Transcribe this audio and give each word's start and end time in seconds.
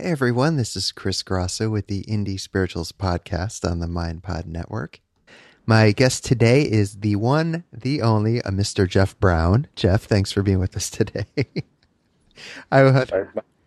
Hey 0.00 0.12
everyone, 0.12 0.56
this 0.56 0.76
is 0.76 0.92
Chris 0.92 1.22
Grosso 1.22 1.68
with 1.68 1.86
the 1.86 2.04
Indie 2.04 2.40
Spirituals 2.40 2.90
podcast 2.90 3.70
on 3.70 3.80
the 3.80 3.86
MindPod 3.86 4.46
Network. 4.46 4.98
My 5.66 5.92
guest 5.92 6.24
today 6.24 6.62
is 6.62 7.00
the 7.00 7.16
one, 7.16 7.64
the 7.70 8.00
only, 8.00 8.38
a 8.38 8.44
Mr. 8.44 8.88
Jeff 8.88 9.20
Brown. 9.20 9.66
Jeff, 9.76 10.04
thanks 10.04 10.32
for 10.32 10.42
being 10.42 10.58
with 10.58 10.74
us 10.74 10.88
today. 10.90 11.26
I 12.72 12.82
my, 12.82 13.24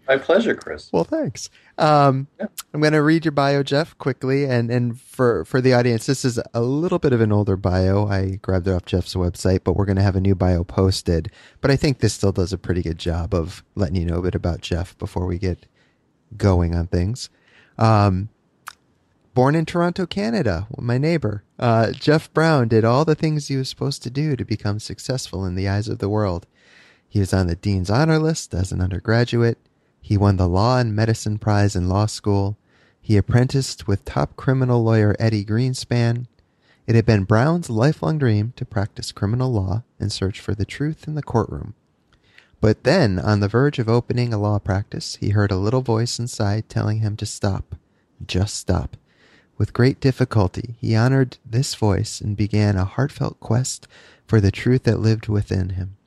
my, 0.08 0.18
pleasure, 0.18 0.56
Chris. 0.56 0.90
Well, 0.92 1.04
thanks. 1.04 1.52
Um, 1.78 2.28
yeah. 2.40 2.48
I'm 2.74 2.82
going 2.82 2.94
to 2.94 3.04
read 3.04 3.26
your 3.26 3.32
bio, 3.32 3.62
Jeff, 3.62 3.96
quickly, 4.00 4.46
and 4.46 4.72
and 4.72 5.00
for 5.00 5.46
for 5.46 5.62
the 5.62 5.76
audience, 5.76 6.08
this 6.08 6.26
is 6.26 6.40
a 6.56 6.62
little 6.62 6.98
bit 6.98 7.14
of 7.14 7.22
an 7.22 7.32
older 7.32 7.56
bio. 7.56 8.08
I 8.08 8.40
grabbed 8.42 8.68
it 8.68 8.74
off 8.74 8.86
Jeff's 8.86 9.14
website, 9.14 9.60
but 9.64 9.76
we're 9.76 9.86
going 9.86 9.98
to 9.98 10.02
have 10.02 10.16
a 10.16 10.20
new 10.20 10.34
bio 10.34 10.64
posted. 10.64 11.32
But 11.62 11.70
I 11.70 11.76
think 11.76 12.00
this 12.00 12.16
still 12.16 12.32
does 12.32 12.52
a 12.52 12.58
pretty 12.58 12.82
good 12.82 12.98
job 12.98 13.36
of 13.36 13.64
letting 13.76 13.98
you 13.98 14.06
know 14.06 14.18
a 14.18 14.24
bit 14.24 14.34
about 14.34 14.62
Jeff 14.62 14.98
before 14.98 15.28
we 15.28 15.38
get 15.38 15.68
going 16.38 16.76
on 16.76 16.88
things. 16.88 17.30
Um, 17.78 18.30
born 19.34 19.56
in 19.56 19.66
Toronto, 19.66 20.06
Canada, 20.06 20.68
my 20.78 20.98
neighbor, 20.98 21.44
uh, 21.60 21.92
Jeff 21.92 22.34
Brown 22.34 22.68
did 22.68 22.86
all 22.86 23.06
the 23.06 23.16
things 23.16 23.48
he 23.48 23.58
was 23.58 23.70
supposed 23.70 24.04
to 24.04 24.10
do 24.10 24.36
to 24.36 24.46
become 24.46 24.80
successful 24.80 25.46
in 25.46 25.56
the 25.56 25.68
eyes 25.68 25.88
of 25.88 26.00
the 26.00 26.10
world. 26.10 26.46
He 27.08 27.20
was 27.20 27.34
on 27.34 27.48
the 27.48 27.56
Dean's 27.56 27.90
Honor 27.90 28.20
List 28.20 28.54
as 28.54 28.72
an 28.72 28.82
undergraduate. 28.82 29.60
He 30.02 30.18
won 30.18 30.38
the 30.38 30.48
Law 30.48 30.80
and 30.80 30.96
Medicine 30.96 31.38
Prize 31.38 31.76
in 31.76 31.88
law 31.88 32.08
school. 32.08 32.58
He 33.02 33.18
apprenticed 33.18 33.88
with 33.88 34.04
top 34.04 34.36
criminal 34.36 34.84
lawyer 34.84 35.16
Eddie 35.20 35.46
Greenspan. 35.46 36.28
It 36.88 36.96
had 36.96 37.06
been 37.06 37.24
Brown's 37.24 37.70
lifelong 37.70 38.18
dream 38.18 38.54
to 38.56 38.66
practice 38.66 39.12
criminal 39.12 39.52
law 39.52 39.84
and 40.00 40.12
search 40.12 40.40
for 40.40 40.54
the 40.54 40.66
truth 40.66 41.08
in 41.08 41.16
the 41.16 41.24
courtroom. 41.24 41.76
But 42.64 42.86
then, 42.86 43.20
on 43.20 43.42
the 43.42 43.50
verge 43.50 43.78
of 43.78 43.90
opening 43.90 44.34
a 44.34 44.38
law 44.38 44.58
practice, 44.58 45.18
he 45.18 45.32
heard 45.32 45.52
a 45.52 45.58
little 45.58 45.82
voice 45.82 46.18
inside 46.18 46.70
telling 46.70 47.00
him 47.00 47.18
to 47.18 47.26
stop. 47.26 47.76
Just 48.26 48.56
stop. 48.56 48.96
With 49.58 49.74
great 49.74 50.00
difficulty, 50.00 50.76
he 50.80 50.96
honored 50.96 51.40
this 51.46 51.76
voice 51.76 52.22
and 52.22 52.38
began 52.38 52.78
a 52.78 52.86
heartfelt 52.86 53.38
quest 53.42 53.86
for 54.26 54.40
the 54.40 54.50
truth 54.50 54.84
that 54.84 55.02
lived 55.02 55.28
within 55.28 55.72
him. 55.72 55.98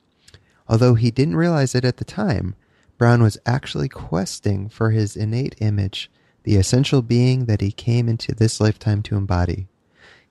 Although 0.67 0.95
he 0.95 1.11
didn't 1.11 1.35
realize 1.35 1.75
it 1.75 1.85
at 1.85 1.97
the 1.97 2.03
time, 2.03 2.55
Brown 2.97 3.21
was 3.21 3.37
actually 3.45 3.87
questing 3.87 4.67
for 4.67 4.89
his 4.89 5.15
innate 5.15 5.55
image, 5.59 6.09
the 6.41 6.55
essential 6.55 7.03
being 7.03 7.45
that 7.45 7.61
he 7.61 7.71
came 7.71 8.09
into 8.09 8.33
this 8.33 8.59
lifetime 8.59 9.03
to 9.03 9.15
embody. 9.15 9.67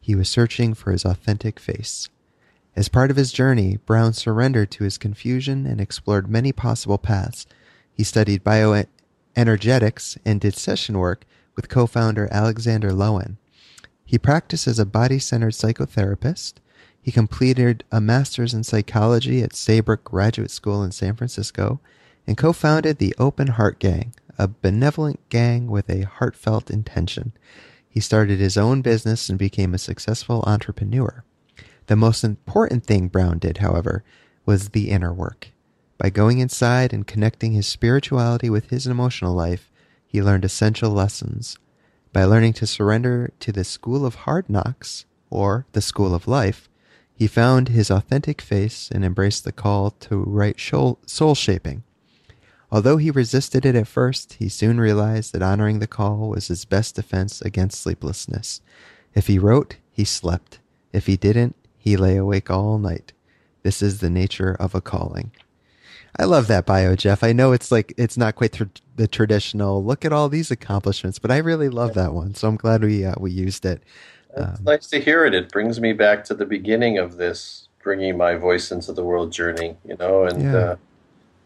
He 0.01 0.17
was 0.17 0.29
searching 0.29 0.75
for 0.75 0.91
his 0.91 1.05
authentic 1.05 1.61
face. 1.61 2.09
As 2.77 2.91
part 2.91 3.11
of 3.11 3.17
his 3.17 3.33
journey, 3.33 3.79
Brown 3.87 4.13
surrendered 4.13 4.71
to 4.73 4.85
his 4.85 4.99
confusion 4.99 5.65
and 5.65 5.81
explored 5.81 6.29
many 6.29 6.53
possible 6.53 6.99
paths. 6.99 7.47
He 7.95 8.05
studied 8.05 8.45
bioenergetics 8.45 10.19
and 10.27 10.39
did 10.39 10.55
session 10.57 10.99
work 10.99 11.25
with 11.57 11.71
co 11.71 11.87
founder 11.87 12.29
Alexander 12.31 12.91
Lowen. 12.91 13.39
He 14.05 14.19
practiced 14.19 14.69
as 14.69 14.79
a 14.79 14.85
body 14.85 15.19
centered 15.19 15.55
psychotherapist. 15.55 16.55
He 17.01 17.11
completed 17.11 17.83
a 17.91 17.99
master's 17.99 18.53
in 18.53 18.63
psychology 18.63 19.43
at 19.43 19.55
Saybrook 19.55 20.05
Graduate 20.05 20.51
School 20.51 20.83
in 20.83 20.93
San 20.93 21.17
Francisco 21.17 21.81
and 22.27 22.37
co 22.37 22.53
founded 22.53 22.99
the 22.99 23.15
Open 23.19 23.47
Heart 23.47 23.79
Gang, 23.79 24.13
a 24.39 24.49
benevolent 24.49 25.27
gang 25.31 25.69
with 25.69 25.89
a 25.89 26.03
heartfelt 26.03 26.71
intention. 26.71 27.33
He 27.89 28.01
started 28.01 28.39
his 28.39 28.59
own 28.59 28.83
business 28.83 29.31
and 29.31 29.39
became 29.39 29.73
a 29.73 29.79
successful 29.79 30.45
entrepreneur. 30.47 31.25
The 31.87 31.97
most 31.97 32.25
important 32.25 32.85
thing 32.85 33.09
Brown 33.09 33.39
did, 33.39 33.59
however, 33.59 34.03
was 34.45 34.71
the 34.71 34.91
inner 34.91 35.13
work. 35.13 35.53
By 35.99 36.11
going 36.11 36.39
inside 36.39 36.93
and 36.93 37.07
connecting 37.07 37.53
his 37.53 37.67
spirituality 37.67 38.51
with 38.51 38.71
his 38.71 38.87
emotional 38.87 39.35
life, 39.35 39.71
he 40.07 40.23
learned 40.23 40.45
essential 40.45 40.91
lessons. 40.91 41.59
By 42.13 42.25
learning 42.25 42.55
to 42.55 42.67
surrender 42.67 43.33
to 43.41 43.53
the 43.53 43.65
school 43.65 44.05
of 44.05 44.15
hard 44.15 44.51
knocks, 44.51 45.05
or 45.31 45.67
the 45.73 45.81
school 45.81 46.15
of 46.15 46.29
life, 46.29 46.69
he 47.15 47.27
found 47.27 47.69
his 47.69 47.91
authentic 47.91 48.41
face 48.41 48.91
and 48.91 49.05
embraced 49.05 49.45
the 49.45 49.53
call 49.53 49.91
to 49.91 50.17
write 50.17 50.61
soul 50.61 51.35
shaping. 51.35 51.83
Although 52.71 52.97
he 52.97 53.11
resisted 53.11 53.65
it 53.65 53.75
at 53.75 53.87
first, 53.87 54.35
he 54.35 54.49
soon 54.49 54.81
realized 54.81 55.33
that 55.33 55.43
honoring 55.43 55.79
the 55.79 55.87
call 55.87 56.29
was 56.29 56.49
his 56.49 56.65
best 56.65 56.97
defense 56.97 57.41
against 57.41 57.81
sleeplessness. 57.81 58.61
If 59.15 59.29
he 59.29 59.39
wrote, 59.39 59.77
he 59.91 60.05
slept. 60.05 60.59
If 60.93 61.07
he 61.07 61.17
didn't, 61.17 61.57
he 61.87 61.97
lay 61.97 62.17
awake 62.17 62.51
all 62.51 62.79
night. 62.79 63.13
This 63.63 63.81
is 63.81 64.01
the 64.01 64.11
nature 64.11 64.57
of 64.59 64.75
a 64.75 64.81
calling. 64.81 65.31
I 66.19 66.25
love 66.25 66.49
that 66.49 66.67
bio, 66.67 66.97
Jeff. 66.97 67.23
I 67.23 67.33
know 67.33 67.53
it's 67.53 67.71
like 67.71 67.95
it's 67.97 68.17
not 68.17 68.35
quite 68.35 68.61
the 68.97 69.07
traditional 69.07 69.85
look 69.85 70.05
at 70.05 70.13
all 70.13 70.29
these 70.29 70.51
accomplishments, 70.51 71.21
but 71.21 71.31
I 71.31 71.37
really 71.37 71.69
love 71.69 71.95
that 71.95 72.13
one. 72.13 72.35
So 72.35 72.49
I'm 72.49 72.57
glad 72.57 72.83
we 72.83 73.05
uh, 73.05 73.15
we 73.21 73.31
used 73.31 73.65
it. 73.65 73.85
It's 74.37 74.59
um, 74.59 74.65
nice 74.65 74.89
to 74.89 75.01
hear 75.01 75.25
it. 75.27 75.33
It 75.33 75.53
brings 75.53 75.79
me 75.79 75.93
back 75.93 76.25
to 76.25 76.35
the 76.35 76.45
beginning 76.45 76.99
of 76.99 77.19
this, 77.19 77.69
bringing 77.85 78.17
my 78.17 78.35
voice 78.35 78.73
into 78.73 78.93
the 78.93 79.05
world 79.05 79.31
journey. 79.31 79.77
You 79.87 79.97
know, 79.97 80.25
and 80.25 80.43
yeah, 80.43 80.57
uh, 80.57 80.77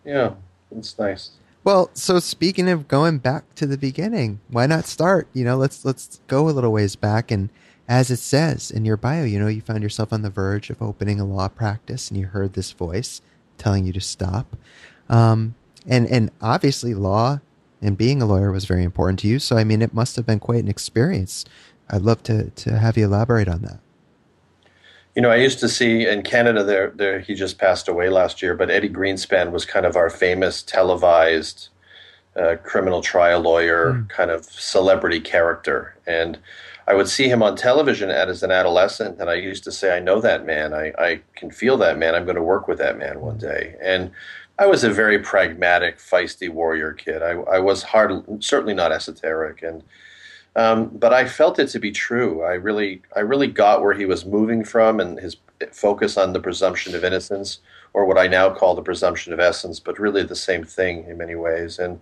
yeah 0.07 0.35
it's 0.75 0.99
nice. 0.99 1.33
Well, 1.65 1.91
so 1.93 2.19
speaking 2.19 2.71
of 2.71 2.89
going 2.89 3.19
back 3.19 3.55
to 3.57 3.67
the 3.67 3.77
beginning, 3.77 4.41
why 4.49 4.65
not 4.65 4.87
start? 4.87 5.29
You 5.35 5.45
know, 5.45 5.59
let's 5.59 5.85
let's 5.85 6.23
go 6.29 6.49
a 6.49 6.51
little 6.51 6.73
ways 6.73 6.97
back 6.97 7.31
and 7.31 7.51
as 7.91 8.09
it 8.09 8.21
says 8.21 8.71
in 8.71 8.85
your 8.85 8.97
bio, 8.97 9.25
you 9.25 9.37
know, 9.37 9.49
you 9.49 9.61
found 9.61 9.83
yourself 9.83 10.13
on 10.13 10.23
the 10.23 10.31
verge 10.31 10.71
of 10.71 10.81
opening 10.81 11.19
a 11.19 11.25
law 11.25 11.49
practice 11.49 12.09
and 12.09 12.19
you 12.19 12.29
heard 12.29 12.53
this 12.53 12.71
voice 12.71 13.21
telling 13.59 13.85
you 13.85 13.93
to 13.93 14.01
stop. 14.01 14.57
Um, 15.09 15.57
and, 15.89 16.07
and 16.07 16.31
obviously, 16.41 16.95
law 16.95 17.41
and 17.83 17.99
being 17.99 18.23
a 18.23 18.27
lawyer 18.27 18.53
was 18.53 18.65
very 18.65 18.85
important 18.85 19.19
to 19.19 19.29
you. 19.29 19.41
So, 19.41 19.57
I 19.57 19.65
mean, 19.65 19.83
it 19.83 19.93
must 19.93 20.15
have 20.15 20.25
been 20.25 20.39
quite 20.39 20.63
an 20.63 20.69
experience. 20.69 21.45
I'd 21.91 22.03
love 22.03 22.23
to, 22.25 22.51
to 22.51 22.79
have 22.79 22.97
you 22.97 23.07
elaborate 23.07 23.49
on 23.49 23.63
that. 23.63 23.81
You 25.17 25.23
know, 25.23 25.31
I 25.31 25.37
used 25.37 25.59
to 25.59 25.69
see 25.69 26.07
in 26.07 26.23
Canada 26.23 26.63
there, 26.63 26.91
there 26.91 27.19
he 27.19 27.35
just 27.35 27.59
passed 27.59 27.89
away 27.89 28.09
last 28.09 28.41
year, 28.41 28.55
but 28.55 28.71
Eddie 28.71 28.89
Greenspan 28.89 29.51
was 29.51 29.65
kind 29.65 29.85
of 29.85 29.97
our 29.97 30.11
famous 30.11 30.63
televised 30.63 31.71
uh, 32.37 32.55
criminal 32.63 33.03
trial 33.03 33.41
lawyer, 33.41 33.95
mm. 33.95 34.09
kind 34.09 34.31
of 34.31 34.45
celebrity 34.45 35.19
character. 35.19 35.97
And 36.07 36.39
I 36.91 36.95
would 36.95 37.09
see 37.09 37.29
him 37.29 37.41
on 37.41 37.55
television 37.55 38.11
as 38.11 38.43
an 38.43 38.51
adolescent, 38.51 39.21
and 39.21 39.31
I 39.31 39.35
used 39.35 39.63
to 39.63 39.71
say, 39.71 39.97
I 39.97 40.01
know 40.01 40.21
that 40.23 40.45
man. 40.45 40.75
I, 40.75 40.93
I 40.99 41.21
can 41.37 41.53
feel 41.53 41.77
that 41.77 41.99
man. 41.99 42.17
I'm 42.17 42.25
going 42.25 42.35
to 42.35 42.43
work 42.43 42.67
with 42.67 42.79
that 42.79 42.99
man 42.99 43.21
one 43.21 43.39
day. 43.39 43.77
And 43.81 44.11
I 44.59 44.67
was 44.67 44.83
a 44.83 44.91
very 44.91 45.21
pragmatic, 45.21 45.99
feisty 45.99 46.49
warrior 46.49 46.93
kid. 46.93 47.23
I, 47.23 47.35
I 47.43 47.61
was 47.61 47.85
hard, 47.85 48.43
certainly 48.43 48.75
not 48.75 48.91
esoteric, 48.91 49.63
and 49.63 49.85
um, 50.57 50.89
but 50.89 51.13
I 51.13 51.27
felt 51.27 51.61
it 51.61 51.69
to 51.69 51.79
be 51.79 51.93
true. 51.93 52.43
I 52.43 52.55
really, 52.55 53.03
I 53.15 53.21
really 53.21 53.47
got 53.47 53.83
where 53.83 53.95
he 53.95 54.05
was 54.05 54.27
moving 54.27 54.65
from, 54.65 54.99
and 54.99 55.17
his 55.21 55.37
focus 55.71 56.17
on 56.17 56.33
the 56.33 56.41
presumption 56.41 56.97
of 56.97 57.05
innocence, 57.05 57.61
or 57.93 58.05
what 58.05 58.19
I 58.19 58.27
now 58.27 58.51
call 58.51 58.75
the 58.75 58.83
presumption 58.83 59.33
of 59.33 59.39
essence, 59.39 59.79
but 59.79 60.01
really 60.01 60.25
the 60.25 60.35
same 60.35 60.65
thing 60.65 61.05
in 61.09 61.19
many 61.19 61.37
ways. 61.37 61.79
And 61.79 62.01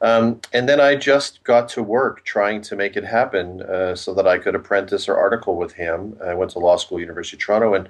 um, 0.00 0.40
and 0.52 0.68
then 0.68 0.80
I 0.80 0.94
just 0.94 1.42
got 1.42 1.68
to 1.70 1.82
work 1.82 2.24
trying 2.24 2.62
to 2.62 2.76
make 2.76 2.96
it 2.96 3.04
happen 3.04 3.62
uh, 3.62 3.96
so 3.96 4.14
that 4.14 4.28
I 4.28 4.38
could 4.38 4.54
apprentice 4.54 5.08
or 5.08 5.16
article 5.16 5.56
with 5.56 5.72
him. 5.72 6.16
I 6.24 6.34
went 6.34 6.52
to 6.52 6.60
law 6.60 6.76
school, 6.76 7.00
University 7.00 7.36
of 7.36 7.40
Toronto, 7.40 7.74
and 7.74 7.88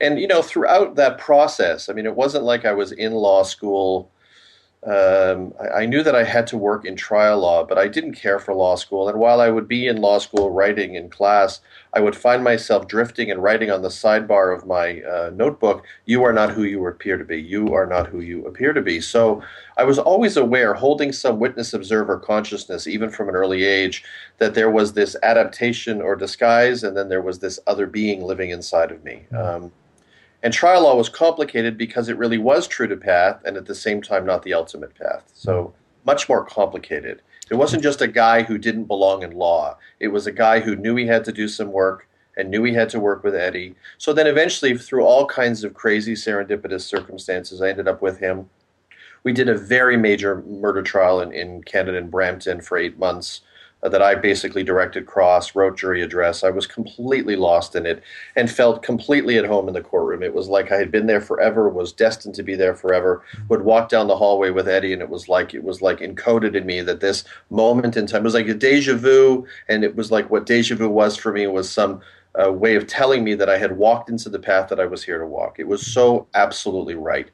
and 0.00 0.20
you 0.20 0.28
know 0.28 0.42
throughout 0.42 0.94
that 0.96 1.18
process, 1.18 1.88
I 1.88 1.92
mean, 1.92 2.06
it 2.06 2.14
wasn't 2.14 2.44
like 2.44 2.64
I 2.64 2.72
was 2.72 2.92
in 2.92 3.12
law 3.12 3.42
school 3.42 4.10
um, 4.86 5.52
I, 5.60 5.82
I, 5.82 5.86
knew 5.86 6.04
that 6.04 6.14
I 6.14 6.22
had 6.22 6.46
to 6.48 6.56
work 6.56 6.84
in 6.84 6.94
trial 6.94 7.40
law, 7.40 7.64
but 7.64 7.78
I 7.78 7.88
didn't 7.88 8.14
care 8.14 8.38
for 8.38 8.54
law 8.54 8.76
school. 8.76 9.08
And 9.08 9.18
while 9.18 9.40
I 9.40 9.50
would 9.50 9.66
be 9.66 9.88
in 9.88 10.00
law 10.00 10.18
school 10.18 10.52
writing 10.52 10.94
in 10.94 11.10
class, 11.10 11.60
I 11.92 12.00
would 12.00 12.14
find 12.14 12.44
myself 12.44 12.86
drifting 12.86 13.28
and 13.28 13.42
writing 13.42 13.72
on 13.72 13.82
the 13.82 13.88
sidebar 13.88 14.56
of 14.56 14.66
my 14.66 15.02
uh, 15.02 15.30
notebook, 15.34 15.84
You 16.04 16.22
are 16.22 16.32
not 16.32 16.52
who 16.52 16.62
you 16.62 16.86
appear 16.86 17.16
to 17.16 17.24
be. 17.24 17.40
You 17.42 17.74
are 17.74 17.86
not 17.86 18.06
who 18.06 18.20
you 18.20 18.46
appear 18.46 18.72
to 18.72 18.80
be. 18.80 19.00
So 19.00 19.42
I 19.76 19.82
was 19.82 19.98
always 19.98 20.36
aware, 20.36 20.74
holding 20.74 21.10
some 21.10 21.40
witness 21.40 21.74
observer 21.74 22.16
consciousness, 22.16 22.86
even 22.86 23.10
from 23.10 23.28
an 23.28 23.34
early 23.34 23.64
age, 23.64 24.04
that 24.38 24.54
there 24.54 24.70
was 24.70 24.92
this 24.92 25.16
adaptation 25.24 26.00
or 26.00 26.14
disguise, 26.14 26.84
and 26.84 26.96
then 26.96 27.08
there 27.08 27.22
was 27.22 27.40
this 27.40 27.58
other 27.66 27.86
being 27.86 28.22
living 28.22 28.50
inside 28.50 28.92
of 28.92 29.02
me. 29.02 29.26
Mm-hmm. 29.32 29.64
Um, 29.64 29.72
and 30.42 30.52
trial 30.52 30.82
law 30.82 30.96
was 30.96 31.08
complicated 31.08 31.76
because 31.76 32.08
it 32.08 32.16
really 32.16 32.38
was 32.38 32.66
true 32.66 32.86
to 32.86 32.96
path 32.96 33.42
and 33.44 33.56
at 33.56 33.66
the 33.66 33.74
same 33.74 34.00
time 34.02 34.24
not 34.24 34.42
the 34.42 34.54
ultimate 34.54 34.94
path. 34.94 35.24
So 35.32 35.74
much 36.04 36.28
more 36.28 36.44
complicated. 36.44 37.22
It 37.50 37.56
wasn't 37.56 37.82
just 37.82 38.02
a 38.02 38.08
guy 38.08 38.42
who 38.42 38.58
didn't 38.58 38.84
belong 38.84 39.22
in 39.22 39.32
law. 39.32 39.78
It 40.00 40.08
was 40.08 40.26
a 40.26 40.32
guy 40.32 40.60
who 40.60 40.76
knew 40.76 40.96
he 40.96 41.06
had 41.06 41.24
to 41.24 41.32
do 41.32 41.48
some 41.48 41.72
work 41.72 42.08
and 42.36 42.50
knew 42.50 42.62
he 42.62 42.74
had 42.74 42.88
to 42.90 43.00
work 43.00 43.24
with 43.24 43.34
Eddie. 43.34 43.74
So 43.96 44.12
then 44.12 44.26
eventually, 44.26 44.78
through 44.78 45.04
all 45.04 45.26
kinds 45.26 45.64
of 45.64 45.74
crazy 45.74 46.14
serendipitous 46.14 46.82
circumstances, 46.82 47.60
I 47.60 47.70
ended 47.70 47.88
up 47.88 48.00
with 48.00 48.18
him. 48.20 48.48
We 49.24 49.32
did 49.32 49.48
a 49.48 49.58
very 49.58 49.96
major 49.96 50.42
murder 50.42 50.82
trial 50.82 51.20
in, 51.20 51.32
in 51.32 51.62
Canada 51.64 51.98
in 51.98 52.10
Brampton 52.10 52.60
for 52.60 52.78
eight 52.78 52.98
months 52.98 53.40
that 53.82 54.02
I 54.02 54.14
basically 54.14 54.64
directed 54.64 55.06
cross, 55.06 55.54
wrote 55.54 55.78
jury 55.78 56.02
address. 56.02 56.42
I 56.42 56.50
was 56.50 56.66
completely 56.66 57.36
lost 57.36 57.76
in 57.76 57.86
it 57.86 58.02
and 58.34 58.50
felt 58.50 58.82
completely 58.82 59.38
at 59.38 59.44
home 59.44 59.68
in 59.68 59.74
the 59.74 59.80
courtroom. 59.80 60.22
It 60.22 60.34
was 60.34 60.48
like 60.48 60.72
I 60.72 60.76
had 60.76 60.90
been 60.90 61.06
there 61.06 61.20
forever, 61.20 61.68
was 61.68 61.92
destined 61.92 62.34
to 62.36 62.42
be 62.42 62.56
there 62.56 62.74
forever. 62.74 63.22
Would 63.48 63.62
walk 63.62 63.88
down 63.88 64.08
the 64.08 64.16
hallway 64.16 64.50
with 64.50 64.68
Eddie, 64.68 64.92
and 64.92 65.02
it 65.02 65.10
was 65.10 65.28
like 65.28 65.54
it 65.54 65.62
was 65.62 65.80
like 65.80 66.00
encoded 66.00 66.54
in 66.54 66.66
me 66.66 66.80
that 66.82 67.00
this 67.00 67.24
moment 67.50 67.96
in 67.96 68.06
time 68.06 68.24
was 68.24 68.34
like 68.34 68.48
a 68.48 68.54
deja 68.54 68.96
vu, 68.96 69.46
and 69.68 69.84
it 69.84 69.94
was 69.94 70.10
like 70.10 70.30
what 70.30 70.46
deja 70.46 70.74
vu 70.74 70.88
was 70.88 71.16
for 71.16 71.32
me 71.32 71.46
was 71.46 71.70
some 71.70 72.00
uh, 72.40 72.52
way 72.52 72.76
of 72.76 72.86
telling 72.86 73.24
me 73.24 73.34
that 73.34 73.48
I 73.48 73.58
had 73.58 73.76
walked 73.76 74.10
into 74.10 74.28
the 74.28 74.38
path 74.38 74.68
that 74.68 74.80
I 74.80 74.86
was 74.86 75.04
here 75.04 75.18
to 75.18 75.26
walk. 75.26 75.58
It 75.58 75.66
was 75.66 75.86
so 75.86 76.28
absolutely 76.34 76.94
right. 76.94 77.28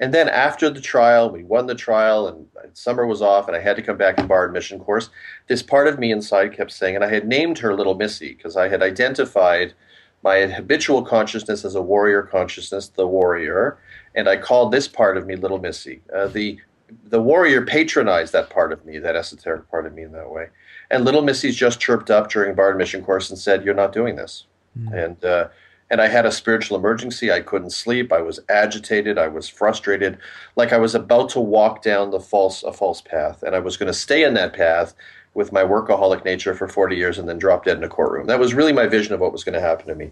And 0.00 0.12
then 0.12 0.28
after 0.28 0.68
the 0.70 0.80
trial, 0.80 1.30
we 1.30 1.44
won 1.44 1.66
the 1.66 1.74
trial, 1.74 2.26
and 2.26 2.46
summer 2.76 3.06
was 3.06 3.22
off, 3.22 3.46
and 3.46 3.56
I 3.56 3.60
had 3.60 3.76
to 3.76 3.82
come 3.82 3.96
back 3.96 4.18
and 4.18 4.28
bar 4.28 4.44
admission 4.44 4.80
course. 4.80 5.10
This 5.48 5.62
part 5.62 5.86
of 5.86 5.98
me 5.98 6.10
inside 6.10 6.56
kept 6.56 6.72
saying, 6.72 6.96
and 6.96 7.04
I 7.04 7.08
had 7.08 7.26
named 7.26 7.58
her 7.58 7.74
Little 7.74 7.94
Missy 7.94 8.34
because 8.34 8.56
I 8.56 8.68
had 8.68 8.82
identified 8.82 9.74
my 10.22 10.46
habitual 10.46 11.02
consciousness 11.02 11.64
as 11.64 11.74
a 11.74 11.82
warrior 11.82 12.22
consciousness, 12.22 12.88
the 12.88 13.06
warrior, 13.06 13.78
and 14.14 14.28
I 14.28 14.36
called 14.36 14.72
this 14.72 14.88
part 14.88 15.16
of 15.16 15.26
me 15.26 15.36
Little 15.36 15.58
Missy. 15.58 16.00
Uh, 16.14 16.28
the 16.28 16.58
the 17.04 17.22
warrior 17.22 17.64
patronized 17.64 18.34
that 18.34 18.50
part 18.50 18.70
of 18.70 18.84
me, 18.84 18.98
that 18.98 19.16
esoteric 19.16 19.70
part 19.70 19.86
of 19.86 19.94
me, 19.94 20.02
in 20.02 20.12
that 20.12 20.30
way. 20.30 20.48
And 20.90 21.06
Little 21.06 21.22
Missy's 21.22 21.56
just 21.56 21.80
chirped 21.80 22.10
up 22.10 22.30
during 22.30 22.54
bar 22.54 22.70
admission 22.70 23.02
course 23.02 23.30
and 23.30 23.38
said, 23.38 23.64
"You're 23.64 23.74
not 23.74 23.92
doing 23.92 24.16
this." 24.16 24.46
Mm. 24.78 25.04
And 25.04 25.24
uh, 25.24 25.48
and 25.92 26.00
I 26.00 26.08
had 26.08 26.24
a 26.24 26.32
spiritual 26.32 26.78
emergency. 26.78 27.30
I 27.30 27.40
couldn't 27.40 27.70
sleep. 27.70 28.14
I 28.14 28.22
was 28.22 28.40
agitated. 28.48 29.18
I 29.18 29.28
was 29.28 29.46
frustrated, 29.46 30.16
like 30.56 30.72
I 30.72 30.78
was 30.78 30.94
about 30.94 31.28
to 31.30 31.40
walk 31.40 31.82
down 31.82 32.10
the 32.10 32.18
false 32.18 32.62
a 32.62 32.72
false 32.72 33.02
path, 33.02 33.42
and 33.42 33.54
I 33.54 33.58
was 33.58 33.76
going 33.76 33.88
to 33.88 33.92
stay 33.92 34.24
in 34.24 34.32
that 34.34 34.54
path 34.54 34.94
with 35.34 35.52
my 35.52 35.62
workaholic 35.62 36.24
nature 36.24 36.54
for 36.54 36.66
40 36.66 36.96
years 36.96 37.18
and 37.18 37.28
then 37.28 37.38
drop 37.38 37.64
dead 37.64 37.76
in 37.76 37.84
a 37.84 37.88
courtroom. 37.88 38.26
That 38.26 38.40
was 38.40 38.54
really 38.54 38.72
my 38.72 38.86
vision 38.86 39.14
of 39.14 39.20
what 39.20 39.32
was 39.32 39.44
going 39.44 39.54
to 39.54 39.60
happen 39.60 39.86
to 39.86 39.94
me. 39.94 40.10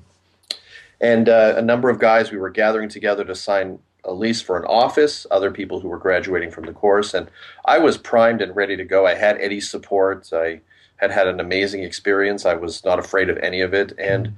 And 1.00 1.29
uh, 1.29 1.55
a 1.56 1.62
number 1.62 1.88
of 1.88 1.99
guys, 1.99 2.31
we 2.31 2.38
were 2.38 2.50
gathering 2.50 2.91
together 2.91 3.25
to 3.25 3.35
sign 3.35 3.79
a 4.05 4.12
lease 4.12 4.43
for 4.43 4.59
an 4.59 4.65
office, 4.67 5.26
other 5.31 5.50
people 5.50 5.81
who 5.81 5.88
were 5.88 5.99
graduating 5.99 6.50
from 6.50 6.65
the 6.65 6.73
course. 6.73 7.15
And 7.15 7.31
I 7.65 7.79
was 7.79 7.97
primed 7.97 8.43
and 8.43 8.55
ready 8.55 8.76
to 8.76 8.85
go. 8.85 9.06
I 9.06 9.15
had 9.15 9.41
Eddie's 9.41 9.71
support. 9.71 10.31
I 10.33 10.61
had 10.97 11.11
had 11.11 11.26
an 11.26 11.41
amazing 11.41 11.83
experience. 11.83 12.44
I 12.44 12.55
was 12.55 12.85
not 12.85 12.99
afraid 12.99 13.31
of 13.31 13.38
any 13.38 13.62
of 13.62 13.73
it. 13.73 13.93
And 13.99 14.35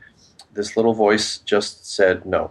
this 0.52 0.76
little 0.76 0.94
voice 0.94 1.38
just 1.38 1.90
said 1.90 2.26
no. 2.26 2.50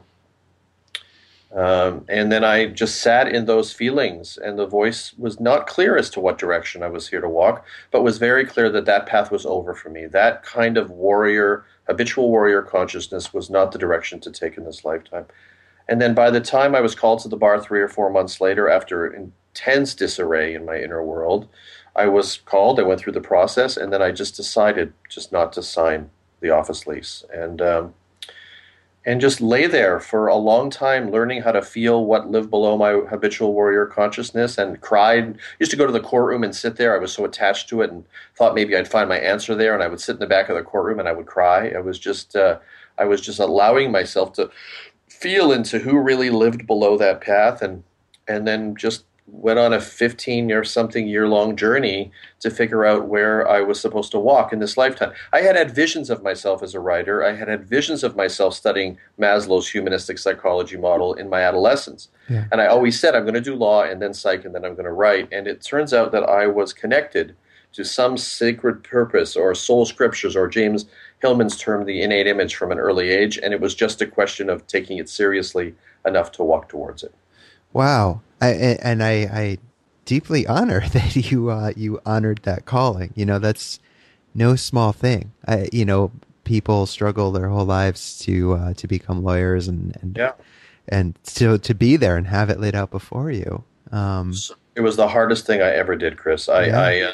Um, 1.53 2.05
and 2.07 2.31
then 2.31 2.45
I 2.45 2.67
just 2.67 3.01
sat 3.01 3.27
in 3.27 3.45
those 3.45 3.73
feelings, 3.73 4.37
and 4.37 4.57
the 4.57 4.65
voice 4.65 5.13
was 5.17 5.39
not 5.39 5.67
clear 5.67 5.97
as 5.97 6.09
to 6.11 6.21
what 6.21 6.37
direction 6.37 6.81
I 6.81 6.87
was 6.87 7.09
here 7.09 7.19
to 7.19 7.27
walk, 7.27 7.65
but 7.91 8.03
was 8.03 8.17
very 8.17 8.45
clear 8.45 8.69
that 8.69 8.85
that 8.85 9.05
path 9.05 9.31
was 9.31 9.45
over 9.45 9.73
for 9.73 9.89
me. 9.89 10.05
That 10.05 10.43
kind 10.43 10.77
of 10.77 10.89
warrior, 10.89 11.65
habitual 11.87 12.29
warrior 12.29 12.61
consciousness 12.61 13.33
was 13.33 13.49
not 13.49 13.73
the 13.73 13.79
direction 13.79 14.21
to 14.21 14.31
take 14.31 14.55
in 14.57 14.63
this 14.63 14.85
lifetime. 14.85 15.25
And 15.89 16.01
then 16.01 16.13
by 16.13 16.31
the 16.31 16.39
time 16.39 16.73
I 16.73 16.79
was 16.79 16.95
called 16.95 17.19
to 17.19 17.27
the 17.27 17.35
bar 17.35 17.59
three 17.59 17.81
or 17.81 17.89
four 17.89 18.09
months 18.09 18.39
later, 18.39 18.69
after 18.69 19.05
intense 19.05 19.93
disarray 19.93 20.53
in 20.53 20.63
my 20.63 20.77
inner 20.77 21.03
world, 21.03 21.49
I 21.97 22.05
was 22.05 22.37
called, 22.45 22.79
I 22.79 22.83
went 22.83 23.01
through 23.01 23.13
the 23.13 23.19
process, 23.19 23.75
and 23.75 23.91
then 23.91 24.01
I 24.01 24.11
just 24.11 24.37
decided 24.37 24.93
just 25.09 25.33
not 25.33 25.51
to 25.53 25.63
sign 25.63 26.11
the 26.41 26.49
office 26.49 26.85
lease, 26.87 27.23
and 27.33 27.61
um, 27.61 27.93
and 29.05 29.19
just 29.19 29.41
lay 29.41 29.65
there 29.65 29.99
for 29.99 30.27
a 30.27 30.35
long 30.35 30.69
time, 30.69 31.09
learning 31.09 31.41
how 31.41 31.51
to 31.51 31.61
feel 31.61 32.05
what 32.05 32.29
lived 32.29 32.51
below 32.51 32.77
my 32.77 32.91
habitual 33.09 33.53
warrior 33.53 33.85
consciousness, 33.85 34.57
and 34.57 34.81
cried. 34.81 35.37
Used 35.59 35.71
to 35.71 35.77
go 35.77 35.87
to 35.87 35.91
the 35.91 35.99
courtroom 35.99 36.43
and 36.43 36.55
sit 36.55 36.75
there. 36.75 36.95
I 36.95 36.99
was 36.99 37.13
so 37.13 37.25
attached 37.25 37.69
to 37.69 37.81
it, 37.81 37.91
and 37.91 38.03
thought 38.35 38.55
maybe 38.55 38.75
I'd 38.75 38.87
find 38.87 39.09
my 39.09 39.19
answer 39.19 39.55
there, 39.55 39.73
and 39.73 39.81
I 39.81 39.87
would 39.87 40.01
sit 40.01 40.13
in 40.13 40.19
the 40.19 40.27
back 40.27 40.49
of 40.49 40.55
the 40.55 40.63
courtroom 40.63 40.99
and 40.99 41.07
I 41.07 41.13
would 41.13 41.25
cry. 41.25 41.69
I 41.69 41.79
was 41.79 41.97
just 41.97 42.35
uh, 42.35 42.59
I 42.97 43.05
was 43.05 43.21
just 43.21 43.39
allowing 43.39 43.91
myself 43.91 44.33
to 44.33 44.51
feel 45.09 45.51
into 45.51 45.79
who 45.79 45.99
really 45.99 46.29
lived 46.29 46.67
below 46.67 46.97
that 46.97 47.21
path, 47.21 47.61
and 47.61 47.83
and 48.27 48.47
then 48.47 48.75
just 48.75 49.05
went 49.31 49.57
on 49.57 49.71
a 49.71 49.79
15 49.79 50.51
or 50.51 50.63
something 50.63 51.07
year 51.07 51.27
long 51.27 51.55
journey 51.55 52.11
to 52.41 52.51
figure 52.51 52.83
out 52.83 53.07
where 53.07 53.47
I 53.47 53.61
was 53.61 53.79
supposed 53.79 54.11
to 54.11 54.19
walk 54.19 54.51
in 54.51 54.59
this 54.59 54.75
lifetime. 54.75 55.13
I 55.31 55.41
had 55.41 55.55
had 55.55 55.73
visions 55.73 56.09
of 56.09 56.21
myself 56.21 56.61
as 56.61 56.75
a 56.75 56.81
writer. 56.81 57.23
I 57.23 57.33
had 57.35 57.47
had 57.47 57.67
visions 57.67 58.03
of 58.03 58.15
myself 58.15 58.53
studying 58.53 58.97
Maslow's 59.19 59.69
humanistic 59.69 60.17
psychology 60.17 60.75
model 60.75 61.13
in 61.13 61.29
my 61.29 61.41
adolescence. 61.41 62.09
Yeah. 62.29 62.45
And 62.51 62.59
I 62.59 62.67
always 62.67 62.99
said, 62.99 63.15
I'm 63.15 63.23
going 63.23 63.33
to 63.33 63.41
do 63.41 63.55
law 63.55 63.83
and 63.83 64.01
then 64.01 64.13
psych 64.13 64.43
and 64.43 64.53
then 64.53 64.65
I'm 64.65 64.73
going 64.73 64.85
to 64.85 64.91
write. 64.91 65.29
And 65.31 65.47
it 65.47 65.61
turns 65.61 65.93
out 65.93 66.11
that 66.11 66.23
I 66.23 66.47
was 66.47 66.73
connected 66.73 67.35
to 67.73 67.85
some 67.85 68.17
sacred 68.17 68.83
purpose 68.83 69.37
or 69.37 69.55
soul 69.55 69.85
scriptures 69.85 70.35
or 70.35 70.49
James 70.49 70.85
Hillman's 71.21 71.57
term, 71.57 71.85
the 71.85 72.01
innate 72.01 72.27
image 72.27 72.55
from 72.55 72.71
an 72.71 72.79
early 72.79 73.09
age. 73.09 73.39
And 73.41 73.53
it 73.53 73.61
was 73.61 73.75
just 73.75 74.01
a 74.01 74.07
question 74.07 74.49
of 74.49 74.67
taking 74.67 74.97
it 74.97 75.07
seriously 75.07 75.73
enough 76.05 76.33
to 76.33 76.43
walk 76.43 76.67
towards 76.67 77.03
it. 77.03 77.13
Wow. 77.73 78.21
I, 78.41 78.49
and 78.81 79.03
I, 79.03 79.11
I 79.11 79.57
deeply 80.05 80.47
honor 80.47 80.81
that 80.93 81.15
you 81.15 81.49
uh, 81.49 81.71
you 81.75 82.01
honored 82.05 82.41
that 82.43 82.65
calling. 82.65 83.13
You 83.15 83.25
know, 83.25 83.39
that's 83.39 83.79
no 84.33 84.55
small 84.55 84.91
thing. 84.91 85.31
I, 85.47 85.69
you 85.71 85.85
know, 85.85 86.11
people 86.43 86.85
struggle 86.85 87.31
their 87.31 87.49
whole 87.49 87.65
lives 87.65 88.19
to 88.19 88.53
uh, 88.53 88.73
to 88.75 88.87
become 88.87 89.23
lawyers 89.23 89.67
and 89.67 89.95
and 90.01 90.17
yeah. 90.17 90.33
and 90.87 91.15
to 91.35 91.57
to 91.59 91.73
be 91.73 91.97
there 91.97 92.17
and 92.17 92.27
have 92.27 92.49
it 92.49 92.59
laid 92.59 92.75
out 92.75 92.91
before 92.91 93.31
you. 93.31 93.63
Um, 93.91 94.33
it 94.75 94.81
was 94.81 94.95
the 94.95 95.07
hardest 95.07 95.45
thing 95.45 95.61
I 95.61 95.71
ever 95.71 95.95
did, 95.95 96.17
Chris. 96.17 96.47
I, 96.47 96.65
yeah. 96.65 96.79
I 96.79 96.99
uh, 97.01 97.13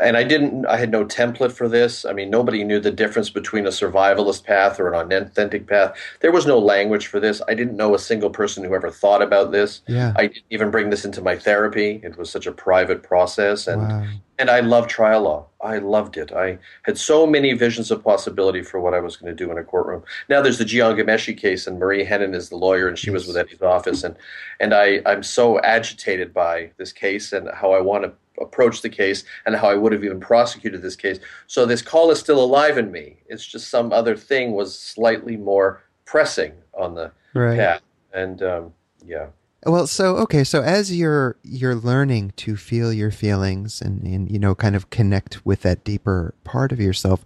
and 0.00 0.16
I 0.16 0.24
didn't. 0.24 0.66
I 0.66 0.76
had 0.76 0.90
no 0.90 1.04
template 1.04 1.52
for 1.52 1.68
this. 1.68 2.04
I 2.04 2.12
mean, 2.12 2.30
nobody 2.30 2.64
knew 2.64 2.80
the 2.80 2.90
difference 2.90 3.30
between 3.30 3.66
a 3.66 3.70
survivalist 3.70 4.44
path 4.44 4.80
or 4.80 4.92
an 4.92 5.12
authentic 5.12 5.66
path. 5.66 5.96
There 6.20 6.32
was 6.32 6.46
no 6.46 6.58
language 6.58 7.06
for 7.06 7.20
this. 7.20 7.42
I 7.48 7.54
didn't 7.54 7.76
know 7.76 7.94
a 7.94 7.98
single 7.98 8.30
person 8.30 8.64
who 8.64 8.74
ever 8.74 8.90
thought 8.90 9.22
about 9.22 9.52
this. 9.52 9.82
Yeah. 9.86 10.12
I 10.16 10.28
didn't 10.28 10.44
even 10.50 10.70
bring 10.70 10.90
this 10.90 11.04
into 11.04 11.20
my 11.20 11.36
therapy. 11.36 12.00
It 12.02 12.16
was 12.16 12.30
such 12.30 12.46
a 12.46 12.52
private 12.52 13.02
process, 13.02 13.66
and 13.66 13.82
wow. 13.82 14.06
and 14.38 14.50
I 14.50 14.60
loved 14.60 14.88
trial 14.88 15.22
law. 15.22 15.46
I 15.62 15.78
loved 15.78 16.16
it. 16.16 16.32
I 16.32 16.58
had 16.84 16.96
so 16.96 17.26
many 17.26 17.52
visions 17.52 17.90
of 17.90 18.02
possibility 18.02 18.62
for 18.62 18.80
what 18.80 18.94
I 18.94 19.00
was 19.00 19.16
going 19.16 19.34
to 19.34 19.44
do 19.44 19.52
in 19.52 19.58
a 19.58 19.64
courtroom. 19.64 20.02
Now 20.30 20.40
there's 20.40 20.58
the 20.58 20.64
Jian 20.64 20.96
Ghomeshi 20.98 21.36
case, 21.36 21.66
and 21.66 21.78
Marie 21.78 22.04
Henein 22.04 22.34
is 22.34 22.48
the 22.48 22.56
lawyer, 22.56 22.88
and 22.88 22.98
she 22.98 23.08
yes. 23.08 23.14
was 23.14 23.26
with 23.26 23.36
Eddie's 23.36 23.62
office, 23.62 24.02
and 24.02 24.16
and 24.58 24.72
I 24.72 25.02
I'm 25.04 25.22
so 25.22 25.60
agitated 25.60 26.32
by 26.32 26.70
this 26.78 26.92
case 26.92 27.32
and 27.32 27.50
how 27.50 27.72
I 27.72 27.80
want 27.80 28.04
to 28.04 28.12
approached 28.40 28.82
the 28.82 28.88
case 28.88 29.24
and 29.46 29.54
how 29.56 29.68
I 29.68 29.74
would 29.74 29.92
have 29.92 30.04
even 30.04 30.20
prosecuted 30.20 30.82
this 30.82 30.96
case. 30.96 31.18
So 31.46 31.66
this 31.66 31.82
call 31.82 32.10
is 32.10 32.18
still 32.18 32.42
alive 32.42 32.78
in 32.78 32.90
me. 32.90 33.16
It's 33.26 33.46
just 33.46 33.68
some 33.68 33.92
other 33.92 34.16
thing 34.16 34.52
was 34.52 34.78
slightly 34.78 35.36
more 35.36 35.82
pressing 36.04 36.52
on 36.74 36.94
the 36.94 37.12
right. 37.34 37.58
path. 37.58 37.82
And 38.12 38.42
um, 38.42 38.72
yeah. 39.04 39.26
Well, 39.66 39.86
so 39.86 40.16
okay, 40.18 40.42
so 40.42 40.62
as 40.62 40.96
you're 40.96 41.36
you're 41.42 41.74
learning 41.74 42.32
to 42.36 42.56
feel 42.56 42.92
your 42.92 43.10
feelings 43.10 43.82
and 43.82 44.02
and 44.04 44.30
you 44.30 44.38
know 44.38 44.54
kind 44.54 44.74
of 44.74 44.88
connect 44.88 45.44
with 45.44 45.60
that 45.62 45.84
deeper 45.84 46.34
part 46.44 46.72
of 46.72 46.80
yourself, 46.80 47.24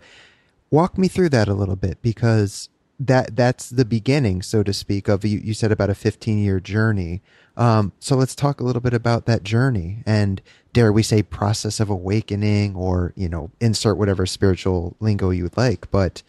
walk 0.71 0.99
me 0.99 1.07
through 1.07 1.29
that 1.29 1.47
a 1.47 1.55
little 1.55 1.77
bit 1.77 2.03
because 2.03 2.69
that 2.99 3.37
that's 3.37 3.71
the 3.71 3.85
beginning, 3.85 4.43
so 4.43 4.63
to 4.63 4.73
speak, 4.73 5.09
of 5.09 5.25
you, 5.25 5.39
you 5.39 5.55
said 5.55 5.73
about 5.73 5.91
a 5.91 5.95
15 5.95 6.39
year 6.39 6.61
journey. 6.61 7.23
Um, 7.57 7.93
so 8.01 8.17
let's 8.17 8.35
talk 8.35 8.61
a 8.61 8.65
little 8.65 8.83
bit 8.83 8.95
about 8.95 9.27
that 9.27 9.45
journey 9.45 10.03
and 10.07 10.43
dare 10.73 10.93
we 10.93 11.03
say 11.03 11.23
process 11.23 11.79
of 11.79 11.89
awakening 11.89 12.75
or, 12.75 13.13
you 13.17 13.29
know, 13.29 13.51
insert 13.61 13.97
whatever 13.97 14.27
spiritual 14.27 14.97
lingo 15.01 15.31
you 15.31 15.45
would 15.45 15.57
like. 15.57 15.91
But 15.91 16.23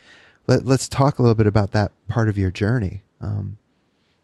let, 0.48 0.68
us 0.68 0.88
talk 0.88 1.18
a 1.18 1.24
little 1.24 1.36
bit 1.36 1.48
about 1.48 1.72
that 1.72 1.92
part 2.08 2.30
of 2.30 2.38
your 2.38 2.52
journey. 2.52 3.02
Um, 3.22 3.58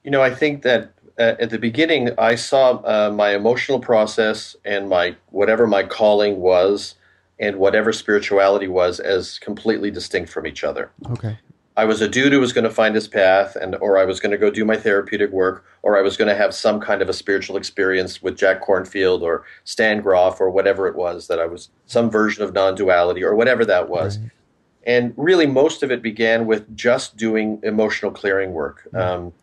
you 0.03 0.11
know, 0.11 0.21
I 0.21 0.33
think 0.33 0.61
that 0.61 0.93
uh, 1.17 1.35
at 1.39 1.49
the 1.49 1.57
beginning, 1.57 2.11
I 2.17 2.35
saw 2.35 2.81
uh, 2.83 3.11
my 3.11 3.35
emotional 3.35 3.79
process 3.79 4.55
and 4.63 4.87
my 4.87 5.15
whatever 5.29 5.65
my 5.67 5.83
calling 5.83 6.37
was 6.37 6.95
and 7.39 7.57
whatever 7.57 7.91
spirituality 7.91 8.67
was 8.67 8.99
as 8.99 9.39
completely 9.39 9.89
distinct 9.89 10.31
from 10.31 10.45
each 10.45 10.63
other. 10.63 10.91
Okay. 11.11 11.37
I 11.77 11.85
was 11.85 12.01
a 12.01 12.07
dude 12.07 12.33
who 12.33 12.41
was 12.41 12.51
going 12.51 12.65
to 12.65 12.69
find 12.69 12.95
his 12.95 13.07
path, 13.07 13.55
and 13.55 13.75
or 13.75 13.97
I 13.97 14.03
was 14.03 14.19
going 14.19 14.31
to 14.31 14.37
go 14.37 14.51
do 14.51 14.65
my 14.65 14.75
therapeutic 14.75 15.31
work, 15.31 15.63
or 15.83 15.97
I 15.97 16.01
was 16.01 16.17
going 16.17 16.27
to 16.27 16.35
have 16.35 16.53
some 16.53 16.81
kind 16.81 17.01
of 17.01 17.07
a 17.07 17.13
spiritual 17.13 17.55
experience 17.55 18.21
with 18.21 18.37
Jack 18.37 18.65
Kornfield 18.65 19.21
or 19.21 19.45
Stan 19.63 20.01
Grof 20.01 20.41
or 20.41 20.49
whatever 20.49 20.87
it 20.87 20.95
was 20.95 21.27
that 21.27 21.39
I 21.39 21.45
was 21.45 21.69
some 21.85 22.09
version 22.11 22.43
of 22.43 22.53
non-duality 22.53 23.23
or 23.23 23.35
whatever 23.35 23.63
that 23.65 23.87
was. 23.87 24.17
Right. 24.17 24.31
And 24.83 25.13
really, 25.15 25.45
most 25.45 25.81
of 25.81 25.91
it 25.91 26.01
began 26.01 26.45
with 26.45 26.75
just 26.75 27.15
doing 27.15 27.59
emotional 27.63 28.11
clearing 28.11 28.51
work. 28.51 28.87
Mm-hmm. 28.87 28.97
Um, 28.97 29.33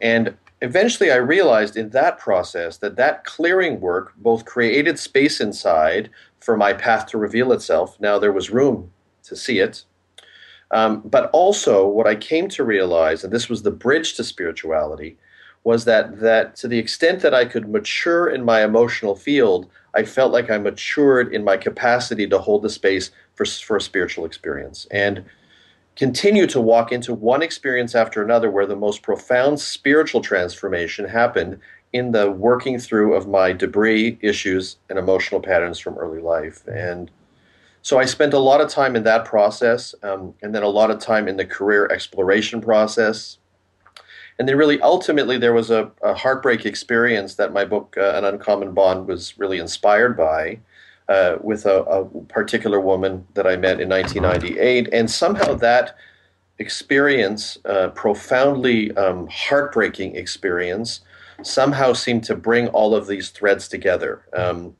and 0.00 0.36
eventually, 0.60 1.10
I 1.10 1.16
realized 1.16 1.76
in 1.78 1.90
that 1.90 2.18
process 2.18 2.76
that 2.78 2.96
that 2.96 3.24
clearing 3.24 3.80
work 3.80 4.12
both 4.16 4.44
created 4.44 4.98
space 4.98 5.40
inside 5.40 6.10
for 6.40 6.58
my 6.58 6.74
path 6.74 7.06
to 7.06 7.18
reveal 7.18 7.52
itself. 7.52 7.98
Now 7.98 8.18
there 8.18 8.32
was 8.32 8.50
room 8.50 8.90
to 9.22 9.34
see 9.34 9.60
it 9.60 9.84
um, 10.70 11.02
but 11.04 11.30
also, 11.32 11.86
what 11.86 12.06
I 12.06 12.14
came 12.14 12.48
to 12.50 12.64
realize, 12.64 13.24
and 13.24 13.32
this 13.32 13.48
was 13.48 13.62
the 13.62 13.70
bridge 13.70 14.14
to 14.14 14.24
spirituality, 14.24 15.16
was 15.62 15.84
that 15.84 16.20
that 16.20 16.56
to 16.56 16.68
the 16.68 16.78
extent 16.78 17.20
that 17.20 17.34
I 17.34 17.44
could 17.44 17.68
mature 17.68 18.28
in 18.28 18.44
my 18.44 18.62
emotional 18.64 19.16
field, 19.16 19.68
I 19.94 20.04
felt 20.04 20.32
like 20.32 20.50
I 20.50 20.58
matured 20.58 21.32
in 21.32 21.44
my 21.44 21.56
capacity 21.56 22.26
to 22.28 22.38
hold 22.38 22.62
the 22.62 22.70
space 22.70 23.10
for 23.34 23.44
for 23.46 23.76
a 23.76 23.80
spiritual 23.80 24.24
experience 24.24 24.86
and 24.90 25.24
continue 25.96 26.46
to 26.48 26.60
walk 26.60 26.92
into 26.92 27.14
one 27.14 27.42
experience 27.42 27.94
after 27.94 28.22
another 28.22 28.50
where 28.50 28.66
the 28.66 28.76
most 28.76 29.02
profound 29.02 29.60
spiritual 29.60 30.20
transformation 30.20 31.06
happened 31.06 31.60
in 31.92 32.10
the 32.10 32.30
working 32.30 32.78
through 32.78 33.14
of 33.14 33.28
my 33.28 33.52
debris 33.52 34.18
issues 34.20 34.76
and 34.90 34.98
emotional 34.98 35.40
patterns 35.40 35.78
from 35.78 35.96
early 35.96 36.20
life. 36.20 36.66
And 36.66 37.10
so 37.84 37.98
I 37.98 38.06
spent 38.06 38.32
a 38.32 38.38
lot 38.38 38.62
of 38.62 38.70
time 38.70 38.96
in 38.96 39.02
that 39.02 39.26
process, 39.26 39.94
um, 40.02 40.32
and 40.40 40.54
then 40.54 40.62
a 40.62 40.68
lot 40.68 40.90
of 40.90 41.00
time 41.00 41.28
in 41.28 41.36
the 41.36 41.44
career 41.44 41.86
exploration 41.92 42.62
process. 42.62 43.36
And 44.38 44.48
then, 44.48 44.56
really, 44.56 44.80
ultimately, 44.80 45.36
there 45.36 45.52
was 45.52 45.70
a, 45.70 45.90
a 46.02 46.14
heartbreak 46.14 46.64
experience 46.64 47.34
that 47.34 47.52
my 47.52 47.66
book, 47.66 47.94
uh, 47.98 48.14
An 48.14 48.24
Uncommon 48.24 48.72
Bond, 48.72 49.06
was 49.06 49.38
really 49.38 49.58
inspired 49.58 50.16
by. 50.16 50.60
Uh, 51.06 51.36
with 51.42 51.66
a, 51.66 51.82
a, 51.82 52.06
particular 52.28 52.80
woman 52.80 53.26
that 53.34 53.46
I 53.46 53.56
met 53.56 53.78
in 53.78 53.90
1998, 53.90 54.88
and 54.90 55.10
somehow 55.10 55.52
that 55.56 55.94
experience, 56.58 57.58
uh, 57.66 57.88
profoundly 57.88 58.96
um, 58.96 59.28
heartbreaking 59.30 60.16
experience, 60.16 61.00
somehow 61.42 61.92
seemed 61.92 62.24
to 62.24 62.34
bring 62.34 62.68
all 62.68 62.94
of 62.94 63.06
these 63.06 63.28
threads 63.28 63.68
together. 63.68 64.22
Um, 64.34 64.74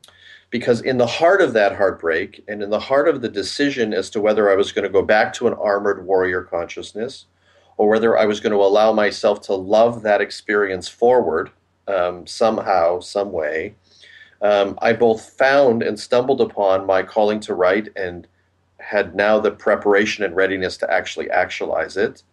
because 0.55 0.79
in 0.79 0.97
the 0.97 1.05
heart 1.05 1.41
of 1.41 1.51
that 1.51 1.75
heartbreak 1.75 2.41
and 2.47 2.63
in 2.63 2.69
the 2.69 2.79
heart 2.79 3.09
of 3.09 3.19
the 3.19 3.27
decision 3.27 3.93
as 3.93 4.09
to 4.09 4.21
whether 4.21 4.49
I 4.49 4.55
was 4.55 4.71
going 4.71 4.83
to 4.83 4.89
go 4.89 5.01
back 5.01 5.33
to 5.33 5.47
an 5.47 5.53
armored 5.55 6.05
warrior 6.05 6.43
consciousness 6.43 7.25
or 7.75 7.89
whether 7.89 8.17
I 8.17 8.23
was 8.23 8.39
going 8.39 8.53
to 8.53 8.63
allow 8.63 8.93
myself 8.93 9.41
to 9.47 9.53
love 9.53 10.01
that 10.03 10.21
experience 10.21 10.87
forward 10.87 11.51
um, 11.89 12.25
somehow, 12.25 13.01
some 13.01 13.33
way, 13.33 13.75
um, 14.41 14.79
I 14.81 14.93
both 14.93 15.31
found 15.31 15.83
and 15.83 15.99
stumbled 15.99 16.39
upon 16.39 16.85
my 16.85 17.03
calling 17.03 17.41
to 17.41 17.53
write 17.53 17.89
and 17.97 18.25
had 18.79 19.13
now 19.13 19.41
the 19.41 19.51
preparation 19.51 20.23
and 20.23 20.37
readiness 20.37 20.77
to 20.77 20.89
actually 20.89 21.29
actualize 21.31 21.97
it. 21.97 22.23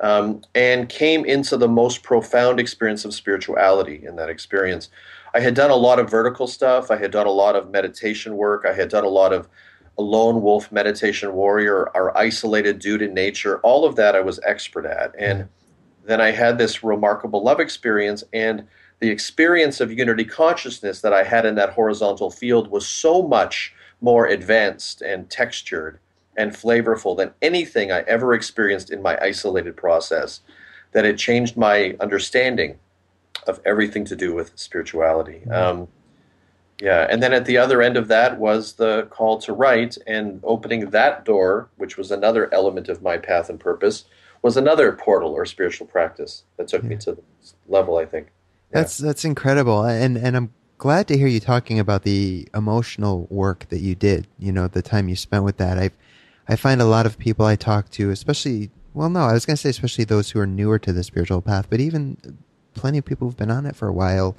Um, 0.00 0.40
and 0.54 0.88
came 0.88 1.26
into 1.26 1.58
the 1.58 1.68
most 1.68 2.02
profound 2.02 2.60
experience 2.60 3.04
of 3.04 3.12
spirituality 3.12 4.06
in 4.06 4.16
that 4.16 4.30
experience. 4.30 4.88
I 5.34 5.40
had 5.40 5.54
done 5.54 5.70
a 5.70 5.76
lot 5.76 5.98
of 5.98 6.10
vertical 6.10 6.46
stuff. 6.46 6.90
I 6.90 6.96
had 6.96 7.10
done 7.10 7.26
a 7.26 7.30
lot 7.30 7.56
of 7.56 7.70
meditation 7.70 8.36
work. 8.36 8.64
I 8.66 8.72
had 8.72 8.88
done 8.88 9.04
a 9.04 9.08
lot 9.08 9.32
of 9.32 9.48
lone 9.98 10.42
wolf 10.42 10.70
meditation 10.70 11.32
warrior 11.34 11.90
or 11.94 12.16
isolated 12.16 12.78
dude 12.78 13.02
in 13.02 13.14
nature. 13.14 13.58
All 13.60 13.84
of 13.84 13.96
that 13.96 14.14
I 14.14 14.20
was 14.20 14.40
expert 14.46 14.86
at. 14.86 15.14
And 15.18 15.48
then 16.04 16.20
I 16.20 16.30
had 16.30 16.56
this 16.56 16.82
remarkable 16.82 17.42
love 17.42 17.60
experience 17.60 18.24
and 18.32 18.66
the 19.00 19.10
experience 19.10 19.80
of 19.80 19.92
unity 19.92 20.24
consciousness 20.24 21.00
that 21.02 21.12
I 21.12 21.22
had 21.22 21.44
in 21.46 21.54
that 21.56 21.74
horizontal 21.74 22.30
field 22.30 22.70
was 22.70 22.86
so 22.86 23.22
much 23.22 23.74
more 24.00 24.26
advanced 24.26 25.02
and 25.02 25.28
textured 25.28 25.98
and 26.36 26.52
flavorful 26.52 27.16
than 27.16 27.32
anything 27.42 27.90
I 27.90 28.00
ever 28.02 28.32
experienced 28.32 28.90
in 28.90 29.02
my 29.02 29.18
isolated 29.20 29.76
process 29.76 30.40
that 30.92 31.04
it 31.04 31.18
changed 31.18 31.56
my 31.56 31.96
understanding 32.00 32.78
of 33.48 33.60
everything 33.64 34.04
to 34.04 34.16
do 34.16 34.34
with 34.34 34.52
spirituality. 34.56 35.42
Mm-hmm. 35.46 35.52
Um, 35.52 35.88
yeah, 36.80 37.08
and 37.10 37.20
then 37.20 37.32
at 37.32 37.44
the 37.44 37.58
other 37.58 37.82
end 37.82 37.96
of 37.96 38.06
that 38.08 38.38
was 38.38 38.74
the 38.74 39.08
call 39.10 39.38
to 39.38 39.52
write, 39.52 39.98
and 40.06 40.40
opening 40.44 40.90
that 40.90 41.24
door, 41.24 41.68
which 41.76 41.96
was 41.96 42.12
another 42.12 42.52
element 42.54 42.88
of 42.88 43.02
my 43.02 43.16
path 43.16 43.50
and 43.50 43.58
purpose, 43.58 44.04
was 44.42 44.56
another 44.56 44.92
portal 44.92 45.32
or 45.32 45.44
spiritual 45.44 45.88
practice 45.88 46.44
that 46.56 46.68
took 46.68 46.84
yeah. 46.84 46.90
me 46.90 46.96
to 46.98 47.12
the 47.12 47.22
level. 47.66 47.96
I 47.96 48.04
think 48.04 48.26
yeah. 48.70 48.80
that's 48.80 48.98
that's 48.98 49.24
incredible, 49.24 49.82
and 49.82 50.16
and 50.16 50.36
I'm 50.36 50.52
glad 50.78 51.08
to 51.08 51.18
hear 51.18 51.26
you 51.26 51.40
talking 51.40 51.80
about 51.80 52.04
the 52.04 52.48
emotional 52.54 53.26
work 53.28 53.68
that 53.70 53.80
you 53.80 53.96
did. 53.96 54.28
You 54.38 54.52
know, 54.52 54.68
the 54.68 54.82
time 54.82 55.08
you 55.08 55.16
spent 55.16 55.42
with 55.42 55.56
that. 55.56 55.78
I 55.78 55.90
I 56.46 56.54
find 56.54 56.80
a 56.80 56.86
lot 56.86 57.06
of 57.06 57.18
people 57.18 57.44
I 57.44 57.56
talk 57.56 57.90
to, 57.90 58.10
especially 58.10 58.70
well, 58.94 59.10
no, 59.10 59.20
I 59.20 59.32
was 59.32 59.44
going 59.44 59.56
to 59.56 59.60
say 59.60 59.70
especially 59.70 60.04
those 60.04 60.30
who 60.30 60.40
are 60.40 60.46
newer 60.46 60.78
to 60.78 60.92
the 60.92 61.02
spiritual 61.02 61.42
path, 61.42 61.68
but 61.68 61.80
even 61.80 62.38
plenty 62.78 62.98
of 62.98 63.04
people 63.04 63.26
who've 63.26 63.36
been 63.36 63.50
on 63.50 63.66
it 63.66 63.76
for 63.76 63.88
a 63.88 63.92
while, 63.92 64.36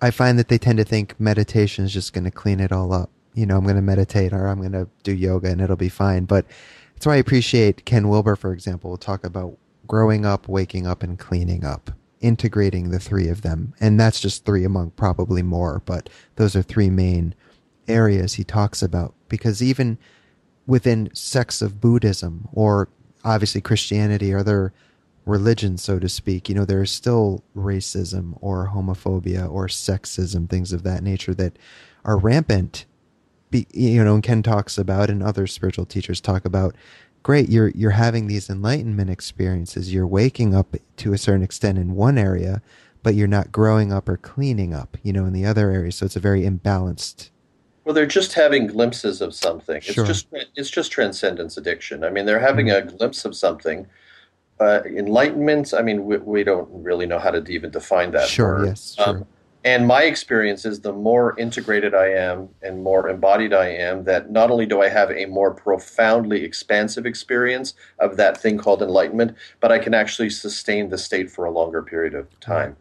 I 0.00 0.10
find 0.10 0.38
that 0.38 0.48
they 0.48 0.58
tend 0.58 0.78
to 0.78 0.84
think 0.84 1.18
meditation 1.18 1.84
is 1.84 1.92
just 1.92 2.12
going 2.12 2.24
to 2.24 2.30
clean 2.30 2.60
it 2.60 2.72
all 2.72 2.92
up. 2.92 3.10
You 3.34 3.46
know, 3.46 3.56
I'm 3.56 3.64
going 3.64 3.76
to 3.76 3.82
meditate 3.82 4.32
or 4.32 4.46
I'm 4.46 4.58
going 4.58 4.72
to 4.72 4.88
do 5.02 5.12
yoga 5.12 5.48
and 5.48 5.60
it'll 5.60 5.76
be 5.76 5.88
fine. 5.88 6.24
But 6.24 6.46
that's 6.94 7.06
why 7.06 7.14
I 7.14 7.18
appreciate 7.18 7.84
Ken 7.84 8.08
Wilber, 8.08 8.36
for 8.36 8.52
example, 8.52 8.90
will 8.90 8.96
talk 8.96 9.24
about 9.24 9.56
growing 9.86 10.26
up, 10.26 10.48
waking 10.48 10.86
up, 10.86 11.02
and 11.02 11.18
cleaning 11.18 11.64
up, 11.64 11.90
integrating 12.20 12.90
the 12.90 12.98
three 13.00 13.28
of 13.28 13.42
them. 13.42 13.74
And 13.80 13.98
that's 13.98 14.20
just 14.20 14.44
three 14.44 14.64
among 14.64 14.90
probably 14.90 15.42
more, 15.42 15.82
but 15.86 16.10
those 16.36 16.54
are 16.54 16.62
three 16.62 16.90
main 16.90 17.34
areas 17.86 18.34
he 18.34 18.44
talks 18.44 18.82
about. 18.82 19.14
Because 19.28 19.62
even 19.62 19.98
within 20.66 21.10
sects 21.14 21.62
of 21.62 21.80
Buddhism 21.80 22.48
or 22.52 22.88
obviously 23.24 23.60
Christianity, 23.60 24.32
are 24.32 24.42
there 24.42 24.72
religion, 25.28 25.78
so 25.78 25.98
to 25.98 26.08
speak, 26.08 26.48
you 26.48 26.54
know, 26.54 26.64
there 26.64 26.82
is 26.82 26.90
still 26.90 27.44
racism 27.56 28.36
or 28.40 28.70
homophobia 28.74 29.50
or 29.50 29.66
sexism, 29.66 30.48
things 30.48 30.72
of 30.72 30.82
that 30.82 31.02
nature 31.02 31.34
that 31.34 31.58
are 32.04 32.16
rampant. 32.16 32.86
Be, 33.50 33.66
you 33.72 34.04
know, 34.04 34.14
and 34.14 34.22
Ken 34.22 34.42
talks 34.42 34.76
about, 34.76 35.08
and 35.08 35.22
other 35.22 35.46
spiritual 35.46 35.86
teachers 35.86 36.20
talk 36.20 36.44
about. 36.44 36.74
Great, 37.22 37.48
you're 37.48 37.68
you're 37.68 37.90
having 37.90 38.26
these 38.26 38.48
enlightenment 38.48 39.10
experiences. 39.10 39.92
You're 39.92 40.06
waking 40.06 40.54
up 40.54 40.76
to 40.96 41.12
a 41.12 41.18
certain 41.18 41.42
extent 41.42 41.78
in 41.78 41.94
one 41.94 42.18
area, 42.18 42.62
but 43.02 43.14
you're 43.14 43.26
not 43.26 43.52
growing 43.52 43.92
up 43.92 44.08
or 44.08 44.16
cleaning 44.16 44.74
up, 44.74 44.96
you 45.02 45.12
know, 45.12 45.24
in 45.24 45.32
the 45.32 45.46
other 45.46 45.70
areas. 45.70 45.96
So 45.96 46.06
it's 46.06 46.16
a 46.16 46.20
very 46.20 46.42
imbalanced 46.42 47.30
well, 47.88 47.94
they're 47.94 48.04
just 48.04 48.34
having 48.34 48.66
glimpses 48.66 49.22
of 49.22 49.34
something. 49.34 49.80
Sure. 49.80 50.04
It's 50.04 50.22
just 50.22 50.26
it's 50.56 50.68
just 50.68 50.92
transcendence 50.92 51.56
addiction. 51.56 52.04
I 52.04 52.10
mean, 52.10 52.26
they're 52.26 52.38
having 52.38 52.66
mm-hmm. 52.66 52.86
a 52.86 52.92
glimpse 52.92 53.24
of 53.24 53.34
something, 53.34 53.86
uh, 54.60 54.80
enlightenment. 54.84 55.72
I 55.74 55.82
mean, 55.82 56.04
we, 56.04 56.18
we, 56.18 56.44
don't 56.44 56.68
really 56.70 57.06
know 57.06 57.18
how 57.18 57.30
to 57.30 57.42
even 57.50 57.70
define 57.70 58.10
that. 58.12 58.28
Sure. 58.28 58.58
Word. 58.58 58.66
Yes. 58.66 58.96
Sure. 58.96 59.08
Um, 59.08 59.26
and 59.64 59.86
my 59.86 60.04
experience 60.04 60.64
is 60.64 60.80
the 60.80 60.92
more 60.92 61.38
integrated 61.38 61.94
I 61.94 62.06
am 62.12 62.48
and 62.62 62.82
more 62.82 63.08
embodied 63.08 63.52
I 63.52 63.68
am, 63.68 64.04
that 64.04 64.30
not 64.30 64.50
only 64.50 64.66
do 64.66 64.80
I 64.82 64.88
have 64.88 65.10
a 65.10 65.26
more 65.26 65.52
profoundly 65.52 66.44
expansive 66.44 67.04
experience 67.04 67.74
of 67.98 68.16
that 68.16 68.38
thing 68.38 68.56
called 68.56 68.82
enlightenment, 68.82 69.36
but 69.60 69.72
I 69.72 69.78
can 69.78 69.94
actually 69.94 70.30
sustain 70.30 70.90
the 70.90 70.98
state 70.98 71.30
for 71.30 71.44
a 71.44 71.50
longer 71.50 71.82
period 71.82 72.14
of 72.14 72.28
time. 72.40 72.76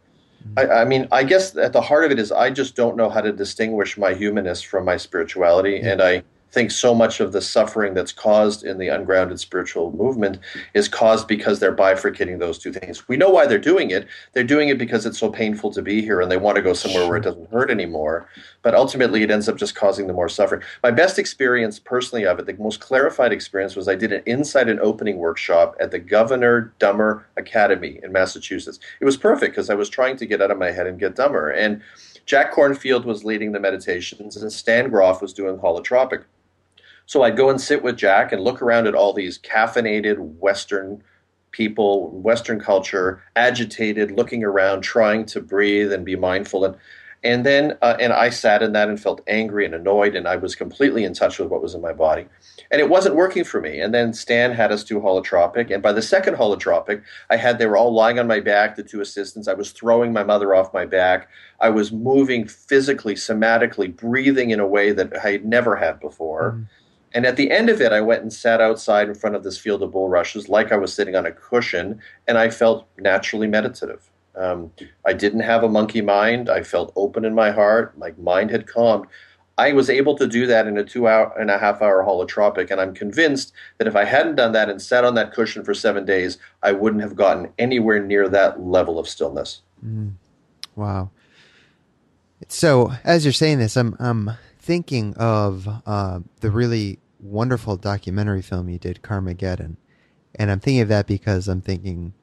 Mm-hmm. 0.48 0.72
I, 0.72 0.82
I, 0.82 0.86
mean, 0.86 1.08
I 1.12 1.24
guess 1.24 1.58
at 1.58 1.74
the 1.74 1.82
heart 1.82 2.06
of 2.06 2.12
it 2.12 2.20
is 2.20 2.32
I 2.32 2.52
just 2.52 2.76
don't 2.76 2.96
know 2.96 3.10
how 3.10 3.22
to 3.22 3.32
distinguish 3.32 3.98
my 3.98 4.14
humanness 4.14 4.62
from 4.62 4.86
my 4.86 4.98
spirituality, 4.98 5.80
and 5.80 6.02
I 6.02 6.24
think 6.52 6.72
so 6.72 6.96
much 6.96 7.20
of 7.20 7.32
the 7.32 7.42
suffering 7.42 7.94
that's 7.94 8.12
caused 8.12 8.64
in 8.64 8.78
the 8.78 8.88
ungrounded 8.88 9.40
spiritual 9.40 9.92
movement 9.92 10.40
is 10.74 10.88
caused 10.88 11.28
because 11.28 11.60
they're 11.60 11.76
bifurcating 11.76 12.40
those 12.40 12.58
two 12.58 12.72
things. 12.72 13.08
We 13.08 13.18
know 13.18 13.30
why 13.30 13.46
they're 13.46 13.58
doing 13.60 13.92
it. 13.92 14.08
They're 14.34 14.44
doing 14.44 14.70
it 14.70 14.78
because 14.78 15.06
it's 15.06 15.20
so 15.20 15.30
painful 15.30 15.72
to 15.74 15.82
be 15.82 16.02
here 16.02 16.22
and 16.22 16.32
they 16.32 16.38
want 16.38 16.56
to 16.56 16.62
go 16.62 16.74
somewhere 16.74 17.08
where 17.08 17.18
it 17.18 17.24
doesn't 17.24 17.52
hurt 17.52 17.70
anymore. 17.70 18.30
But 18.62 18.76
ultimately, 18.76 19.24
it 19.24 19.32
ends 19.32 19.50
up 19.50 19.58
just 19.58 19.76
causing 19.76 20.08
the 20.08 20.14
more 20.14 20.30
suffering. 20.30 20.62
My 20.84 20.92
best 20.92 21.20
experience 21.20 21.80
personally 21.80 22.26
of 22.26 22.40
it, 22.40 22.46
the 22.46 22.54
most 22.54 22.80
clarified 22.80 23.32
experience, 23.32 23.76
was 23.76 23.88
I 23.88 23.96
did 23.96 24.14
an 24.14 24.24
inside 24.26 24.70
and 24.70 24.80
opening 24.80 25.18
workshop 25.18 25.76
at 25.80 25.92
the 25.92 26.00
Governor 26.00 26.74
Dummer 26.80 27.28
Academy 27.36 28.00
in 28.04 28.12
Massachusetts. 28.12 28.80
It 29.00 29.06
was 29.06 29.18
perfect 29.18 29.54
because 29.54 29.70
I 29.70 29.76
was 29.76 29.90
trying 29.90 30.18
to 30.18 30.26
get 30.26 30.42
out 30.42 30.52
of 30.52 30.58
my 30.58 30.72
head 30.72 30.88
and 30.88 31.00
get 31.00 31.16
dumber. 31.16 31.50
And 31.50 31.82
Jack 32.26 32.54
Kornfield 32.54 33.06
was 33.06 33.24
leading 33.24 33.54
the 33.54 33.60
meditations, 33.60 34.36
and 34.36 34.52
Stan 34.52 34.90
Grof 34.90 35.22
was 35.22 35.34
doing 35.34 35.58
holotropic. 35.58 36.24
So 37.08 37.24
I'd 37.24 37.38
go 37.38 37.50
and 37.50 37.60
sit 37.60 37.84
with 37.84 37.98
Jack 37.98 38.32
and 38.32 38.44
look 38.44 38.62
around 38.62 38.86
at 38.86 38.94
all 38.94 39.14
these 39.14 39.40
caffeinated 39.40 40.18
Western 40.20 41.02
people, 41.52 42.12
Western 42.12 42.60
culture, 42.60 43.24
agitated, 43.36 44.12
looking 44.12 44.44
around, 44.44 44.82
trying 44.82 45.26
to 45.28 45.42
breathe 45.42 45.92
and 45.92 46.06
be 46.06 46.16
mindful. 46.16 46.66
And 46.66 46.76
and 47.24 47.46
then 47.46 47.78
uh, 47.82 47.98
and 48.00 48.14
I 48.14 48.30
sat 48.30 48.62
in 48.62 48.74
that 48.74 48.90
and 48.90 49.00
felt 49.00 49.22
angry 49.26 49.66
and 49.66 49.74
annoyed, 49.74 50.16
and 50.16 50.28
I 50.28 50.36
was 50.36 50.54
completely 50.54 51.04
in 51.04 51.14
touch 51.14 51.40
with 51.40 51.48
what 51.48 51.64
was 51.64 51.74
in 51.74 51.82
my 51.82 51.92
body, 51.92 52.28
and 52.70 52.80
it 52.80 52.90
wasn't 52.90 53.16
working 53.16 53.44
for 53.44 53.60
me. 53.60 53.80
And 53.80 53.92
then 53.92 54.14
Stan 54.14 54.52
had 54.52 54.72
us 54.72 54.84
do 54.84 55.00
holotropic, 55.00 55.72
and 55.72 55.82
by 55.82 55.94
the 55.94 56.02
second 56.02 56.36
holotropic, 56.36 57.02
I 57.32 57.38
had 57.38 57.58
they 57.58 57.66
were 57.66 57.76
all 57.76 57.92
lying 57.92 58.20
on 58.20 58.28
my 58.28 58.40
back, 58.40 58.76
the 58.76 58.84
two 58.84 59.02
assistants. 59.02 59.48
I 59.48 59.56
was 59.56 59.72
throwing 59.72 60.14
my 60.14 60.24
mother 60.24 60.54
off 60.54 60.74
my 60.74 60.86
back. 60.86 61.28
I 61.60 61.70
was 61.70 61.92
moving 61.92 62.48
physically, 62.48 63.16
somatically, 63.16 63.96
breathing 63.96 64.52
in 64.52 64.60
a 64.60 64.68
way 64.68 64.92
that 64.92 65.18
I 65.18 65.32
had 65.32 65.46
never 65.46 65.76
had 65.78 66.00
before. 66.00 66.52
Mm. 66.52 66.68
And 67.18 67.26
at 67.26 67.36
the 67.36 67.50
end 67.50 67.68
of 67.72 67.82
it, 67.82 67.92
I 67.92 68.00
went 68.00 68.22
and 68.22 68.32
sat 68.32 68.62
outside 68.62 69.08
in 69.08 69.16
front 69.16 69.36
of 69.36 69.44
this 69.44 69.58
field 69.58 69.82
of 69.82 69.90
bulrushes 69.90 70.50
like 70.50 70.72
I 70.72 70.78
was 70.78 70.94
sitting 70.94 71.16
on 71.16 71.26
a 71.26 71.32
cushion, 71.32 72.00
and 72.28 72.38
I 72.38 72.52
felt 72.52 72.88
naturally 73.00 73.48
meditative. 73.48 74.12
Um, 74.36 74.72
I 75.04 75.14
didn't 75.14 75.40
have 75.40 75.64
a 75.64 75.68
monkey 75.68 76.02
mind. 76.02 76.48
I 76.48 76.62
felt 76.62 76.94
open 76.96 77.26
in 77.26 77.34
my 77.34 77.50
heart. 77.50 77.98
My 77.98 78.14
mind 78.20 78.52
had 78.52 78.68
calmed. 78.68 79.08
I 79.58 79.74
was 79.74 79.90
able 79.90 80.16
to 80.16 80.28
do 80.28 80.46
that 80.46 80.68
in 80.68 80.78
a 80.78 80.84
two 80.84 81.08
hour 81.08 81.34
and 81.40 81.50
a 81.50 81.58
half 81.58 81.82
hour 81.82 82.06
holotropic, 82.06 82.70
and 82.70 82.80
I'm 82.80 82.94
convinced 82.94 83.52
that 83.80 83.88
if 83.88 83.96
I 83.96 84.04
hadn't 84.04 84.36
done 84.36 84.52
that 84.52 84.70
and 84.70 84.80
sat 84.80 85.04
on 85.04 85.16
that 85.16 85.34
cushion 85.34 85.66
for 85.66 85.74
seven 85.74 86.06
days, 86.06 86.38
I 86.62 86.72
wouldn't 86.72 87.02
have 87.02 87.16
gotten 87.16 87.52
anywhere 87.58 88.00
near 88.00 88.30
that 88.30 88.62
level 88.62 89.00
of 89.00 89.10
stillness. 89.10 89.64
Mm. 89.84 90.12
Wow. 90.76 91.10
So 92.48 92.94
as 93.04 93.26
you're 93.26 93.34
saying 93.34 93.58
this, 93.58 93.76
I'm 93.76 93.96
I'm 93.98 94.34
thinking 94.60 95.16
of 95.16 95.68
uh, 95.88 96.20
the 96.42 96.52
really 96.52 97.00
wonderful 97.20 97.78
documentary 97.78 98.42
film 98.42 98.70
you 98.70 98.78
did, 98.78 99.02
Karmageddon, 99.02 99.78
and 100.36 100.52
I'm 100.52 100.60
thinking 100.60 100.82
of 100.82 100.88
that 100.90 101.08
because 101.08 101.48
I'm 101.48 101.62
thinking, 101.62 102.14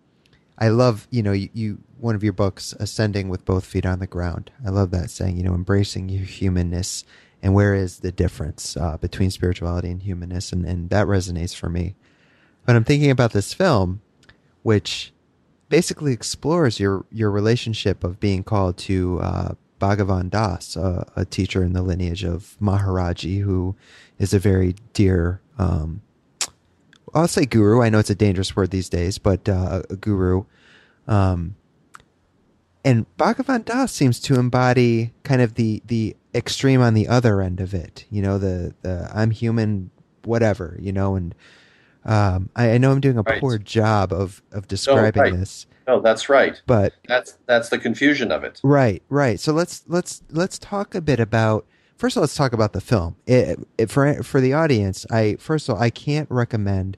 I 0.59 0.69
love 0.69 1.09
you 1.11 1.23
know 1.23 1.33
you, 1.33 1.49
you 1.53 1.79
one 1.99 2.15
of 2.15 2.23
your 2.23 2.33
books, 2.33 2.75
Ascending 2.79 3.29
with 3.29 3.45
Both 3.45 3.65
Feet 3.65 3.87
on 3.87 3.99
the 3.99 4.07
Ground. 4.07 4.51
I 4.65 4.71
love 4.71 4.91
that 4.93 5.11
saying, 5.11 5.37
you 5.37 5.43
know, 5.43 5.55
embracing 5.55 6.09
your 6.09 6.25
humanness 6.25 7.05
and 7.43 7.55
where 7.55 7.75
is 7.75 8.01
the 8.01 8.13
difference 8.13 8.77
uh, 8.77 8.97
between 8.97 9.31
spirituality 9.31 9.91
and 9.91 10.03
humanness, 10.03 10.53
and 10.53 10.65
and 10.65 10.91
that 10.91 11.07
resonates 11.07 11.55
for 11.55 11.69
me. 11.69 11.95
But 12.65 12.77
I'm 12.77 12.85
thinking 12.85 13.11
about 13.11 13.33
this 13.33 13.53
film, 13.53 14.01
which 14.63 15.13
basically 15.69 16.13
explores 16.13 16.81
your 16.81 17.05
your 17.11 17.31
relationship 17.31 18.05
of 18.05 18.21
being 18.21 18.43
called 18.43 18.77
to 18.79 19.21
uh, 19.21 19.55
Bhagavan 19.81 20.31
Das, 20.31 20.77
a, 20.77 21.27
teacher 21.29 21.63
in 21.63 21.73
the 21.75 21.83
lineage 21.83 22.25
of 22.25 22.57
Maharaji, 22.61 23.43
who 23.43 23.77
is 24.19 24.35
a 24.35 24.39
very 24.39 24.77
dear, 24.93 25.41
um, 25.59 26.03
I'll 27.15 27.29
say 27.29 27.45
guru. 27.45 27.83
I 27.83 27.89
know 27.89 27.99
it's 27.99 28.11
a 28.11 28.15
dangerous 28.15 28.57
word 28.57 28.71
these 28.71 28.89
days, 28.89 29.19
but 29.19 29.49
uh, 29.49 29.83
a 29.89 29.97
guru. 29.97 30.45
Um, 31.07 31.57
and 32.85 33.07
Bhagavan 33.17 33.65
Das 33.65 33.93
seems 33.93 34.21
to 34.21 34.35
embody 34.35 35.15
kind 35.23 35.41
of 35.41 35.55
the 35.55 35.83
the 35.87 36.17
extreme 36.35 36.83
on 36.83 36.95
the 36.95 37.09
other 37.09 37.41
end 37.41 37.61
of 37.61 37.73
it. 37.73 38.05
You 38.11 38.21
know, 38.21 38.39
the 38.39 38.75
the 38.83 39.11
I'm 39.15 39.31
human, 39.31 39.91
whatever. 40.25 40.77
You 40.81 40.93
know, 40.93 41.17
and 41.17 41.35
um, 42.05 42.51
I, 42.55 42.73
I, 42.73 42.79
know 42.79 42.93
I'm 42.93 43.01
doing 43.01 43.17
a 43.17 43.23
right. 43.23 43.41
poor 43.41 43.57
job 43.59 44.13
of 44.13 44.43
of 44.53 44.69
describing 44.69 45.23
no, 45.23 45.31
right. 45.31 45.39
this. 45.39 45.67
No, 45.87 46.01
that's 46.01 46.29
right. 46.29 46.61
But 46.67 46.95
that's 47.07 47.39
that's 47.47 47.71
the 47.71 47.79
confusion 47.79 48.31
of 48.31 48.45
it. 48.45 48.61
Right, 48.63 49.03
right. 49.09 49.41
So 49.41 49.53
let's 49.53 49.85
let's 49.87 50.23
let's 50.31 50.59
talk 50.59 50.95
a 50.95 51.01
bit 51.01 51.21
about. 51.21 51.67
First 51.97 52.17
of 52.17 52.21
all, 52.21 52.23
let's 52.23 52.35
talk 52.35 52.53
about 52.53 52.73
the 52.73 52.81
film. 52.81 53.17
It, 53.27 53.59
it, 53.79 53.91
for 53.91 54.23
for 54.23 54.41
the 54.41 54.53
audience, 54.53 55.07
I 55.11 55.37
first 55.39 55.69
of 55.69 55.77
all, 55.77 55.83
I 55.83 55.91
can't 55.91 56.31
recommend 56.31 56.97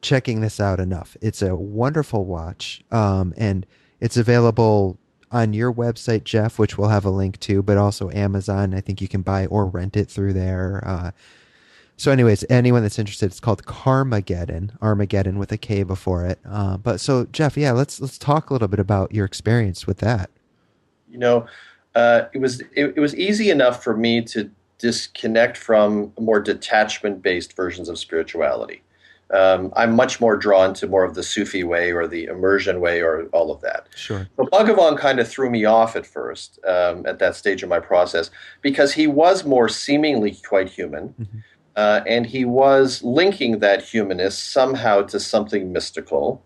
checking 0.00 0.40
this 0.40 0.60
out 0.60 0.80
enough. 0.80 1.16
It's 1.20 1.42
a 1.42 1.54
wonderful 1.54 2.24
watch, 2.24 2.82
um, 2.90 3.34
and 3.36 3.66
it's 4.00 4.16
available 4.16 4.98
on 5.30 5.52
your 5.52 5.72
website, 5.72 6.24
Jeff, 6.24 6.58
which 6.58 6.78
we'll 6.78 6.88
have 6.88 7.04
a 7.04 7.10
link 7.10 7.38
to, 7.40 7.62
but 7.62 7.76
also 7.76 8.10
Amazon. 8.10 8.74
I 8.74 8.80
think 8.80 9.00
you 9.00 9.08
can 9.08 9.22
buy 9.22 9.46
or 9.46 9.66
rent 9.66 9.96
it 9.96 10.08
through 10.08 10.32
there. 10.32 10.82
Uh, 10.86 11.10
so, 11.98 12.12
anyways, 12.12 12.44
anyone 12.48 12.82
that's 12.82 12.98
interested, 12.98 13.26
it's 13.26 13.40
called 13.40 13.64
Karmageddon, 13.64 14.70
Armageddon 14.80 15.38
with 15.38 15.50
a 15.50 15.58
K 15.58 15.82
before 15.82 16.24
it. 16.24 16.38
Uh, 16.48 16.76
but 16.76 17.00
so, 17.00 17.26
Jeff, 17.26 17.56
yeah, 17.56 17.72
let's 17.72 18.00
let's 18.00 18.18
talk 18.18 18.50
a 18.50 18.52
little 18.52 18.68
bit 18.68 18.80
about 18.80 19.12
your 19.12 19.26
experience 19.26 19.86
with 19.86 19.98
that. 19.98 20.30
You 21.10 21.18
know, 21.18 21.46
uh, 21.98 22.28
it 22.32 22.38
was 22.38 22.60
it, 22.80 22.94
it 22.96 23.00
was 23.00 23.14
easy 23.16 23.50
enough 23.50 23.82
for 23.82 23.96
me 23.96 24.22
to 24.22 24.50
disconnect 24.78 25.56
from 25.56 26.12
more 26.18 26.40
detachment 26.40 27.22
based 27.22 27.56
versions 27.56 27.88
of 27.88 27.98
spirituality. 27.98 28.82
Um, 29.30 29.72
I'm 29.76 29.94
much 29.94 30.20
more 30.20 30.36
drawn 30.36 30.72
to 30.74 30.86
more 30.86 31.04
of 31.04 31.14
the 31.14 31.22
Sufi 31.22 31.62
way 31.62 31.92
or 31.92 32.06
the 32.06 32.24
immersion 32.24 32.80
way 32.80 33.02
or 33.02 33.26
all 33.36 33.50
of 33.50 33.60
that. 33.60 33.88
Sure. 33.94 34.26
But 34.36 34.50
Bhagavan 34.50 34.96
kind 34.96 35.18
of 35.20 35.28
threw 35.28 35.50
me 35.50 35.66
off 35.66 35.96
at 35.96 36.06
first 36.06 36.58
um, 36.64 37.04
at 37.04 37.18
that 37.18 37.34
stage 37.36 37.62
of 37.62 37.68
my 37.68 37.80
process 37.80 38.30
because 38.62 38.94
he 38.94 39.06
was 39.06 39.44
more 39.44 39.68
seemingly 39.68 40.38
quite 40.48 40.68
human. 40.70 41.08
Mm-hmm. 41.08 41.38
Uh, 41.76 42.00
and 42.06 42.26
he 42.26 42.44
was 42.44 43.02
linking 43.02 43.60
that 43.60 43.82
humanist 43.82 44.52
somehow 44.52 45.02
to 45.02 45.20
something 45.20 45.72
mystical. 45.72 46.42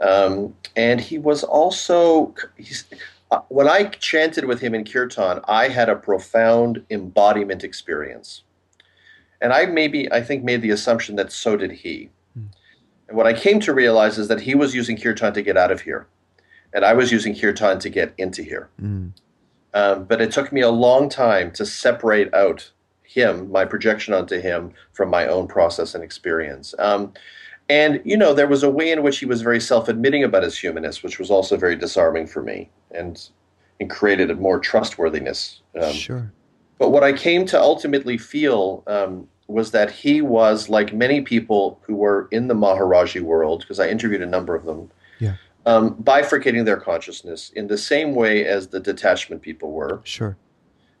Um, 0.00 0.54
and 0.76 1.00
he 1.00 1.18
was 1.18 1.44
also, 1.44 2.34
uh, 3.30 3.40
when 3.48 3.68
I 3.68 3.84
chanted 3.84 4.44
with 4.46 4.60
him 4.60 4.74
in 4.74 4.84
Kirtan, 4.84 5.40
I 5.46 5.68
had 5.68 5.88
a 5.88 5.96
profound 5.96 6.84
embodiment 6.90 7.62
experience. 7.62 8.42
And 9.40 9.52
I 9.52 9.66
maybe, 9.66 10.10
I 10.10 10.22
think, 10.22 10.42
made 10.42 10.62
the 10.62 10.70
assumption 10.70 11.16
that 11.16 11.30
so 11.30 11.56
did 11.56 11.72
he. 11.72 12.10
Mm. 12.38 12.48
And 13.08 13.16
what 13.16 13.26
I 13.26 13.32
came 13.32 13.60
to 13.60 13.74
realize 13.74 14.18
is 14.18 14.28
that 14.28 14.40
he 14.40 14.54
was 14.54 14.74
using 14.74 14.96
Kirtan 14.96 15.34
to 15.34 15.42
get 15.42 15.56
out 15.56 15.70
of 15.70 15.82
here. 15.82 16.06
And 16.72 16.84
I 16.84 16.92
was 16.94 17.12
using 17.12 17.38
Kirtan 17.38 17.78
to 17.80 17.88
get 17.88 18.14
into 18.18 18.42
here. 18.42 18.68
Mm. 18.80 19.12
Um, 19.74 20.04
but 20.04 20.20
it 20.20 20.32
took 20.32 20.50
me 20.52 20.60
a 20.60 20.70
long 20.70 21.08
time 21.08 21.50
to 21.52 21.66
separate 21.66 22.32
out 22.34 22.72
him, 23.02 23.50
my 23.50 23.64
projection 23.64 24.14
onto 24.14 24.40
him 24.40 24.72
from 24.92 25.08
my 25.10 25.26
own 25.26 25.46
process 25.46 25.94
and 25.94 26.02
experience. 26.02 26.74
Um, 26.78 27.12
and, 27.68 28.00
you 28.04 28.16
know, 28.16 28.32
there 28.32 28.46
was 28.46 28.62
a 28.62 28.70
way 28.70 28.90
in 28.90 29.02
which 29.02 29.18
he 29.18 29.26
was 29.26 29.42
very 29.42 29.60
self 29.60 29.88
admitting 29.88 30.24
about 30.24 30.42
his 30.42 30.58
humanness, 30.58 31.02
which 31.02 31.18
was 31.18 31.30
also 31.30 31.56
very 31.56 31.76
disarming 31.76 32.26
for 32.26 32.42
me 32.42 32.70
and, 32.90 33.28
and 33.80 33.90
created 33.90 34.30
a 34.30 34.34
more 34.34 34.58
trustworthiness. 34.58 35.60
Um, 35.80 35.92
sure. 35.92 36.32
But 36.78 36.90
what 36.90 37.04
I 37.04 37.12
came 37.12 37.44
to 37.46 37.60
ultimately 37.60 38.16
feel 38.16 38.84
um, 38.86 39.28
was 39.48 39.70
that 39.72 39.90
he 39.90 40.22
was 40.22 40.68
like 40.68 40.94
many 40.94 41.20
people 41.20 41.80
who 41.82 41.96
were 41.96 42.28
in 42.30 42.48
the 42.48 42.54
Maharaji 42.54 43.20
world, 43.20 43.60
because 43.60 43.80
I 43.80 43.88
interviewed 43.88 44.22
a 44.22 44.26
number 44.26 44.54
of 44.54 44.64
them, 44.64 44.90
yeah. 45.18 45.34
um, 45.66 45.94
bifurcating 45.96 46.64
their 46.64 46.76
consciousness 46.76 47.50
in 47.50 47.66
the 47.66 47.78
same 47.78 48.14
way 48.14 48.46
as 48.46 48.68
the 48.68 48.80
detachment 48.80 49.42
people 49.42 49.72
were. 49.72 50.00
Sure. 50.04 50.36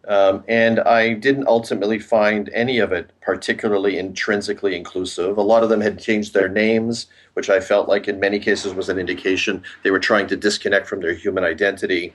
Um, 0.08 0.42
and 0.48 0.80
I 0.80 1.12
didn't 1.12 1.46
ultimately 1.46 1.98
find 1.98 2.48
any 2.54 2.78
of 2.78 2.92
it 2.92 3.10
particularly 3.20 3.98
intrinsically 3.98 4.74
inclusive. 4.74 5.36
A 5.36 5.42
lot 5.42 5.62
of 5.62 5.68
them 5.68 5.82
had 5.82 5.98
changed 5.98 6.32
their 6.32 6.48
names, 6.48 7.06
which 7.34 7.50
I 7.50 7.60
felt 7.60 7.88
like 7.88 8.08
in 8.08 8.18
many 8.18 8.38
cases 8.38 8.72
was 8.72 8.88
an 8.88 8.98
indication 8.98 9.62
they 9.84 9.90
were 9.90 9.98
trying 9.98 10.26
to 10.28 10.36
disconnect 10.36 10.86
from 10.86 11.00
their 11.00 11.12
human 11.12 11.44
identity. 11.44 12.14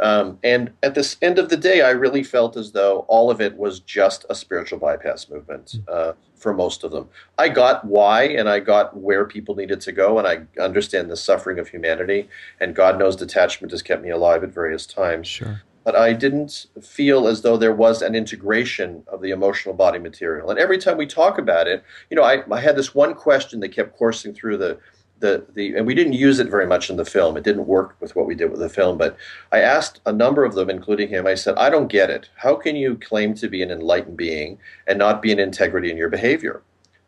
Um, 0.00 0.38
and 0.42 0.72
at 0.82 0.94
this 0.94 1.16
end 1.20 1.38
of 1.38 1.50
the 1.50 1.56
day, 1.58 1.82
I 1.82 1.90
really 1.90 2.22
felt 2.22 2.56
as 2.56 2.72
though 2.72 3.00
all 3.08 3.30
of 3.30 3.40
it 3.42 3.56
was 3.56 3.80
just 3.80 4.24
a 4.30 4.34
spiritual 4.34 4.78
bypass 4.78 5.28
movement 5.28 5.72
hmm. 5.72 5.80
uh, 5.88 6.12
for 6.36 6.54
most 6.54 6.84
of 6.84 6.90
them. 6.90 7.08
I 7.38 7.50
got 7.50 7.84
why 7.84 8.24
and 8.24 8.48
I 8.48 8.60
got 8.60 8.96
where 8.96 9.26
people 9.26 9.54
needed 9.54 9.80
to 9.82 9.92
go, 9.92 10.18
and 10.18 10.26
I 10.26 10.62
understand 10.62 11.10
the 11.10 11.16
suffering 11.16 11.58
of 11.58 11.68
humanity. 11.68 12.28
And 12.60 12.74
God 12.74 12.98
knows 12.98 13.16
detachment 13.16 13.70
has 13.72 13.82
kept 13.82 14.02
me 14.02 14.10
alive 14.10 14.42
at 14.42 14.50
various 14.50 14.86
times. 14.86 15.28
Sure 15.28 15.62
but 15.86 15.94
I 15.94 16.14
didn't 16.14 16.66
feel 16.82 17.28
as 17.28 17.42
though 17.42 17.56
there 17.56 17.72
was 17.72 18.02
an 18.02 18.16
integration 18.16 19.04
of 19.06 19.22
the 19.22 19.30
emotional 19.30 19.72
body 19.72 20.00
material. 20.00 20.50
And 20.50 20.58
every 20.58 20.78
time 20.78 20.96
we 20.96 21.06
talk 21.06 21.38
about 21.38 21.68
it, 21.68 21.84
you 22.10 22.16
know, 22.16 22.24
I, 22.24 22.42
I 22.52 22.60
had 22.60 22.74
this 22.74 22.92
one 22.92 23.14
question 23.14 23.60
that 23.60 23.68
kept 23.68 23.96
coursing 23.96 24.34
through 24.34 24.58
the 24.58 24.78
the, 25.20 25.46
the 25.54 25.76
and 25.76 25.86
we 25.86 25.94
didn't 25.94 26.12
use 26.14 26.40
it 26.40 26.50
very 26.50 26.66
much 26.66 26.90
in 26.90 26.96
the 26.96 27.04
film. 27.04 27.36
It 27.36 27.44
didn't 27.44 27.68
work 27.68 27.96
with 28.00 28.16
what 28.16 28.26
we 28.26 28.34
did 28.34 28.50
with 28.50 28.58
the 28.60 28.68
film. 28.68 28.98
But 28.98 29.16
I 29.52 29.60
asked 29.60 30.00
a 30.04 30.12
number 30.12 30.44
of 30.44 30.54
them, 30.56 30.68
including 30.68 31.08
him. 31.08 31.24
I 31.26 31.36
said, 31.36 31.54
"I 31.56 31.70
don't 31.70 31.86
get 31.86 32.10
it. 32.10 32.28
How 32.34 32.56
can 32.56 32.74
you 32.74 32.96
claim 32.96 33.34
to 33.34 33.48
be 33.48 33.62
an 33.62 33.70
enlightened 33.70 34.16
being 34.16 34.58
and 34.88 34.98
not 34.98 35.22
be 35.22 35.32
an 35.32 35.38
integrity 35.38 35.90
in 35.90 35.96
your 35.96 36.10
behavior?" 36.10 36.62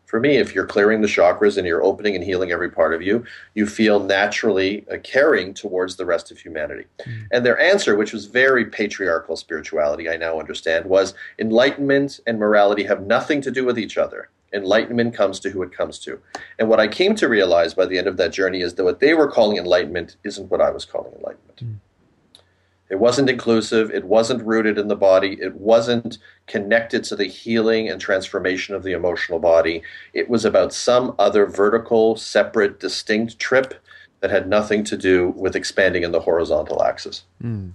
For 0.09 0.18
me, 0.18 0.38
if 0.38 0.55
you're 0.55 0.64
clearing 0.64 1.03
the 1.03 1.07
chakras 1.07 1.59
and 1.59 1.66
you're 1.66 1.85
opening 1.85 2.14
and 2.14 2.25
healing 2.25 2.51
every 2.51 2.71
part 2.71 2.94
of 2.94 3.03
you, 3.03 3.25
you 3.55 3.66
feel 3.66 4.01
naturally 4.01 4.87
uh, 4.90 4.97
caring 5.05 5.53
towards 5.53 5.97
the 5.97 6.07
rest 6.07 6.31
of 6.31 6.38
humanity. 6.38 6.87
Mm. 7.01 7.27
And 7.31 7.44
their 7.44 7.61
answer, 7.61 7.94
which 7.94 8.14
was 8.14 8.25
very 8.25 8.64
patriarchal 8.64 9.37
spirituality, 9.37 10.09
I 10.09 10.16
now 10.16 10.40
understand, 10.40 10.87
was 10.87 11.12
enlightenment 11.38 12.21
and 12.27 12.38
morality 12.38 12.85
have 12.85 13.03
nothing 13.03 13.42
to 13.42 13.51
do 13.51 13.66
with 13.66 13.79
each 13.79 13.99
other 13.99 14.31
enlightenment 14.55 15.12
comes 15.12 15.38
to 15.38 15.51
who 15.51 15.62
it 15.62 15.71
comes 15.73 15.99
to. 15.99 16.18
And 16.59 16.71
what 16.71 16.81
I 16.81 16.88
came 16.88 17.14
to 17.16 17.29
realize 17.29 17.75
by 17.75 17.85
the 17.85 17.99
end 17.99 18.07
of 18.07 18.16
that 18.16 18.33
journey 18.33 18.62
is 18.62 18.73
that 18.75 18.85
what 18.85 18.99
they 18.99 19.12
were 19.12 19.31
calling 19.31 19.59
enlightenment 19.59 20.16
isn't 20.25 20.51
what 20.51 20.62
I 20.62 20.71
was 20.71 20.87
calling 20.87 21.12
enlightenment. 21.12 21.62
Mm. 21.62 21.77
It 22.90 22.98
wasn't 22.98 23.29
inclusive, 23.29 23.90
it 23.90 24.05
wasn't 24.05 24.44
rooted 24.44 24.79
in 24.79 24.88
the 24.88 24.96
body, 24.96 25.38
it 25.40 25.57
wasn't 25.57 26.18
connected 26.46 27.05
to 27.05 27.16
the 27.16 27.27
healing 27.27 27.88
and 27.88 28.01
transformation 28.01 28.74
of 28.74 28.83
the 28.83 28.92
emotional 28.92 29.38
body. 29.38 29.83
It 30.14 30.31
was 30.31 30.44
about 30.44 30.72
some 30.72 31.14
other 31.18 31.44
vertical, 31.44 32.16
separate, 32.16 32.81
distinct 32.81 33.38
trip 33.38 33.74
that 34.20 34.31
had 34.31 34.48
nothing 34.48 34.85
to 34.85 34.96
do 34.96 35.29
with 35.37 35.55
expanding 35.55 36.03
in 36.03 36.12
the 36.12 36.20
horizontal 36.20 36.83
axis. 36.83 37.24
Mm. 37.42 37.72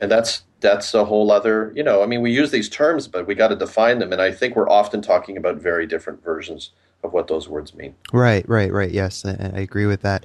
And 0.00 0.10
that's 0.10 0.42
that's 0.60 0.94
a 0.94 1.04
whole 1.04 1.30
other, 1.30 1.72
you 1.76 1.82
know, 1.82 2.02
I 2.02 2.06
mean, 2.06 2.22
we 2.22 2.32
use 2.32 2.50
these 2.50 2.68
terms, 2.68 3.08
but 3.08 3.26
we 3.26 3.34
got 3.34 3.48
to 3.48 3.56
define 3.56 3.98
them. 3.98 4.12
And 4.12 4.22
I 4.22 4.32
think 4.32 4.56
we're 4.56 4.68
often 4.68 5.02
talking 5.02 5.36
about 5.36 5.56
very 5.56 5.86
different 5.86 6.24
versions 6.24 6.70
of 7.02 7.12
what 7.12 7.28
those 7.28 7.48
words 7.48 7.74
mean. 7.74 7.94
Right, 8.12 8.46
right, 8.48 8.72
right. 8.72 8.90
Yes, 8.90 9.24
I, 9.24 9.32
I 9.54 9.60
agree 9.60 9.86
with 9.86 10.02
that. 10.02 10.24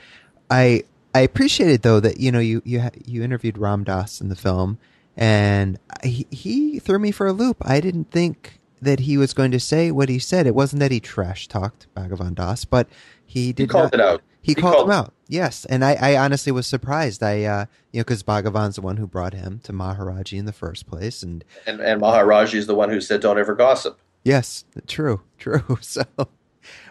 I 0.49 0.83
I 1.13 1.21
appreciated 1.21 1.81
though 1.81 1.99
that 1.99 2.19
you 2.19 2.31
know 2.31 2.39
you 2.39 2.61
you 2.65 2.81
you 3.05 3.23
interviewed 3.23 3.57
Ram 3.57 3.83
Dass 3.83 4.21
in 4.21 4.29
the 4.29 4.35
film, 4.35 4.77
and 5.17 5.77
he, 6.03 6.25
he 6.31 6.79
threw 6.79 6.99
me 6.99 7.11
for 7.11 7.27
a 7.27 7.33
loop. 7.33 7.57
I 7.61 7.79
didn't 7.79 8.11
think 8.11 8.59
that 8.81 9.01
he 9.01 9.17
was 9.17 9.33
going 9.33 9.51
to 9.51 9.59
say 9.59 9.91
what 9.91 10.09
he 10.09 10.19
said. 10.19 10.47
It 10.47 10.55
wasn't 10.55 10.79
that 10.79 10.91
he 10.91 10.99
trash 10.99 11.47
talked 11.47 11.87
Bhagavan 11.95 12.35
Das, 12.35 12.65
but 12.65 12.87
he 13.25 13.53
did 13.53 13.63
he 13.63 13.67
called 13.67 13.91
not, 13.91 13.93
it 13.93 13.99
out. 13.99 14.21
He, 14.41 14.51
he 14.51 14.55
called, 14.55 14.73
called 14.73 14.87
him 14.87 14.91
out. 14.91 15.13
Yes, 15.27 15.65
and 15.65 15.85
I, 15.85 15.93
I 15.93 16.17
honestly 16.17 16.51
was 16.51 16.65
surprised. 16.65 17.21
I, 17.21 17.43
uh, 17.43 17.65
you 17.91 17.99
know, 17.99 18.03
because 18.03 18.23
Bhagavan's 18.23 18.75
the 18.75 18.81
one 18.81 18.97
who 18.97 19.07
brought 19.07 19.33
him 19.33 19.59
to 19.63 19.71
Maharaji 19.71 20.37
in 20.37 20.45
the 20.45 20.53
first 20.53 20.87
place, 20.87 21.23
and 21.23 21.45
and, 21.65 21.79
and 21.79 22.01
Maharaji 22.01 22.55
is 22.55 22.67
the 22.67 22.75
one 22.75 22.89
who 22.89 22.99
said, 22.99 23.21
"Don't 23.21 23.39
ever 23.39 23.55
gossip." 23.55 23.99
Yes, 24.23 24.65
true, 24.87 25.21
true. 25.37 25.63
So, 25.81 26.03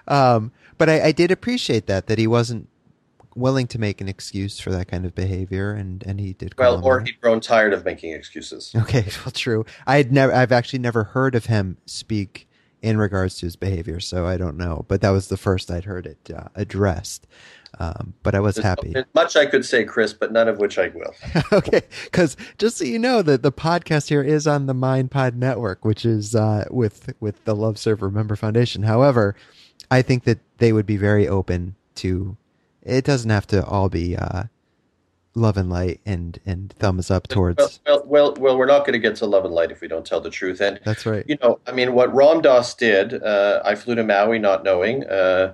um, 0.09 0.53
but 0.79 0.89
I, 0.89 1.07
I 1.07 1.13
did 1.13 1.31
appreciate 1.31 1.87
that 1.87 2.07
that 2.07 2.19
he 2.19 2.27
wasn't 2.27 2.69
willing 3.41 3.67
to 3.69 3.79
make 3.79 4.01
an 4.01 4.09
excuse 4.09 4.61
for 4.61 4.71
that 4.71 4.89
kind 4.89 5.05
of 5.05 5.15
behavior, 5.15 5.73
and 5.73 6.03
and 6.07 6.21
he 6.21 6.33
did. 6.33 6.55
Well, 6.59 6.85
or 6.85 7.01
he'd 7.01 7.21
grown 7.21 7.41
tired 7.41 7.73
of 7.73 7.85
making 7.85 8.13
excuses. 8.13 8.73
Okay, 8.75 9.07
well, 9.25 9.33
true. 9.33 9.65
I 9.87 9.97
had 9.97 10.13
never, 10.13 10.33
I've 10.33 10.53
actually 10.53 10.81
never 10.81 11.05
heard 11.05 11.35
of 11.35 11.47
him 11.47 11.79
speak 11.87 12.49
in 12.83 12.99
regards 12.99 13.37
to 13.39 13.47
his 13.47 13.57
behavior, 13.57 14.01
so 14.01 14.27
I 14.27 14.37
don't 14.37 14.57
know. 14.57 14.85
But 14.89 15.01
that 15.03 15.11
was 15.11 15.29
the 15.29 15.37
first 15.37 15.71
I'd 15.71 15.85
heard 15.85 16.07
it 16.07 16.31
uh, 16.35 16.49
addressed. 16.55 17.27
Um, 17.79 18.15
but 18.23 18.35
I 18.35 18.41
was 18.41 18.57
there's, 18.57 18.65
happy. 18.65 18.93
There's 18.93 19.07
much 19.15 19.37
I 19.37 19.47
could 19.47 19.65
say, 19.65 19.85
Chris, 19.85 20.13
but 20.13 20.33
none 20.33 20.49
of 20.49 20.59
which 20.59 20.79
I 20.79 20.89
will. 20.89 21.15
okay, 21.53 21.83
because 22.05 22.37
just 22.59 22.79
so 22.79 22.85
you 22.85 22.99
know, 22.99 23.23
that 23.23 23.43
the 23.43 23.53
podcast 23.53 24.09
here 24.09 24.23
is 24.23 24.47
on 24.47 24.67
the 24.67 24.75
Mind 24.75 25.11
Pod 25.11 25.37
Network, 25.37 25.85
which 25.85 26.05
is 26.05 26.35
uh, 26.35 26.65
with 26.71 27.13
with 27.21 27.45
the 27.45 27.55
Love 27.55 27.79
Serve 27.79 28.03
Remember 28.03 28.37
Foundation. 28.37 28.83
However, 28.83 29.37
I 29.91 30.03
think 30.03 30.25
that 30.25 30.41
they 30.59 30.73
would 30.73 30.87
be 30.87 30.97
very 30.97 31.29
open 31.29 31.77
to. 31.97 32.37
It 32.83 33.05
doesn't 33.05 33.31
have 33.31 33.47
to 33.49 33.65
all 33.65 33.89
be 33.89 34.17
uh, 34.17 34.45
love 35.35 35.57
and 35.57 35.71
light 35.71 36.01
and 36.07 36.39
and 36.47 36.73
thumbs 36.73 37.11
up 37.11 37.29
towards. 37.29 37.81
Well, 37.87 38.03
well, 38.07 38.35
well, 38.39 38.59
we're 38.59 38.67
not 38.67 38.81
going 38.81 38.93
to 38.95 38.99
get 38.99 39.17
to 39.17 39.27
love 39.27 39.45
and 39.45 39.55
light 39.55 39.71
if 39.71 39.81
we 39.81 39.89
don't 39.89 40.07
tell 40.07 40.21
the 40.21 40.31
truth. 40.31 40.61
And 40.61 40.81
that's 40.85 41.07
right. 41.07 41.25
You 41.29 41.37
know, 41.43 41.61
I 41.67 41.73
mean, 41.73 41.93
what 41.93 42.15
Ram 42.15 42.41
Dass 42.41 42.75
did, 42.75 43.23
uh, 43.23 43.63
I 43.65 43.75
flew 43.75 43.95
to 43.95 44.05
Maui 44.05 44.39
not 44.39 44.65
knowing. 44.65 45.05
Uh, 45.05 45.53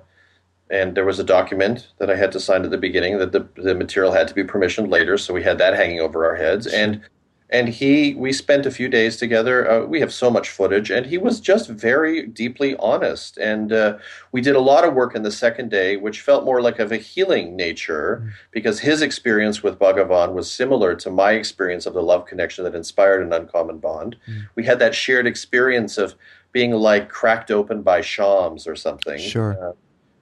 and 0.69 0.95
there 0.95 1.05
was 1.05 1.17
a 1.17 1.23
document 1.23 1.87
that 1.97 2.09
I 2.09 2.15
had 2.15 2.31
to 2.33 2.39
sign 2.39 2.65
at 2.65 2.71
the 2.71 2.77
beginning 2.77 3.19
that 3.19 3.31
the, 3.31 3.47
the 3.55 3.73
material 3.73 4.11
had 4.11 4.27
to 4.27 4.33
be 4.33 4.43
permissioned 4.43 4.89
later, 4.89 5.17
so 5.17 5.33
we 5.33 5.41
had 5.41 5.57
that 5.59 5.75
hanging 5.75 6.01
over 6.01 6.25
our 6.25 6.35
heads. 6.35 6.67
And 6.67 7.01
and 7.49 7.69
he, 7.69 8.13
we 8.15 8.33
spent 8.33 8.65
a 8.65 8.71
few 8.71 8.89
days 8.89 9.15
together. 9.15 9.69
Uh, 9.69 9.85
we 9.85 10.01
have 10.01 10.13
so 10.13 10.29
much 10.29 10.49
footage, 10.49 10.91
and 10.91 11.05
he 11.05 11.17
was 11.17 11.39
just 11.39 11.69
very 11.69 12.25
deeply 12.25 12.75
honest. 12.77 13.37
And 13.37 13.71
uh, 13.71 13.97
we 14.33 14.41
did 14.41 14.55
a 14.55 14.59
lot 14.61 14.83
of 14.83 14.93
work 14.93 15.15
in 15.15 15.23
the 15.23 15.31
second 15.31 15.71
day, 15.71 15.95
which 15.95 16.21
felt 16.21 16.43
more 16.43 16.61
like 16.61 16.79
of 16.79 16.91
a 16.91 16.97
healing 16.97 17.55
nature, 17.55 18.23
mm. 18.23 18.31
because 18.51 18.79
his 18.79 19.01
experience 19.01 19.63
with 19.63 19.79
Bhagavan 19.79 20.33
was 20.33 20.51
similar 20.51 20.93
to 20.95 21.09
my 21.09 21.31
experience 21.31 21.85
of 21.85 21.93
the 21.93 22.03
love 22.03 22.25
connection 22.25 22.65
that 22.65 22.75
inspired 22.75 23.21
an 23.21 23.31
uncommon 23.31 23.77
bond. 23.77 24.17
Mm. 24.27 24.49
We 24.55 24.65
had 24.65 24.79
that 24.79 24.93
shared 24.93 25.25
experience 25.25 25.97
of 25.97 26.15
being 26.51 26.71
like 26.71 27.07
cracked 27.07 27.49
open 27.49 27.81
by 27.81 28.01
Shams 28.01 28.67
or 28.67 28.75
something. 28.75 29.19
Sure. 29.19 29.57
Uh, 29.61 29.73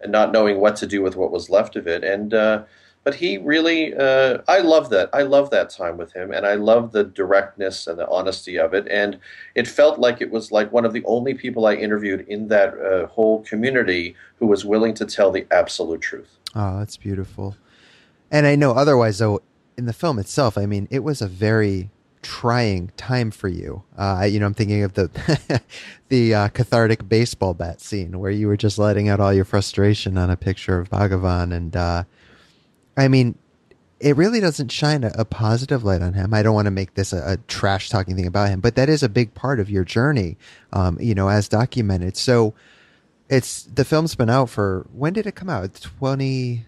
and 0.02 0.12
not 0.12 0.32
knowing 0.32 0.60
what 0.60 0.76
to 0.76 0.86
do 0.86 1.02
with 1.02 1.16
what 1.16 1.32
was 1.32 1.50
left 1.50 1.76
of 1.76 1.88
it. 1.88 2.04
And 2.04 2.34
uh, 2.34 2.64
but 3.06 3.14
he 3.14 3.38
really, 3.38 3.94
uh, 3.94 4.40
I 4.48 4.60
love 4.60 4.90
that. 4.90 5.12
I 5.14 5.22
love 5.22 5.52
that 5.52 5.70
time 5.70 5.96
with 5.96 6.12
him, 6.14 6.32
and 6.32 6.44
I 6.44 6.56
love 6.56 6.92
the 6.92 7.04
directness 7.04 7.86
and 7.86 8.00
the 8.00 8.10
honesty 8.10 8.58
of 8.58 8.74
it. 8.74 8.88
And 8.90 9.20
it 9.54 9.68
felt 9.68 10.00
like 10.00 10.22
it 10.22 10.32
was 10.32 10.52
like 10.52 10.74
one 10.74 10.86
of 10.86 10.92
the 10.92 11.04
only 11.06 11.36
people 11.36 11.68
I 11.68 11.76
interviewed 11.76 12.26
in 12.28 12.48
that 12.48 12.74
uh, 12.80 13.06
whole 13.06 13.44
community 13.44 14.16
who 14.40 14.48
was 14.48 14.66
willing 14.66 14.96
to 14.96 15.06
tell 15.06 15.32
the 15.32 15.46
absolute 15.52 16.02
truth. 16.02 16.40
Oh, 16.56 16.80
that's 16.80 16.98
beautiful. 16.98 17.56
And 18.32 18.48
I 18.48 18.56
know 18.56 18.72
otherwise, 18.72 19.20
though, 19.20 19.44
in 19.78 19.86
the 19.86 19.94
film 19.94 20.18
itself, 20.18 20.58
I 20.58 20.66
mean, 20.66 20.88
it 20.90 21.04
was 21.04 21.22
a 21.22 21.28
very 21.28 21.92
trying 22.24 22.92
time 22.98 23.30
for 23.30 23.50
you. 23.50 23.84
Uh, 23.96 24.28
you 24.28 24.40
know, 24.40 24.48
I'm 24.48 24.56
thinking 24.56 24.82
of 24.82 24.96
the 24.96 25.62
the 26.10 26.34
uh, 26.34 26.48
cathartic 26.50 27.08
baseball 27.08 27.54
bat 27.54 27.82
scene 27.82 28.18
where 28.18 28.32
you 28.32 28.48
were 28.48 28.58
just 28.58 28.80
letting 28.80 29.10
out 29.10 29.20
all 29.20 29.32
your 29.32 29.46
frustration 29.46 30.18
on 30.18 30.32
a 30.32 30.36
picture 30.36 30.80
of 30.80 30.90
Bhagavan, 30.90 31.54
and 31.54 31.76
uh, 31.76 32.04
I 32.98 33.08
mean, 33.08 33.38
it 34.00 34.16
really 34.16 34.40
doesn't 34.40 34.72
shine 34.72 35.04
a, 35.04 35.12
a, 35.18 35.26
positive 35.26 35.84
light 35.84 36.02
on 36.02 36.14
him. 36.14 36.34
I 36.34 36.44
don't 36.44 36.54
want 36.54 36.66
to 36.66 36.72
make 36.72 36.96
this 36.96 37.14
a, 37.14 37.34
a, 37.34 37.38
trash 37.48 37.90
talking 37.90 38.16
thing 38.16 38.28
about 38.28 38.50
him, 38.50 38.60
but 38.60 38.76
that 38.76 38.90
is 38.90 39.04
a 39.04 39.10
big 39.10 39.34
part 39.34 39.60
of 39.60 39.70
your 39.70 39.84
journey, 39.84 40.38
um, 40.74 40.98
you 41.00 41.16
know, 41.16 41.30
as 41.30 41.48
documented. 41.48 42.18
So, 42.18 42.54
it's 43.28 43.64
the 43.64 43.84
film's 43.84 44.14
been 44.14 44.30
out 44.30 44.50
for 44.50 44.86
when 44.94 45.14
did 45.14 45.26
it 45.26 45.34
come 45.34 45.50
out? 45.50 45.74
Twenty 45.82 46.66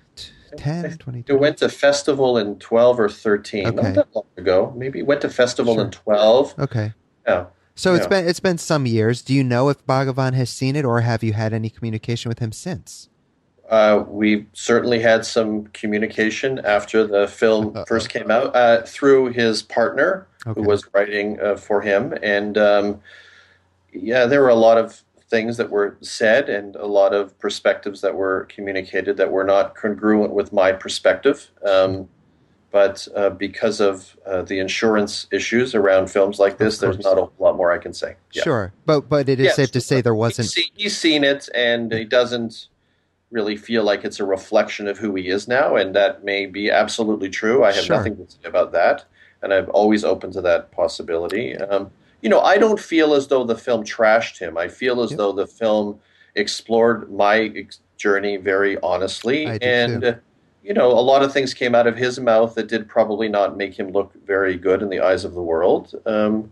10, 0.55 0.97
20. 0.97 1.25
It 1.27 1.39
went 1.39 1.57
to 1.57 1.69
festival 1.69 2.37
in 2.37 2.57
12 2.59 2.99
or 2.99 3.09
13. 3.09 3.67
Okay. 3.67 3.75
Not 3.75 3.95
that 3.95 4.07
long 4.15 4.25
ago. 4.37 4.73
Maybe 4.75 4.99
it 4.99 5.05
went 5.05 5.21
to 5.21 5.29
festival 5.29 5.75
sure. 5.75 5.85
in 5.85 5.91
12. 5.91 6.55
Okay. 6.59 6.93
Yeah. 7.27 7.45
So 7.75 7.91
yeah. 7.91 7.97
it's 7.97 8.07
been 8.07 8.27
it's 8.27 8.39
been 8.39 8.57
some 8.57 8.85
years. 8.85 9.21
Do 9.21 9.33
you 9.33 9.43
know 9.43 9.69
if 9.69 9.85
Bhagavan 9.85 10.33
has 10.33 10.49
seen 10.49 10.75
it, 10.75 10.83
or 10.83 11.01
have 11.01 11.23
you 11.23 11.33
had 11.33 11.53
any 11.53 11.69
communication 11.69 12.29
with 12.29 12.39
him 12.39 12.51
since? 12.51 13.09
Uh, 13.69 14.03
we 14.08 14.45
certainly 14.53 14.99
had 14.99 15.25
some 15.25 15.65
communication 15.67 16.60
after 16.60 17.06
the 17.06 17.27
film 17.27 17.75
first 17.86 18.10
came 18.10 18.32
out 18.32 18.56
uh, 18.56 18.82
through 18.84 19.27
his 19.27 19.62
partner, 19.62 20.25
okay. 20.45 20.60
who 20.60 20.65
was 20.65 20.88
writing 20.93 21.39
uh, 21.41 21.56
for 21.56 21.82
him, 21.82 22.13
and 22.23 22.58
um, 22.58 23.01
yeah, 23.91 24.25
there 24.25 24.41
were 24.41 24.49
a 24.49 24.56
lot 24.56 24.77
of 24.77 25.01
things 25.30 25.58
that 25.58 25.69
were 25.69 25.97
said 26.01 26.47
and 26.47 26.75
a 26.77 26.86
lot 26.86 27.13
of 27.13 27.38
perspectives 27.39 28.01
that 28.01 28.15
were 28.15 28.45
communicated 28.45 29.17
that 29.17 29.32
were 29.32 29.43
not 29.43 29.75
congruent 29.75 30.32
with 30.32 30.53
my 30.53 30.71
perspective. 30.71 31.51
Um, 31.65 32.08
but 32.71 33.08
uh, 33.15 33.30
because 33.32 33.80
of 33.80 34.15
uh, 34.25 34.41
the 34.43 34.60
insurance 34.60 35.27
issues 35.32 35.73
around 35.73 36.10
films 36.10 36.38
like 36.38 36.58
this, 36.58 36.80
there's 36.80 36.99
not 36.99 37.17
a 37.17 37.27
lot 37.39 37.56
more 37.56 37.71
I 37.71 37.77
can 37.77 37.93
say. 37.93 38.15
Yeah. 38.34 38.43
Sure, 38.43 38.73
but 38.86 39.10
but 39.10 39.30
it 39.30 39.39
is 39.39 39.56
safe 39.56 39.71
to 39.71 39.82
say 39.82 40.01
there 40.01 40.13
wasn't. 40.13 40.53
He's, 40.53 40.69
he's 40.75 40.97
seen 40.97 41.23
it, 41.23 41.49
and 41.56 41.91
he 41.91 42.03
doesn't 42.03 42.67
really 43.31 43.57
feel 43.57 43.83
like 43.83 44.05
it's 44.05 44.19
a 44.19 44.25
reflection 44.25 44.87
of 44.87 44.97
who 44.97 45.13
he 45.15 45.27
is 45.27 45.47
now, 45.47 45.75
and 45.75 45.95
that 45.95 46.23
may 46.23 46.45
be 46.45 46.71
absolutely 46.71 47.29
true. 47.29 47.63
I 47.63 47.73
have 47.73 47.85
sure. 47.85 47.97
nothing 47.97 48.17
to 48.17 48.31
say 48.31 48.39
about 48.45 48.71
that, 48.71 49.05
and 49.41 49.53
I'm 49.53 49.69
always 49.71 50.03
open 50.03 50.31
to 50.31 50.41
that 50.41 50.71
possibility. 50.71 51.55
Um, 51.57 51.91
you 52.21 52.29
know, 52.29 52.41
I 52.41 52.57
don't 52.57 52.79
feel 52.79 53.13
as 53.13 53.27
though 53.27 53.43
the 53.43 53.57
film 53.57 53.83
trashed 53.83 54.39
him. 54.39 54.57
I 54.57 54.67
feel 54.67 55.01
as 55.01 55.11
yep. 55.11 55.17
though 55.17 55.31
the 55.33 55.47
film 55.47 55.99
explored 56.35 57.11
my 57.11 57.51
ex- 57.55 57.81
journey 57.97 58.37
very 58.37 58.77
honestly, 58.79 59.45
and 59.61 60.19
you 60.63 60.73
know, 60.73 60.91
a 60.91 60.99
lot 60.99 61.23
of 61.23 61.31
things 61.31 61.53
came 61.53 61.75
out 61.75 61.87
of 61.87 61.95
his 61.95 62.19
mouth 62.19 62.55
that 62.55 62.67
did 62.67 62.89
probably 62.89 63.29
not 63.29 63.55
make 63.55 63.77
him 63.77 63.91
look 63.91 64.11
very 64.25 64.57
good 64.57 64.81
in 64.81 64.89
the 64.89 64.99
eyes 64.99 65.23
of 65.23 65.33
the 65.33 65.41
world. 65.41 65.95
Um, 66.05 66.51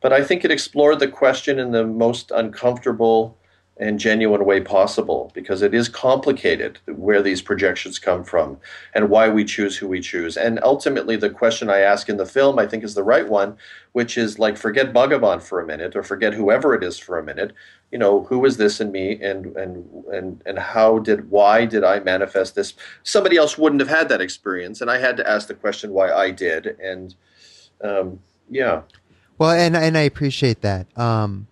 but 0.00 0.12
I 0.12 0.22
think 0.22 0.44
it 0.44 0.52
explored 0.52 1.00
the 1.00 1.08
question 1.08 1.58
in 1.58 1.72
the 1.72 1.84
most 1.84 2.30
uncomfortable 2.30 3.36
and 3.80 4.00
genuine 4.00 4.44
way 4.44 4.60
possible 4.60 5.30
because 5.34 5.62
it 5.62 5.72
is 5.72 5.88
complicated 5.88 6.78
where 6.86 7.22
these 7.22 7.40
projections 7.40 7.98
come 7.98 8.24
from 8.24 8.58
and 8.94 9.08
why 9.08 9.28
we 9.28 9.44
choose 9.44 9.76
who 9.76 9.86
we 9.86 10.00
choose. 10.00 10.36
And 10.36 10.58
ultimately, 10.62 11.16
the 11.16 11.30
question 11.30 11.70
I 11.70 11.80
ask 11.80 12.08
in 12.08 12.16
the 12.16 12.26
film, 12.26 12.58
I 12.58 12.66
think, 12.66 12.82
is 12.82 12.94
the 12.94 13.04
right 13.04 13.28
one, 13.28 13.56
which 13.92 14.18
is 14.18 14.38
like, 14.38 14.56
forget 14.56 14.92
Bhagavan 14.92 15.42
for 15.42 15.60
a 15.60 15.66
minute 15.66 15.94
or 15.96 16.02
forget 16.02 16.34
whoever 16.34 16.74
it 16.74 16.82
is 16.82 16.98
for 16.98 17.18
a 17.18 17.24
minute. 17.24 17.52
You 17.90 17.98
know, 17.98 18.24
who 18.24 18.44
is 18.44 18.56
this 18.56 18.80
in 18.80 18.92
me 18.92 19.20
and, 19.22 19.56
and, 19.56 19.88
and, 20.12 20.42
and 20.44 20.58
how 20.58 20.98
did, 20.98 21.30
why 21.30 21.64
did 21.64 21.84
I 21.84 22.00
manifest 22.00 22.54
this? 22.54 22.74
Somebody 23.02 23.36
else 23.36 23.56
wouldn't 23.56 23.80
have 23.80 23.88
had 23.88 24.08
that 24.10 24.20
experience. 24.20 24.80
And 24.80 24.90
I 24.90 24.98
had 24.98 25.16
to 25.16 25.28
ask 25.28 25.48
the 25.48 25.54
question 25.54 25.92
why 25.92 26.12
I 26.12 26.30
did. 26.30 26.66
And 26.80 27.14
um, 27.82 28.20
yeah. 28.50 28.82
Well, 29.38 29.50
and, 29.50 29.76
and 29.76 29.96
I 29.96 30.02
appreciate 30.02 30.60
that. 30.62 30.86
Um, 30.98 31.47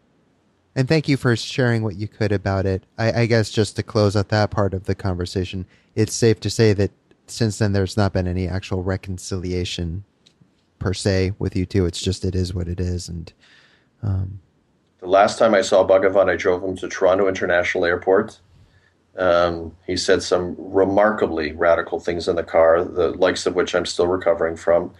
and 0.77 0.87
thank 0.87 1.09
you 1.09 1.17
for 1.17 1.35
sharing 1.35 1.83
what 1.83 1.97
you 1.97 2.07
could 2.07 2.31
about 2.31 2.67
it. 2.67 2.85
I, 2.99 3.23
I, 3.23 3.27
guess 3.27 3.51
just 3.51 3.77
to 3.77 3.83
close 3.83 4.15
out 4.15 4.29
that 4.29 4.51
part 4.51 4.75
of 4.75 4.85
the 4.85 4.95
conversation, 4.95 5.67
it's 5.95 6.15
safe 6.15 6.39
to 6.41 6.51
say 6.51 6.75
that 6.75 6.93
since 7.27 7.59
then 7.59 7.73
there's 7.73 7.97
not 7.97 8.13
been 8.13 8.29
any 8.29 8.47
actual 8.47 8.83
reconciliation 8.83 10.05
per 10.79 10.93
se 10.93 11.33
with 11.39 11.57
you 11.57 11.65
two. 11.65 11.87
It's 11.87 12.01
just 12.01 12.27
it 12.27 12.35
is 12.35 12.55
what 12.55 12.69
it 12.69 12.79
is, 12.79 13.09
and 13.09 13.33
um, 14.03 14.39
the 14.99 15.09
last 15.09 15.39
time 15.39 15.55
I 15.55 15.63
saw 15.63 15.87
Bhagavan, 15.87 16.31
I 16.31 16.37
drove 16.37 16.63
him 16.63 16.77
to 16.77 16.89
Toronto 16.89 17.27
International 17.27 17.85
Airport, 17.87 18.39
um, 19.19 19.75
he 19.87 19.97
said 19.97 20.23
some 20.23 20.55
remarkably 20.59 21.53
radical 21.53 21.99
things 21.99 22.29
in 22.29 22.37
the 22.37 22.43
car, 22.43 22.85
the 22.85 23.13
likes 23.13 23.47
of 23.47 23.55
which 23.55 23.75
I'm 23.75 23.87
still 23.87 24.07
recovering 24.07 24.57
from. 24.57 24.93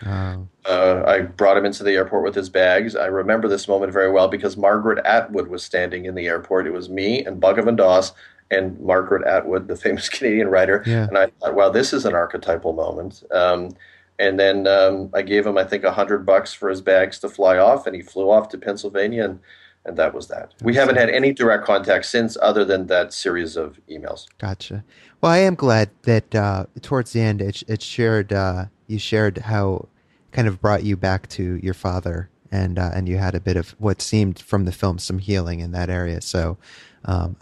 Uh, 0.65 1.03
I 1.07 1.21
brought 1.21 1.57
him 1.57 1.67
into 1.67 1.85
the 1.85 1.93
airport 1.93 2.25
with 2.25 2.35
his 2.35 2.49
bags. 2.49 2.97
I 2.97 3.07
remember 3.07 3.47
this 3.47 3.69
moment 3.69 3.93
very 3.93 4.11
well 4.11 4.29
because 4.29 4.57
Margaret 4.57 5.05
Atwood 5.05 5.49
was 5.49 5.63
standing 5.63 6.07
in 6.07 6.15
the 6.15 6.27
airport. 6.27 6.67
It 6.67 6.73
was 6.73 6.89
me 6.89 7.25
and 7.25 7.41
Bhagavan 7.41 7.77
Das 7.77 8.13
and 8.51 8.79
Margaret 8.81 9.27
Atwood, 9.27 9.69
the 9.69 9.77
famous 9.87 10.09
Canadian 10.09 10.49
writer. 10.49 10.83
Yeah. 10.87 11.07
And 11.09 11.19
I 11.19 11.27
thought, 11.27 11.55
wow, 11.55 11.69
this 11.69 11.93
is 11.93 12.05
an 12.07 12.15
archetypal 12.15 12.73
moment. 12.73 13.23
Um, 13.31 13.77
and 14.19 14.41
then 14.41 14.67
um, 14.67 15.11
I 15.13 15.21
gave 15.21 15.47
him, 15.47 15.59
I 15.59 15.65
think, 15.65 15.85
a 15.85 15.93
hundred 15.93 16.25
bucks 16.25 16.55
for 16.55 16.71
his 16.71 16.81
bags 16.81 17.19
to 17.19 17.29
fly 17.29 17.59
off, 17.59 17.87
and 17.87 17.95
he 17.95 18.01
flew 18.01 18.31
off 18.31 18.49
to 18.49 18.59
Pennsylvania 18.59 19.25
and 19.25 19.41
and 19.87 19.97
that 19.97 20.13
was 20.13 20.27
that. 20.29 20.53
We 20.63 20.75
haven't 20.75 20.97
had 20.97 21.09
any 21.09 21.33
direct 21.33 21.65
contact 21.65 22.07
since, 22.07 22.37
other 22.43 22.65
than 22.65 22.89
that 22.89 23.13
series 23.13 23.57
of 23.57 23.79
emails. 23.89 24.27
Gotcha. 24.39 24.85
Well, 25.21 25.33
I 25.33 25.39
am 25.39 25.55
glad 25.55 25.91
that 26.03 26.35
uh, 26.35 26.67
towards 26.83 27.13
the 27.13 27.21
end, 27.21 27.41
it, 27.41 27.63
it 27.69 27.81
shared. 27.81 28.33
Uh, 28.33 28.67
you 28.89 28.99
shared 28.99 29.39
how 29.39 29.89
kind 30.33 30.49
of 30.49 30.61
brought 30.61 30.83
you 30.83 30.97
back 30.97 31.29
to 31.31 31.59
your 31.63 31.75
father, 31.75 32.29
and 32.51 32.79
uh, 32.79 32.91
and 32.93 33.09
you 33.09 33.17
had 33.17 33.35
a 33.35 33.41
bit 33.41 33.57
of 33.57 33.71
what 33.79 34.03
seemed 34.03 34.41
from 34.41 34.65
the 34.65 34.73
film 34.73 34.99
some 34.99 35.19
healing 35.19 35.61
in 35.61 35.71
that 35.73 35.89
area. 35.89 36.21
So, 36.21 36.59
um, 37.05 37.37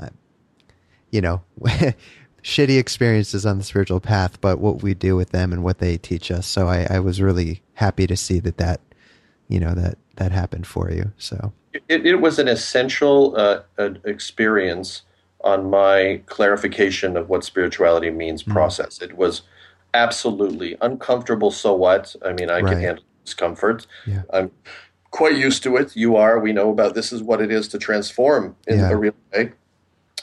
you 1.11 1.21
know. 1.21 1.43
shitty 2.43 2.79
experiences 2.79 3.47
on 3.47 3.57
the 3.57 3.65
spiritual 3.65 4.01
path, 4.01 4.39
but 4.43 4.59
what 4.59 4.83
we 4.83 4.93
do 4.93 5.17
with 5.17 5.31
them 5.31 5.51
and 5.51 5.65
what 5.65 5.79
they 5.79 5.97
teach 5.97 6.31
us. 6.31 6.47
So 6.47 6.69
I, 6.69 6.87
I 6.91 7.01
was 7.01 7.19
really 7.19 7.63
happy 7.73 8.07
to 8.07 8.19
see 8.19 8.39
that 8.41 8.59
that, 8.59 8.83
you 9.49 9.59
know, 9.59 9.73
that 9.73 9.97
that 10.17 10.31
happened 10.31 10.67
for 10.67 10.91
you. 10.91 11.11
So 11.17 11.55
it, 11.89 12.07
it 12.07 12.21
was 12.21 12.39
an 12.39 12.49
essential 12.49 13.37
uh, 13.37 13.61
experience 14.05 15.03
on 15.43 15.69
my 15.69 16.23
clarification 16.27 17.17
of 17.17 17.29
what 17.29 17.45
spirituality 17.45 18.11
means 18.11 18.43
mm. 18.43 18.53
process. 18.53 19.03
It 19.03 19.17
was 19.17 19.43
absolutely 19.93 20.77
uncomfortable. 20.81 21.51
So 21.51 21.75
what? 21.75 22.15
I 22.25 22.33
mean, 22.33 22.51
I 22.51 22.61
right. 22.61 22.73
can 22.73 22.81
handle 22.81 23.05
discomfort. 23.25 23.87
Yeah. 24.07 24.23
I'm 24.33 24.51
quite 25.11 25.37
used 25.37 25.63
to 25.65 25.77
it. 25.77 25.95
You 25.95 26.17
are. 26.17 26.41
We 26.41 26.53
know 26.53 26.71
about 26.71 26.95
this 26.95 27.13
is 27.13 27.23
what 27.23 27.41
it 27.41 27.51
is 27.51 27.69
to 27.69 27.79
transform 27.79 28.57
in 28.67 28.81
yeah. 28.81 28.91
a 28.91 28.97
real 28.97 29.15
way. 29.33 29.53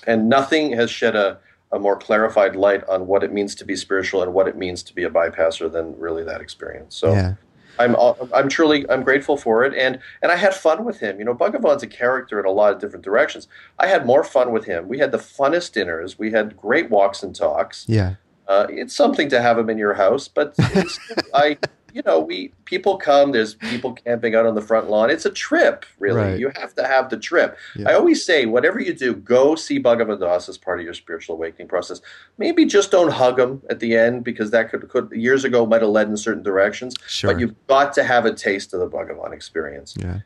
And 0.08 0.28
nothing 0.28 0.74
has 0.74 0.90
shed 0.90 1.16
a, 1.16 1.40
a 1.72 1.80
more 1.80 1.96
clarified 1.96 2.56
light 2.56 2.84
on 2.90 3.08
what 3.08 3.24
it 3.24 3.32
means 3.32 3.56
to 3.56 3.66
be 3.66 3.76
spiritual 3.76 4.24
and 4.24 4.34
what 4.34 4.48
it 4.48 4.58
means 4.58 4.84
to 4.84 4.96
be 4.96 5.04
a 5.04 5.10
bypasser 5.10 5.72
than 5.72 5.98
really 5.98 6.24
that 6.24 6.42
experience. 6.42 6.96
So 6.96 7.14
yeah. 7.14 7.34
I'm 7.80 7.96
I'm 8.34 8.50
truly 8.50 8.90
I'm 8.90 9.04
grateful 9.04 9.38
for 9.38 9.64
it, 9.64 9.74
and 9.74 10.00
and 10.22 10.32
I 10.32 10.36
had 10.36 10.54
fun 10.54 10.86
with 10.86 11.00
him. 11.00 11.20
You 11.20 11.26
know, 11.26 11.34
Bhagavan's 11.34 11.84
a 11.84 11.88
character 11.88 12.40
in 12.40 12.46
a 12.46 12.52
lot 12.52 12.74
of 12.74 12.80
different 12.80 13.04
directions. 13.04 13.48
I 13.80 13.88
had 13.88 14.06
more 14.06 14.24
fun 14.24 14.52
with 14.52 14.66
him. 14.66 14.88
We 14.88 15.00
had 15.00 15.12
the 15.12 15.18
funnest 15.18 15.74
dinners. 15.74 16.20
We 16.20 16.32
had 16.32 16.58
great 16.58 16.90
walks 16.90 17.24
and 17.24 17.36
talks. 17.36 17.86
Yeah, 17.88 18.16
uh, 18.48 18.68
it's 18.70 18.96
something 18.96 19.30
to 19.30 19.42
have 19.42 19.58
him 19.58 19.70
in 19.70 19.78
your 19.78 19.94
house, 19.94 20.28
but 20.28 20.56
I 21.34 21.58
you 21.94 22.02
know, 22.06 22.20
we 22.20 22.54
people 22.66 22.98
come. 22.98 23.32
There's 23.32 23.56
people 23.56 23.94
camping 23.94 24.36
out 24.36 24.46
on 24.46 24.56
the 24.56 24.62
front 24.62 24.90
lawn. 24.90 25.10
It's 25.10 25.26
a 25.26 25.32
trip, 25.32 25.86
really. 26.00 26.22
Right. 26.22 26.40
You 26.40 26.52
have 26.56 26.74
to 26.76 26.88
have 26.88 27.10
the 27.10 27.18
trip. 27.18 27.58
Yeah. 27.76 27.90
I 27.90 27.94
always 27.94 28.26
say, 28.26 28.46
whatever 28.46 28.80
you 28.80 28.94
do, 28.94 29.16
go 29.16 29.56
see 29.56 29.82
Bhagavan 29.82 30.20
Das 30.20 30.50
as 30.50 30.58
part 30.58 30.80
of 30.80 30.86
your 30.86 30.94
spiritual 30.94 31.36
awakening 31.36 31.68
process. 31.68 32.02
Maybe 32.38 32.66
just 32.66 32.92
don't 32.92 33.12
hug 33.12 33.40
him 33.40 33.62
at 33.70 33.80
the 33.80 33.96
end 33.96 34.24
because 34.24 34.52
that 34.52 34.70
could, 34.70 34.88
could 34.90 35.12
years 35.12 35.44
ago 35.44 35.66
might 35.66 35.82
have 35.82 35.92
led 35.92 36.08
in 36.08 36.18
certain 36.18 36.44
directions. 36.44 36.96
Sure. 37.08 37.32
But 37.32 37.40
you've 37.40 37.56
got 37.68 37.94
to 37.94 38.04
have 38.04 38.26
a 38.26 38.34
taste 38.34 38.74
of 38.74 38.80
the 38.80 38.90
Bhagavan 38.90 39.34
experience. 39.34 39.96
Yeah, 40.00 40.20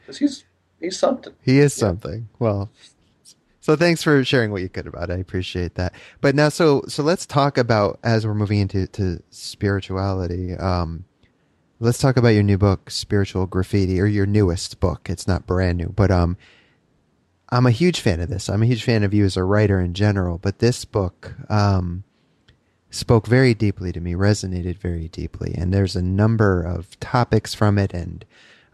because 0.00 0.18
he's 0.18 0.44
he's 0.80 0.98
something. 0.98 1.32
He 1.42 1.58
is 1.60 1.76
yeah. 1.76 1.80
something. 1.80 2.28
Well, 2.38 2.70
so 3.64 3.76
thanks 3.76 4.02
for 4.02 4.22
sharing 4.26 4.50
what 4.50 4.60
you 4.60 4.68
could 4.68 4.86
about 4.86 5.08
it. 5.08 5.14
I 5.14 5.16
appreciate 5.16 5.76
that. 5.76 5.94
But 6.20 6.34
now, 6.34 6.50
so 6.50 6.82
so 6.86 7.02
let's 7.02 7.24
talk 7.24 7.56
about 7.56 7.98
as 8.04 8.26
we're 8.26 8.34
moving 8.34 8.58
into 8.58 8.86
to 8.88 9.22
spirituality. 9.30 10.52
Um, 10.52 11.06
let's 11.80 11.96
talk 11.96 12.18
about 12.18 12.28
your 12.34 12.42
new 12.42 12.58
book, 12.58 12.90
Spiritual 12.90 13.46
Graffiti, 13.46 14.02
or 14.02 14.04
your 14.04 14.26
newest 14.26 14.80
book. 14.80 15.08
It's 15.08 15.26
not 15.26 15.46
brand 15.46 15.78
new, 15.78 15.88
but 15.88 16.10
um, 16.10 16.36
I'm 17.48 17.64
a 17.64 17.70
huge 17.70 18.00
fan 18.00 18.20
of 18.20 18.28
this. 18.28 18.50
I'm 18.50 18.62
a 18.62 18.66
huge 18.66 18.84
fan 18.84 19.02
of 19.02 19.14
you 19.14 19.24
as 19.24 19.34
a 19.34 19.44
writer 19.44 19.80
in 19.80 19.94
general. 19.94 20.36
But 20.36 20.58
this 20.58 20.84
book 20.84 21.34
um, 21.48 22.04
spoke 22.90 23.26
very 23.26 23.54
deeply 23.54 23.92
to 23.92 24.00
me, 24.02 24.12
resonated 24.12 24.76
very 24.76 25.08
deeply, 25.08 25.54
and 25.56 25.72
there's 25.72 25.96
a 25.96 26.02
number 26.02 26.62
of 26.62 27.00
topics 27.00 27.54
from 27.54 27.78
it 27.78 27.94
and 27.94 28.26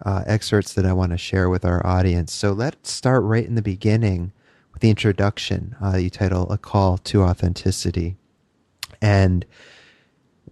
uh, 0.04 0.24
excerpts 0.26 0.74
that 0.74 0.84
I 0.84 0.92
want 0.92 1.12
to 1.12 1.16
share 1.16 1.48
with 1.48 1.64
our 1.64 1.86
audience. 1.86 2.32
So 2.32 2.50
let's 2.50 2.90
start 2.90 3.22
right 3.22 3.46
in 3.46 3.54
the 3.54 3.62
beginning 3.62 4.32
the 4.80 4.90
introduction 4.90 5.76
uh, 5.82 5.96
you 5.96 6.10
title 6.10 6.50
A 6.50 6.58
Call 6.58 6.98
to 6.98 7.22
Authenticity. 7.22 8.16
And 9.00 9.44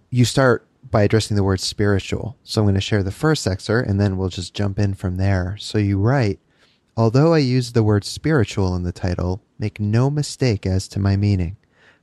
you 0.09 0.25
start 0.25 0.65
by 0.89 1.03
addressing 1.03 1.35
the 1.35 1.43
word 1.43 1.59
spiritual. 1.59 2.37
So 2.43 2.61
I'm 2.61 2.65
going 2.65 2.75
to 2.75 2.81
share 2.81 3.03
the 3.03 3.11
first 3.11 3.45
excerpt 3.45 3.89
and 3.89 3.99
then 3.99 4.17
we'll 4.17 4.29
just 4.29 4.53
jump 4.53 4.79
in 4.79 4.93
from 4.93 5.17
there. 5.17 5.55
So 5.59 5.77
you 5.77 5.99
write, 5.99 6.39
Although 6.97 7.33
I 7.33 7.37
use 7.37 7.71
the 7.71 7.83
word 7.83 8.03
spiritual 8.03 8.75
in 8.75 8.83
the 8.83 8.91
title, 8.91 9.41
make 9.57 9.79
no 9.79 10.09
mistake 10.09 10.65
as 10.65 10.87
to 10.89 10.99
my 10.99 11.15
meaning. 11.15 11.55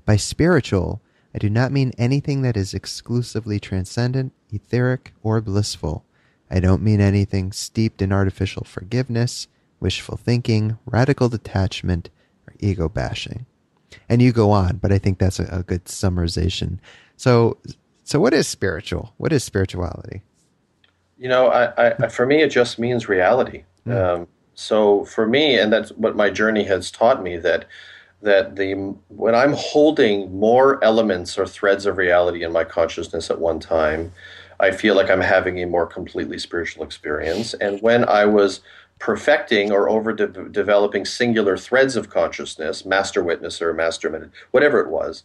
By 0.07 0.17
spiritual, 0.17 1.03
I 1.35 1.39
do 1.39 1.51
not 1.51 1.71
mean 1.71 1.93
anything 1.99 2.41
that 2.43 2.57
is 2.57 2.73
exclusively 2.73 3.61
transcendent, 3.61 4.33
etheric, 4.51 5.13
or 5.23 5.43
blissful. 5.43 6.05
I 6.51 6.61
don't 6.61 6.81
mean 6.81 7.01
anything 7.01 7.53
steeped 7.53 8.01
in 8.01 8.11
artificial 8.11 8.65
forgiveness, 8.65 9.49
wishful 9.81 10.17
thinking, 10.17 10.79
radical 10.87 11.29
detachment, 11.29 12.09
ego 12.61 12.89
bashing. 12.89 13.47
And 14.09 14.23
you 14.23 14.33
go 14.33 14.51
on, 14.51 14.77
but 14.77 14.93
I 14.93 14.99
think 14.99 15.19
that's 15.19 15.39
a, 15.39 15.49
a 15.51 15.63
good 15.63 15.85
summarization. 15.87 16.79
So, 17.17 17.59
so 18.05 18.21
what 18.21 18.35
is 18.35 18.47
spiritual? 18.47 19.15
What 19.17 19.33
is 19.33 19.43
spirituality? 19.43 20.23
You 21.19 21.29
know, 21.29 21.49
I, 21.49 22.05
I, 22.05 22.09
for 22.09 22.27
me, 22.27 22.43
it 22.43 22.51
just 22.51 22.79
means 22.79 23.09
reality. 23.09 23.65
Mm. 23.87 24.21
Um, 24.21 24.29
so 24.55 25.05
for 25.05 25.27
me, 25.27 25.59
and 25.59 25.73
that's 25.73 25.91
what 25.93 26.17
my 26.17 26.31
journey 26.31 26.65
has 26.65 26.91
taught 26.91 27.23
me 27.23 27.37
that 27.39 27.67
that 28.23 28.57
the 28.57 28.75
when 29.09 29.35
I'm 29.35 29.53
holding 29.53 30.39
more 30.39 30.83
elements 30.83 31.39
or 31.39 31.47
threads 31.47 31.85
of 31.87 31.99
reality 31.99 32.43
in 32.43 32.53
my 32.53 32.65
consciousness 32.65 33.31
at 33.31 33.39
one 33.39 33.61
time, 33.61 34.13
I 34.59 34.71
feel 34.71 34.95
like 34.95 35.11
I'm 35.11 35.21
having 35.21 35.63
a 35.63 35.67
more 35.67 35.87
completely 35.87 36.39
spiritual 36.39 36.83
experience. 36.83 37.55
And 37.55 37.81
when 37.83 38.09
I 38.09 38.25
was 38.25 38.61
perfecting 38.99 39.71
or 39.73 39.89
over 39.89 40.13
de- 40.13 40.49
developing 40.49 41.05
singular 41.05 41.57
threads 41.57 41.97
of 41.97 42.11
consciousness, 42.11 42.85
master 42.85 43.23
witness 43.23 43.61
or 43.61 43.73
master 43.73 44.09
minute, 44.11 44.31
whatever 44.51 44.81
it 44.81 44.89
was, 44.89 45.23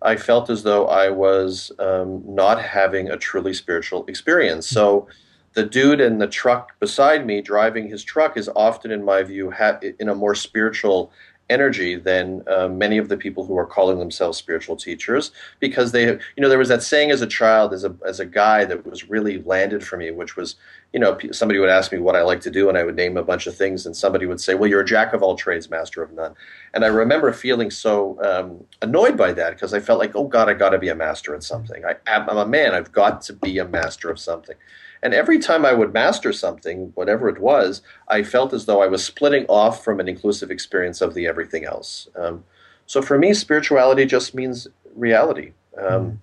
I 0.00 0.16
felt 0.16 0.50
as 0.50 0.64
though 0.64 0.86
I 0.88 1.10
was 1.10 1.70
um, 1.78 2.22
not 2.26 2.60
having 2.60 3.08
a 3.08 3.16
truly 3.16 3.54
spiritual 3.54 4.04
experience. 4.06 4.68
So 4.68 5.06
the 5.54 5.64
dude 5.64 6.00
in 6.00 6.18
the 6.18 6.26
truck 6.26 6.78
beside 6.80 7.26
me 7.26 7.40
driving 7.40 7.88
his 7.88 8.02
truck 8.02 8.36
is 8.36 8.50
often, 8.56 8.90
in 8.90 9.04
my 9.04 9.22
view, 9.22 9.50
ha- 9.50 9.78
in 10.00 10.08
a 10.08 10.14
more 10.14 10.34
spiritual 10.34 11.12
energy 11.52 11.94
than 11.94 12.42
uh, 12.48 12.66
many 12.68 12.98
of 12.98 13.08
the 13.08 13.16
people 13.16 13.44
who 13.44 13.56
are 13.56 13.66
calling 13.66 13.98
themselves 13.98 14.38
spiritual 14.38 14.76
teachers 14.76 15.30
because 15.60 15.92
they 15.92 16.06
you 16.06 16.40
know 16.40 16.48
there 16.48 16.58
was 16.58 16.68
that 16.68 16.82
saying 16.82 17.10
as 17.10 17.20
a 17.20 17.26
child 17.26 17.72
as 17.72 17.84
a 17.84 17.94
as 18.06 18.18
a 18.18 18.26
guy 18.26 18.64
that 18.64 18.84
was 18.86 19.08
really 19.08 19.42
landed 19.42 19.84
for 19.84 19.96
me 19.96 20.10
which 20.10 20.34
was 20.36 20.56
you 20.92 20.98
know 20.98 21.18
somebody 21.30 21.60
would 21.60 21.68
ask 21.68 21.92
me 21.92 21.98
what 21.98 22.16
I 22.16 22.22
like 22.22 22.40
to 22.40 22.50
do 22.50 22.68
and 22.68 22.76
I 22.76 22.84
would 22.84 22.96
name 22.96 23.16
a 23.16 23.22
bunch 23.22 23.46
of 23.46 23.54
things 23.54 23.86
and 23.86 23.94
somebody 23.96 24.26
would 24.26 24.40
say 24.40 24.54
well 24.54 24.68
you're 24.68 24.80
a 24.80 24.84
jack 24.84 25.12
of 25.12 25.22
all 25.22 25.36
trades 25.36 25.70
master 25.70 26.02
of 26.02 26.12
none. 26.12 26.34
And 26.74 26.84
I 26.84 26.88
remember 26.88 27.32
feeling 27.32 27.70
so 27.70 28.18
um, 28.24 28.64
annoyed 28.80 29.16
by 29.16 29.32
that 29.32 29.50
because 29.50 29.74
I 29.74 29.80
felt 29.80 29.98
like 29.98 30.16
oh 30.16 30.26
god 30.26 30.48
I 30.48 30.54
got 30.54 30.70
to 30.70 30.78
be 30.78 30.88
a 30.88 30.94
master 30.94 31.34
at 31.34 31.42
something. 31.42 31.84
I, 31.84 31.96
I'm 32.06 32.28
a 32.28 32.46
man. 32.46 32.74
I've 32.74 32.92
got 32.92 33.20
to 33.22 33.32
be 33.34 33.58
a 33.58 33.68
master 33.68 34.10
of 34.10 34.18
something 34.18 34.56
And 35.02 35.14
every 35.14 35.38
time 35.38 35.66
I 35.66 35.72
would 35.72 35.92
master 35.92 36.32
something, 36.32 36.92
whatever 36.94 37.28
it 37.28 37.40
was, 37.40 37.82
I 38.08 38.22
felt 38.22 38.52
as 38.52 38.66
though 38.66 38.82
I 38.82 38.86
was 38.86 39.04
splitting 39.04 39.46
off 39.46 39.82
from 39.82 39.98
an 39.98 40.08
inclusive 40.08 40.50
experience 40.50 41.00
of 41.00 41.14
the 41.14 41.26
everything 41.26 41.64
else. 41.64 42.08
Um, 42.14 42.44
so 42.86 43.02
for 43.02 43.18
me, 43.18 43.34
spirituality 43.34 44.04
just 44.04 44.34
means 44.34 44.68
reality. 44.94 45.52
Um, 45.76 45.86
mm 45.86 46.18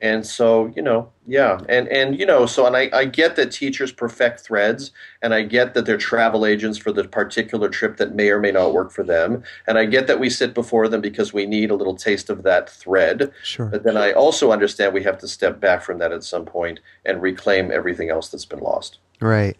and 0.00 0.26
so 0.26 0.72
you 0.74 0.82
know 0.82 1.10
yeah. 1.30 1.60
And 1.68 1.86
and 1.88 2.18
you 2.18 2.26
know 2.26 2.44
so 2.44 2.66
and 2.66 2.76
I, 2.76 2.90
I 2.92 3.04
get 3.04 3.36
that 3.36 3.52
teachers 3.52 3.92
perfect 3.92 4.40
threads 4.40 4.90
and 5.22 5.32
i 5.32 5.42
get 5.42 5.74
that 5.74 5.86
they're 5.86 5.96
travel 5.96 6.44
agents 6.44 6.76
for 6.76 6.90
the 6.90 7.04
particular 7.04 7.68
trip 7.68 7.98
that 7.98 8.16
may 8.16 8.30
or 8.30 8.40
may 8.40 8.50
not 8.50 8.74
work 8.74 8.90
for 8.90 9.04
them. 9.04 9.44
And 9.68 9.78
i 9.78 9.84
get 9.84 10.08
that 10.08 10.18
we 10.18 10.28
sit 10.28 10.54
before 10.54 10.88
them 10.88 11.00
because 11.00 11.32
we 11.32 11.46
need 11.46 11.70
a 11.70 11.76
little 11.76 11.94
taste 11.94 12.30
of 12.30 12.42
that 12.42 12.68
thread. 12.68 13.30
Sure. 13.44 13.66
But 13.66 13.84
then 13.84 13.96
i 13.96 14.10
also 14.10 14.50
understand 14.50 14.92
we 14.92 15.04
have 15.04 15.18
to 15.18 15.28
step 15.28 15.60
back 15.60 15.82
from 15.82 15.98
that 15.98 16.10
at 16.10 16.24
some 16.24 16.44
point 16.44 16.80
and 17.04 17.22
reclaim 17.22 17.70
everything 17.70 18.10
else 18.10 18.28
that's 18.28 18.44
been 18.44 18.58
lost. 18.58 18.98
Right. 19.20 19.56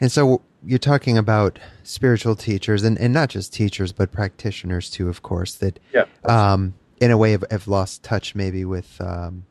And 0.00 0.10
so 0.10 0.42
you're 0.66 0.80
talking 0.80 1.16
about 1.16 1.60
spiritual 1.84 2.34
teachers 2.34 2.82
and, 2.82 2.98
and 2.98 3.14
not 3.14 3.28
just 3.28 3.52
teachers 3.52 3.92
but 3.92 4.10
practitioners 4.10 4.90
too 4.90 5.08
of 5.08 5.22
course 5.22 5.54
that 5.56 5.78
yeah, 5.92 6.06
um 6.24 6.74
in 7.00 7.12
a 7.12 7.16
way 7.16 7.30
have, 7.30 7.44
have 7.52 7.68
lost 7.68 8.02
touch 8.02 8.34
maybe 8.34 8.64
with 8.64 9.00
um 9.00 9.44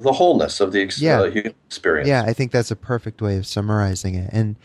the 0.00 0.12
wholeness 0.12 0.60
of 0.60 0.72
the 0.72 0.82
ex- 0.82 1.00
yeah. 1.00 1.20
uh, 1.20 1.30
human 1.30 1.54
experience. 1.66 2.08
Yeah, 2.08 2.24
I 2.26 2.32
think 2.32 2.52
that's 2.52 2.70
a 2.70 2.76
perfect 2.76 3.20
way 3.20 3.36
of 3.36 3.46
summarizing 3.46 4.14
it, 4.14 4.30
and 4.32 4.56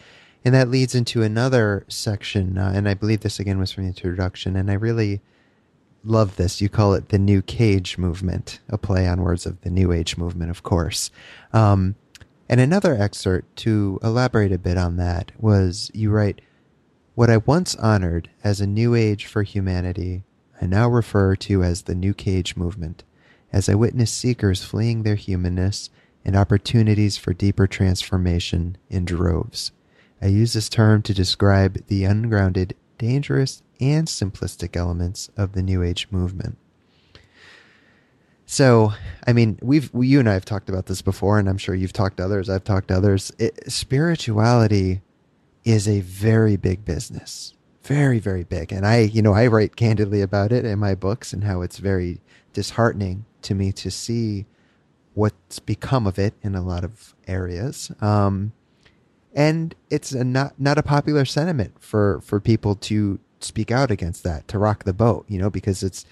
and 0.44 0.54
that 0.54 0.70
leads 0.70 0.96
into 0.96 1.24
another 1.24 1.86
section, 1.88 2.58
uh, 2.58 2.72
and 2.76 2.88
I 2.88 2.94
believe 2.94 3.22
this 3.22 3.40
again 3.40 3.60
was 3.60 3.72
from 3.72 3.84
the 3.84 3.90
introduction, 3.90 4.56
and 4.56 4.70
I 4.70 4.76
really 4.76 5.22
love 6.04 6.36
this. 6.36 6.62
You 6.62 6.70
call 6.70 6.94
it 6.94 7.10
the 7.10 7.20
New 7.20 7.42
Cage 7.42 7.98
movement, 7.98 8.60
a 8.70 8.78
play 8.78 9.08
on 9.08 9.22
words 9.22 9.46
of 9.46 9.60
the 9.62 9.72
New 9.72 9.92
Age 9.92 10.18
movement, 10.18 10.52
of 10.52 10.64
course. 10.64 11.10
Um, 11.52 11.96
and 12.48 12.62
another 12.62 12.94
excerpt 12.94 13.56
to 13.58 14.00
elaborate 14.04 14.52
a 14.52 14.60
bit 14.60 14.78
on 14.78 14.98
that 14.98 15.32
was 15.40 15.90
you 15.94 16.12
write, 16.12 16.42
"What 17.16 17.30
I 17.30 17.38
once 17.38 17.76
honored 17.76 18.30
as 18.44 18.62
a 18.62 18.68
New 18.68 18.94
Age 18.94 19.26
for 19.26 19.42
humanity, 19.42 20.24
I 20.62 20.68
now 20.68 20.88
refer 20.88 21.36
to 21.38 21.64
as 21.64 21.84
the 21.84 21.96
New 21.96 22.14
Cage 22.14 22.56
movement." 22.56 23.04
As 23.56 23.70
I 23.70 23.74
witness 23.74 24.12
seekers 24.12 24.66
fleeing 24.66 25.04
their 25.04 25.16
humanness 25.16 25.90
and 26.26 26.36
opportunities 26.36 27.16
for 27.16 27.34
deeper 27.34 27.68
transformation 27.68 28.78
in 28.90 29.06
droves. 29.06 29.72
I 30.22 30.28
use 30.28 30.52
this 30.52 30.68
term 30.68 31.02
to 31.04 31.14
describe 31.14 31.88
the 31.88 32.04
ungrounded, 32.04 32.76
dangerous, 32.98 33.64
and 33.80 34.10
simplistic 34.10 34.76
elements 34.76 35.30
of 35.38 35.54
the 35.54 35.64
New 35.64 35.84
Age 35.84 36.10
movement. 36.12 36.58
So, 38.46 38.92
I 39.26 39.32
mean, 39.32 39.58
we've 39.62 39.92
we, 39.94 40.10
you 40.10 40.20
and 40.20 40.30
I 40.30 40.34
have 40.34 40.46
talked 40.46 40.68
about 40.68 40.88
this 40.88 41.02
before, 41.02 41.40
and 41.40 41.48
I'm 41.48 41.58
sure 41.58 41.76
you've 41.76 41.94
talked 41.94 42.18
to 42.18 42.26
others. 42.26 42.50
I've 42.50 42.66
talked 42.66 42.90
to 42.90 42.98
others. 42.98 43.32
It, 43.40 43.72
spirituality 43.72 45.02
is 45.64 45.88
a 45.88 46.02
very 46.02 46.58
big 46.58 46.84
business, 46.84 47.54
very 47.84 48.20
very 48.20 48.44
big, 48.44 48.74
and 48.74 48.86
I, 48.86 49.00
you 49.00 49.22
know, 49.22 49.34
I 49.34 49.48
write 49.48 49.78
candidly 49.78 50.22
about 50.22 50.52
it 50.52 50.66
in 50.66 50.78
my 50.78 50.94
books 50.94 51.32
and 51.32 51.46
how 51.46 51.62
it's 51.62 51.78
very 51.78 52.20
disheartening 52.54 53.26
to 53.46 53.56
me 53.56 53.72
to 53.72 53.90
see 53.90 54.46
what's 55.14 55.60
become 55.60 56.06
of 56.06 56.20
it 56.20 56.34
in 56.42 56.56
a 56.56 56.62
lot 56.62 56.84
of 56.84 57.16
areas. 57.28 57.92
Um, 58.02 58.52
and 59.34 59.76
it's 59.90 60.12
a 60.12 60.24
not 60.24 60.60
not 60.60 60.78
a 60.78 60.84
popular 60.84 61.26
sentiment 61.26 61.76
for 61.80 62.22
for 62.22 62.40
people 62.40 62.76
to 62.76 63.20
speak 63.40 63.72
out 63.72 63.92
against 63.92 64.24
that, 64.24 64.48
to 64.48 64.58
rock 64.58 64.84
the 64.84 64.94
boat, 64.94 65.26
you 65.28 65.38
know, 65.38 65.50
because 65.50 65.84
it's 65.84 66.06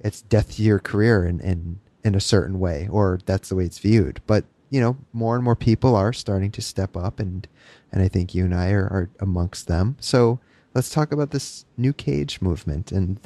it's 0.00 0.22
death 0.22 0.56
to 0.56 0.62
your 0.62 0.78
career 0.78 1.26
in 1.26 1.40
in 1.40 1.80
in 2.04 2.14
a 2.14 2.20
certain 2.20 2.58
way, 2.58 2.88
or 2.90 3.18
that's 3.26 3.48
the 3.48 3.56
way 3.56 3.64
it's 3.64 3.78
viewed. 3.78 4.20
But 4.26 4.44
you 4.70 4.80
know, 4.80 4.96
more 5.12 5.34
and 5.34 5.44
more 5.44 5.56
people 5.56 5.96
are 5.96 6.12
starting 6.12 6.50
to 6.52 6.62
step 6.62 6.96
up, 6.96 7.18
and 7.18 7.46
and 7.92 8.02
I 8.02 8.08
think 8.08 8.34
you 8.34 8.44
and 8.44 8.54
I 8.54 8.70
are, 8.70 8.84
are 8.84 9.10
amongst 9.18 9.66
them. 9.66 9.96
So 10.00 10.38
let's 10.74 10.90
talk 10.90 11.12
about 11.12 11.32
this 11.32 11.64
new 11.76 11.92
cage 11.92 12.40
movement 12.40 12.92
and 12.92 13.18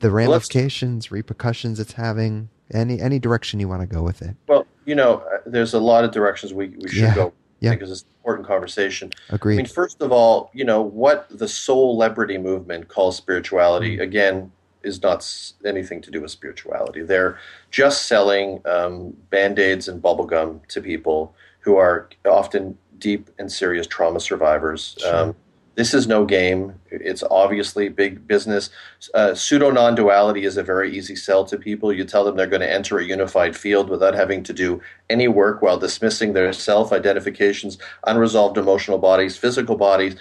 the 0.00 0.10
ramifications, 0.10 1.10
repercussions 1.10 1.80
it's 1.80 1.94
having 1.94 2.50
any 2.72 3.00
any 3.00 3.18
direction 3.18 3.60
you 3.60 3.68
want 3.68 3.82
to 3.82 3.86
go 3.86 4.02
with 4.02 4.22
it. 4.22 4.34
Well, 4.48 4.66
you 4.84 4.94
know, 4.94 5.16
uh, 5.32 5.38
there's 5.46 5.74
a 5.74 5.78
lot 5.80 6.04
of 6.04 6.10
directions 6.12 6.52
we, 6.52 6.68
we 6.68 6.88
should 6.88 6.98
Yeah. 6.98 7.14
go 7.14 7.32
Yeah. 7.60 7.70
because 7.70 7.90
it's 7.90 8.02
an 8.02 8.08
important 8.18 8.46
conversation. 8.46 9.10
Agreed. 9.30 9.54
I 9.54 9.56
mean, 9.58 9.66
first 9.66 10.00
of 10.02 10.12
all, 10.12 10.50
you 10.54 10.64
know, 10.64 10.82
what 10.82 11.26
the 11.30 11.48
soul 11.48 11.94
celebrity 11.94 12.38
movement 12.38 12.88
calls 12.88 13.16
Mm. 13.16 13.22
spirituality, 13.22 13.98
again, 13.98 14.50
is 14.82 15.02
not 15.02 15.26
anything 15.64 16.02
to 16.02 16.10
do 16.10 16.20
with 16.20 16.30
spirituality. 16.30 17.02
They're 17.02 17.38
just 17.70 18.06
selling 18.06 18.60
um, 18.66 19.16
band 19.30 19.58
aids 19.58 19.88
and 19.88 20.02
bubblegum 20.02 20.66
to 20.68 20.80
people 20.82 21.34
who 21.60 21.76
are 21.76 22.08
often 22.26 22.76
deep 22.98 23.30
and 23.38 23.50
serious 23.50 23.86
trauma 23.86 24.20
survivors. 24.20 24.94
Sure. 24.98 25.16
Um, 25.16 25.36
this 25.76 25.92
is 25.92 26.06
no 26.06 26.24
game. 26.24 26.80
It's 26.90 27.24
obviously 27.30 27.88
big 27.88 28.26
business. 28.26 28.70
Uh, 29.12 29.34
Pseudo 29.34 29.70
non 29.70 29.94
duality 29.94 30.44
is 30.44 30.56
a 30.56 30.62
very 30.62 30.96
easy 30.96 31.16
sell 31.16 31.44
to 31.46 31.56
people. 31.56 31.92
You 31.92 32.04
tell 32.04 32.24
them 32.24 32.36
they're 32.36 32.46
going 32.46 32.60
to 32.60 32.72
enter 32.72 32.98
a 32.98 33.04
unified 33.04 33.56
field 33.56 33.90
without 33.90 34.14
having 34.14 34.42
to 34.44 34.52
do 34.52 34.80
any 35.10 35.26
work 35.28 35.62
while 35.62 35.78
dismissing 35.78 36.32
their 36.32 36.52
self 36.52 36.92
identifications, 36.92 37.78
unresolved 38.06 38.56
emotional 38.56 38.98
bodies, 38.98 39.36
physical 39.36 39.76
bodies, 39.76 40.16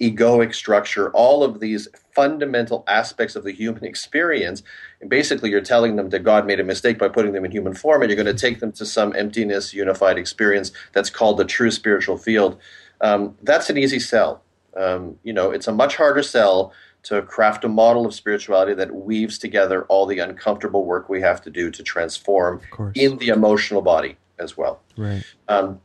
egoic 0.00 0.54
structure, 0.54 1.10
all 1.10 1.42
of 1.42 1.60
these 1.60 1.88
fundamental 2.14 2.84
aspects 2.86 3.34
of 3.34 3.44
the 3.44 3.52
human 3.52 3.84
experience. 3.92 4.62
And 5.00 5.08
basically, 5.08 5.50
you're 5.50 5.60
telling 5.60 5.96
them 5.96 6.10
that 6.10 6.24
God 6.24 6.46
made 6.46 6.60
a 6.60 6.64
mistake 6.64 6.98
by 6.98 7.08
putting 7.08 7.32
them 7.32 7.44
in 7.44 7.50
human 7.50 7.74
form, 7.74 8.02
and 8.02 8.10
you're 8.10 8.22
going 8.22 8.36
to 8.36 8.40
take 8.40 8.60
them 8.60 8.72
to 8.72 8.84
some 8.84 9.16
emptiness, 9.16 9.72
unified 9.72 10.18
experience 10.18 10.70
that's 10.92 11.10
called 11.10 11.38
the 11.38 11.44
true 11.44 11.70
spiritual 11.70 12.18
field. 12.18 12.58
Um, 13.00 13.36
that's 13.42 13.70
an 13.70 13.78
easy 13.78 14.00
sell. 14.00 14.42
Um, 14.78 15.18
you 15.24 15.32
know, 15.32 15.50
it's 15.50 15.66
a 15.66 15.72
much 15.72 15.96
harder 15.96 16.22
sell 16.22 16.72
to 17.04 17.22
craft 17.22 17.64
a 17.64 17.68
model 17.68 18.06
of 18.06 18.14
spirituality 18.14 18.74
that 18.74 18.94
weaves 18.94 19.38
together 19.38 19.84
all 19.84 20.06
the 20.06 20.18
uncomfortable 20.18 20.84
work 20.84 21.08
we 21.08 21.20
have 21.20 21.40
to 21.42 21.50
do 21.50 21.70
to 21.70 21.82
transform 21.82 22.60
in 22.94 23.18
the 23.18 23.28
emotional 23.28 23.82
body 23.82 24.16
as 24.38 24.56
well. 24.56 24.80
right. 24.96 25.24
Um, 25.48 25.80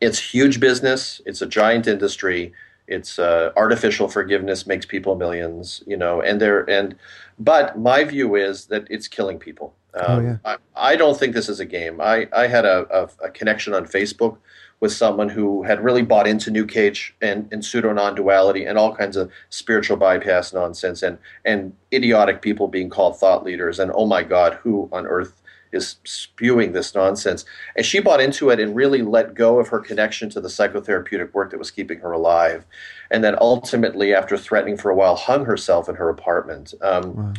it's 0.00 0.18
huge 0.18 0.60
business. 0.60 1.20
It's 1.26 1.42
a 1.42 1.46
giant 1.46 1.88
industry. 1.88 2.52
It's 2.86 3.18
uh, 3.18 3.50
artificial 3.56 4.08
forgiveness 4.08 4.66
makes 4.66 4.86
people 4.86 5.16
millions, 5.16 5.82
you 5.86 5.96
know, 5.96 6.20
and 6.22 6.40
they're 6.40 6.68
and 6.70 6.94
but 7.38 7.78
my 7.78 8.04
view 8.04 8.36
is 8.36 8.66
that 8.66 8.86
it's 8.88 9.08
killing 9.08 9.38
people. 9.38 9.74
Um, 9.94 10.04
Oh, 10.06 10.20
yeah. 10.20 10.36
I, 10.44 10.56
I 10.92 10.96
don't 10.96 11.18
think 11.18 11.34
this 11.34 11.48
is 11.48 11.60
a 11.60 11.64
game. 11.64 12.00
I, 12.00 12.28
I 12.32 12.46
had 12.46 12.64
a, 12.64 12.86
a, 12.90 13.26
a 13.26 13.30
connection 13.30 13.74
on 13.74 13.86
Facebook 13.86 14.38
with 14.80 14.92
someone 14.92 15.28
who 15.28 15.62
had 15.64 15.82
really 15.82 16.02
bought 16.02 16.26
into 16.26 16.50
New 16.50 16.64
Cage 16.64 17.14
and, 17.20 17.48
and 17.52 17.64
pseudo 17.64 17.92
non 17.92 18.14
duality 18.14 18.64
and 18.64 18.78
all 18.78 18.94
kinds 18.94 19.16
of 19.16 19.30
spiritual 19.50 19.96
bypass 19.96 20.52
nonsense 20.52 21.02
and, 21.02 21.18
and 21.44 21.72
idiotic 21.92 22.42
people 22.42 22.68
being 22.68 22.88
called 22.88 23.18
thought 23.18 23.44
leaders. 23.44 23.78
And 23.78 23.90
oh 23.94 24.06
my 24.06 24.22
God, 24.22 24.54
who 24.54 24.88
on 24.92 25.06
earth 25.06 25.42
is 25.72 25.96
spewing 26.04 26.72
this 26.72 26.94
nonsense? 26.94 27.44
And 27.76 27.84
she 27.84 27.98
bought 27.98 28.20
into 28.20 28.50
it 28.50 28.60
and 28.60 28.76
really 28.76 29.02
let 29.02 29.34
go 29.34 29.58
of 29.58 29.68
her 29.68 29.80
connection 29.80 30.30
to 30.30 30.40
the 30.40 30.48
psychotherapeutic 30.48 31.34
work 31.34 31.50
that 31.50 31.58
was 31.58 31.72
keeping 31.72 31.98
her 31.98 32.12
alive. 32.12 32.64
And 33.10 33.24
then 33.24 33.36
ultimately, 33.40 34.14
after 34.14 34.38
threatening 34.38 34.76
for 34.76 34.90
a 34.90 34.94
while, 34.94 35.16
hung 35.16 35.44
herself 35.44 35.88
in 35.88 35.96
her 35.96 36.08
apartment. 36.08 36.74
Um, 36.82 37.14
Wow. 37.16 37.32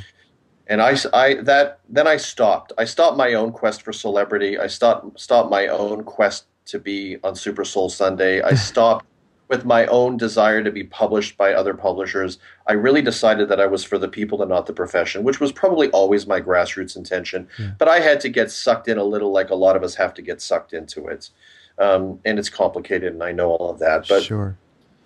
and 0.67 0.81
I, 0.81 0.95
I 1.13 1.35
that 1.35 1.79
then 1.87 2.05
I 2.05 2.17
stopped. 2.17 2.73
I 2.77 2.85
stopped 2.85 3.17
my 3.17 3.33
own 3.33 3.51
quest 3.51 3.81
for 3.81 3.93
celebrity. 3.93 4.59
I 4.59 4.67
stopped 4.67 5.19
stopped 5.19 5.49
my 5.49 5.67
own 5.67 6.03
quest 6.03 6.45
to 6.69 6.79
be 6.79 7.17
on 7.23 7.35
Super 7.35 7.65
Soul 7.65 7.89
Sunday. 7.89 8.41
I 8.41 8.53
stopped 8.69 9.05
with 9.49 9.65
my 9.65 9.87
own 9.87 10.15
desire 10.15 10.63
to 10.63 10.71
be 10.71 10.83
published 10.83 11.35
by 11.35 11.53
other 11.53 11.73
publishers. 11.73 12.37
I 12.67 12.73
really 12.73 13.01
decided 13.01 13.49
that 13.49 13.59
I 13.59 13.65
was 13.65 13.83
for 13.83 13.97
the 13.97 14.07
people 14.07 14.41
and 14.41 14.49
not 14.49 14.67
the 14.67 14.73
profession, 14.73 15.23
which 15.23 15.39
was 15.39 15.51
probably 15.51 15.89
always 15.89 16.27
my 16.27 16.39
grassroots 16.39 16.95
intention. 16.95 17.47
Yeah. 17.57 17.71
But 17.79 17.87
I 17.87 17.99
had 17.99 18.19
to 18.21 18.29
get 18.29 18.51
sucked 18.51 18.87
in 18.87 18.99
a 18.99 19.03
little, 19.03 19.31
like 19.31 19.49
a 19.49 19.55
lot 19.55 19.75
of 19.75 19.83
us 19.83 19.95
have 19.95 20.13
to 20.15 20.21
get 20.21 20.39
sucked 20.39 20.73
into 20.73 21.07
it. 21.07 21.31
Um, 21.79 22.19
and 22.25 22.37
it's 22.37 22.49
complicated, 22.49 23.13
and 23.13 23.23
I 23.23 23.31
know 23.31 23.51
all 23.51 23.71
of 23.71 23.79
that. 23.79 24.07
But 24.07 24.23
sure. 24.23 24.57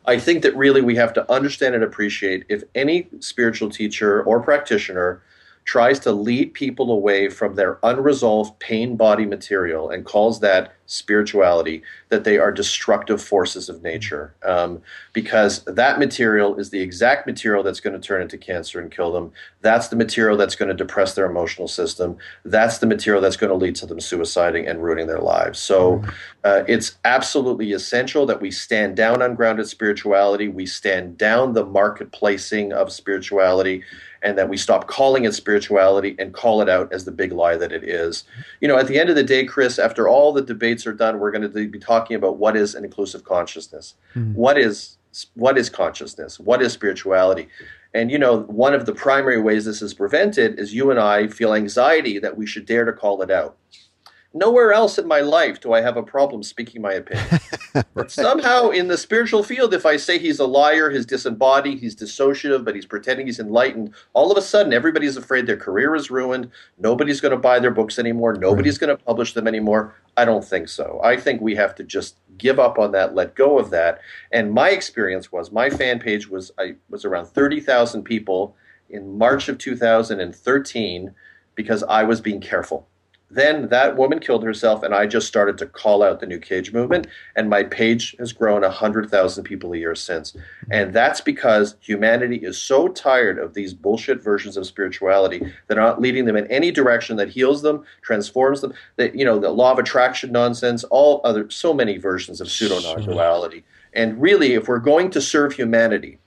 I 0.05 0.19
think 0.19 0.43
that 0.43 0.55
really 0.57 0.81
we 0.81 0.95
have 0.95 1.13
to 1.13 1.31
understand 1.31 1.75
and 1.75 1.83
appreciate 1.83 2.45
if 2.49 2.63
any 2.75 3.07
spiritual 3.19 3.69
teacher 3.69 4.23
or 4.23 4.41
practitioner 4.41 5.21
tries 5.65 5.99
to 5.99 6.11
lead 6.11 6.53
people 6.53 6.91
away 6.91 7.29
from 7.29 7.55
their 7.55 7.79
unresolved 7.83 8.59
pain 8.59 8.95
body 8.95 9.25
material 9.25 9.89
and 9.89 10.05
calls 10.05 10.39
that 10.41 10.73
spirituality, 10.85 11.81
that 12.09 12.23
they 12.23 12.37
are 12.37 12.51
destructive 12.51 13.21
forces 13.21 13.69
of 13.69 13.81
nature. 13.81 14.35
Um, 14.43 14.81
because 15.13 15.63
that 15.63 15.97
material 15.97 16.55
is 16.57 16.69
the 16.69 16.81
exact 16.81 17.25
material 17.25 17.63
that's 17.63 17.79
going 17.79 17.99
to 17.99 18.05
turn 18.05 18.21
into 18.21 18.37
cancer 18.37 18.79
and 18.79 18.91
kill 18.91 19.11
them. 19.11 19.31
That's 19.61 19.87
the 19.87 19.95
material 19.95 20.37
that's 20.37 20.55
going 20.55 20.69
to 20.69 20.75
depress 20.75 21.15
their 21.15 21.25
emotional 21.25 21.67
system. 21.67 22.17
That's 22.43 22.79
the 22.79 22.85
material 22.85 23.21
that's 23.21 23.37
going 23.37 23.49
to 23.49 23.55
lead 23.55 23.75
to 23.75 23.85
them 23.85 23.99
suiciding 23.99 24.69
and 24.69 24.83
ruining 24.83 25.07
their 25.07 25.19
lives. 25.19 25.59
So 25.59 26.03
uh, 26.43 26.63
it's 26.67 26.97
absolutely 27.05 27.71
essential 27.71 28.25
that 28.25 28.41
we 28.41 28.51
stand 28.51 28.97
down 28.97 29.21
ungrounded 29.21 29.67
spirituality. 29.67 30.49
We 30.49 30.65
stand 30.65 31.17
down 31.17 31.53
the 31.53 31.65
marketplacing 31.65 32.73
of 32.73 32.91
spirituality 32.91 33.83
and 34.23 34.37
that 34.37 34.49
we 34.49 34.57
stop 34.57 34.87
calling 34.87 35.25
it 35.25 35.33
spirituality 35.33 36.15
and 36.17 36.33
call 36.33 36.61
it 36.61 36.69
out 36.69 36.91
as 36.91 37.05
the 37.05 37.11
big 37.11 37.31
lie 37.31 37.57
that 37.57 37.71
it 37.71 37.83
is. 37.83 38.23
You 38.61 38.67
know, 38.67 38.77
at 38.77 38.87
the 38.87 38.99
end 38.99 39.09
of 39.09 39.15
the 39.15 39.23
day, 39.23 39.45
Chris, 39.45 39.77
after 39.77 40.07
all 40.07 40.33
the 40.33 40.41
debates 40.41 40.87
are 40.87 40.93
done, 40.93 41.19
we're 41.19 41.31
going 41.31 41.51
to 41.51 41.67
be 41.67 41.79
talking 41.79 42.15
about 42.15 42.37
what 42.37 42.55
is 42.55 42.73
an 42.73 42.85
inclusive 42.85 43.23
consciousness. 43.23 43.95
Mm-hmm. 44.15 44.33
What 44.33 44.57
is 44.57 44.97
what 45.35 45.59
is 45.59 45.69
consciousness? 45.69 46.39
What 46.39 46.61
is 46.61 46.73
spirituality? 46.73 47.47
And 47.93 48.09
you 48.09 48.17
know, 48.17 48.41
one 48.43 48.73
of 48.73 48.85
the 48.85 48.93
primary 48.93 49.39
ways 49.39 49.65
this 49.65 49.81
is 49.81 49.93
prevented 49.93 50.57
is 50.57 50.73
you 50.73 50.89
and 50.89 50.99
I 50.99 51.27
feel 51.27 51.53
anxiety 51.53 52.17
that 52.19 52.35
we 52.35 52.47
should 52.47 52.65
dare 52.65 52.85
to 52.85 52.93
call 52.93 53.21
it 53.21 53.29
out. 53.29 53.57
Nowhere 54.35 54.73
else 54.73 54.97
in 54.97 55.07
my 55.07 55.19
life 55.19 55.61
do 55.61 55.73
I 55.73 55.81
have 55.81 55.95
a 55.95 56.01
problem 56.01 56.41
speaking 56.41 56.81
my 56.81 56.93
opinion. 56.93 57.39
but 57.93 58.09
somehow 58.09 58.69
in 58.69 58.87
the 58.87 58.97
spiritual 58.97 59.43
field, 59.43 59.75
if 59.75 59.85
I 59.85 59.95
say 59.95 60.17
he's 60.17 60.39
a 60.39 60.47
liar, 60.47 60.89
he's 60.89 61.05
disembodied, 61.05 61.79
he's 61.79 61.95
dissociative, 61.95 62.65
but 62.65 62.73
he's 62.73 62.87
pretending 62.87 63.27
he's 63.27 63.39
enlightened, 63.39 63.93
all 64.13 64.31
of 64.31 64.37
a 64.37 64.41
sudden 64.41 64.73
everybody's 64.73 65.17
afraid 65.17 65.45
their 65.45 65.57
career 65.57 65.93
is 65.93 66.09
ruined. 66.09 66.49
Nobody's 66.79 67.21
going 67.21 67.31
to 67.31 67.37
buy 67.37 67.59
their 67.59 67.69
books 67.69 67.99
anymore. 67.99 68.33
Nobody's 68.33 68.81
right. 68.81 68.87
going 68.87 68.97
to 68.97 69.03
publish 69.03 69.33
them 69.33 69.47
anymore. 69.47 69.95
I 70.17 70.25
don't 70.25 70.43
think 70.43 70.67
so. 70.67 70.99
I 71.03 71.15
think 71.15 71.39
we 71.39 71.55
have 71.55 71.75
to 71.75 71.83
just 71.83 72.17
give 72.39 72.59
up 72.59 72.79
on 72.79 72.91
that, 72.93 73.13
let 73.13 73.35
go 73.35 73.59
of 73.59 73.69
that. 73.69 73.99
And 74.31 74.51
my 74.51 74.69
experience 74.69 75.31
was 75.31 75.51
my 75.51 75.69
fan 75.69 75.99
page 75.99 76.27
was 76.27 76.51
I 76.57 76.75
was 76.89 77.05
around 77.05 77.27
30,000 77.27 78.01
people 78.01 78.55
in 78.89 79.15
March 79.15 79.47
of 79.47 79.59
2013 79.59 81.13
because 81.53 81.83
I 81.83 82.03
was 82.03 82.19
being 82.19 82.41
careful. 82.41 82.87
Then 83.33 83.69
that 83.69 83.97
woman 83.97 84.19
killed 84.19 84.43
herself, 84.43 84.83
and 84.83 84.93
I 84.93 85.07
just 85.07 85.27
started 85.27 85.57
to 85.57 85.65
call 85.65 86.03
out 86.03 86.19
the 86.19 86.27
New 86.27 86.39
Cage 86.39 86.71
movement, 86.71 87.07
and 87.35 87.49
my 87.49 87.63
page 87.63 88.15
has 88.19 88.31
grown 88.31 88.61
100,000 88.61 89.43
people 89.43 89.73
a 89.73 89.77
year 89.77 89.95
since. 89.95 90.35
And 90.69 90.93
that's 90.93 91.19
because 91.19 91.75
humanity 91.79 92.37
is 92.37 92.59
so 92.59 92.87
tired 92.89 93.39
of 93.39 93.55
these 93.55 93.73
bullshit 93.73 94.21
versions 94.21 94.55
of 94.55 94.67
spirituality 94.67 95.51
that 95.67 95.79
are 95.79 95.81
not 95.81 96.01
leading 96.01 96.25
them 96.25 96.35
in 96.35 96.45
any 96.47 96.69
direction 96.69 97.15
that 97.17 97.29
heals 97.29 97.63
them, 97.63 97.83
transforms 98.03 98.61
them. 98.61 98.73
That, 98.97 99.15
you 99.15 99.25
know, 99.25 99.39
the 99.39 99.49
law 99.49 99.71
of 99.71 99.79
attraction 99.79 100.31
nonsense, 100.31 100.83
all 100.85 101.19
other, 101.23 101.49
so 101.49 101.73
many 101.73 101.97
versions 101.97 102.39
of 102.39 102.51
pseudo 102.51 102.79
non 102.81 103.03
duality. 103.03 103.63
And 103.93 104.21
really, 104.21 104.53
if 104.53 104.67
we're 104.67 104.79
going 104.79 105.09
to 105.11 105.21
serve 105.21 105.53
humanity, 105.53 106.19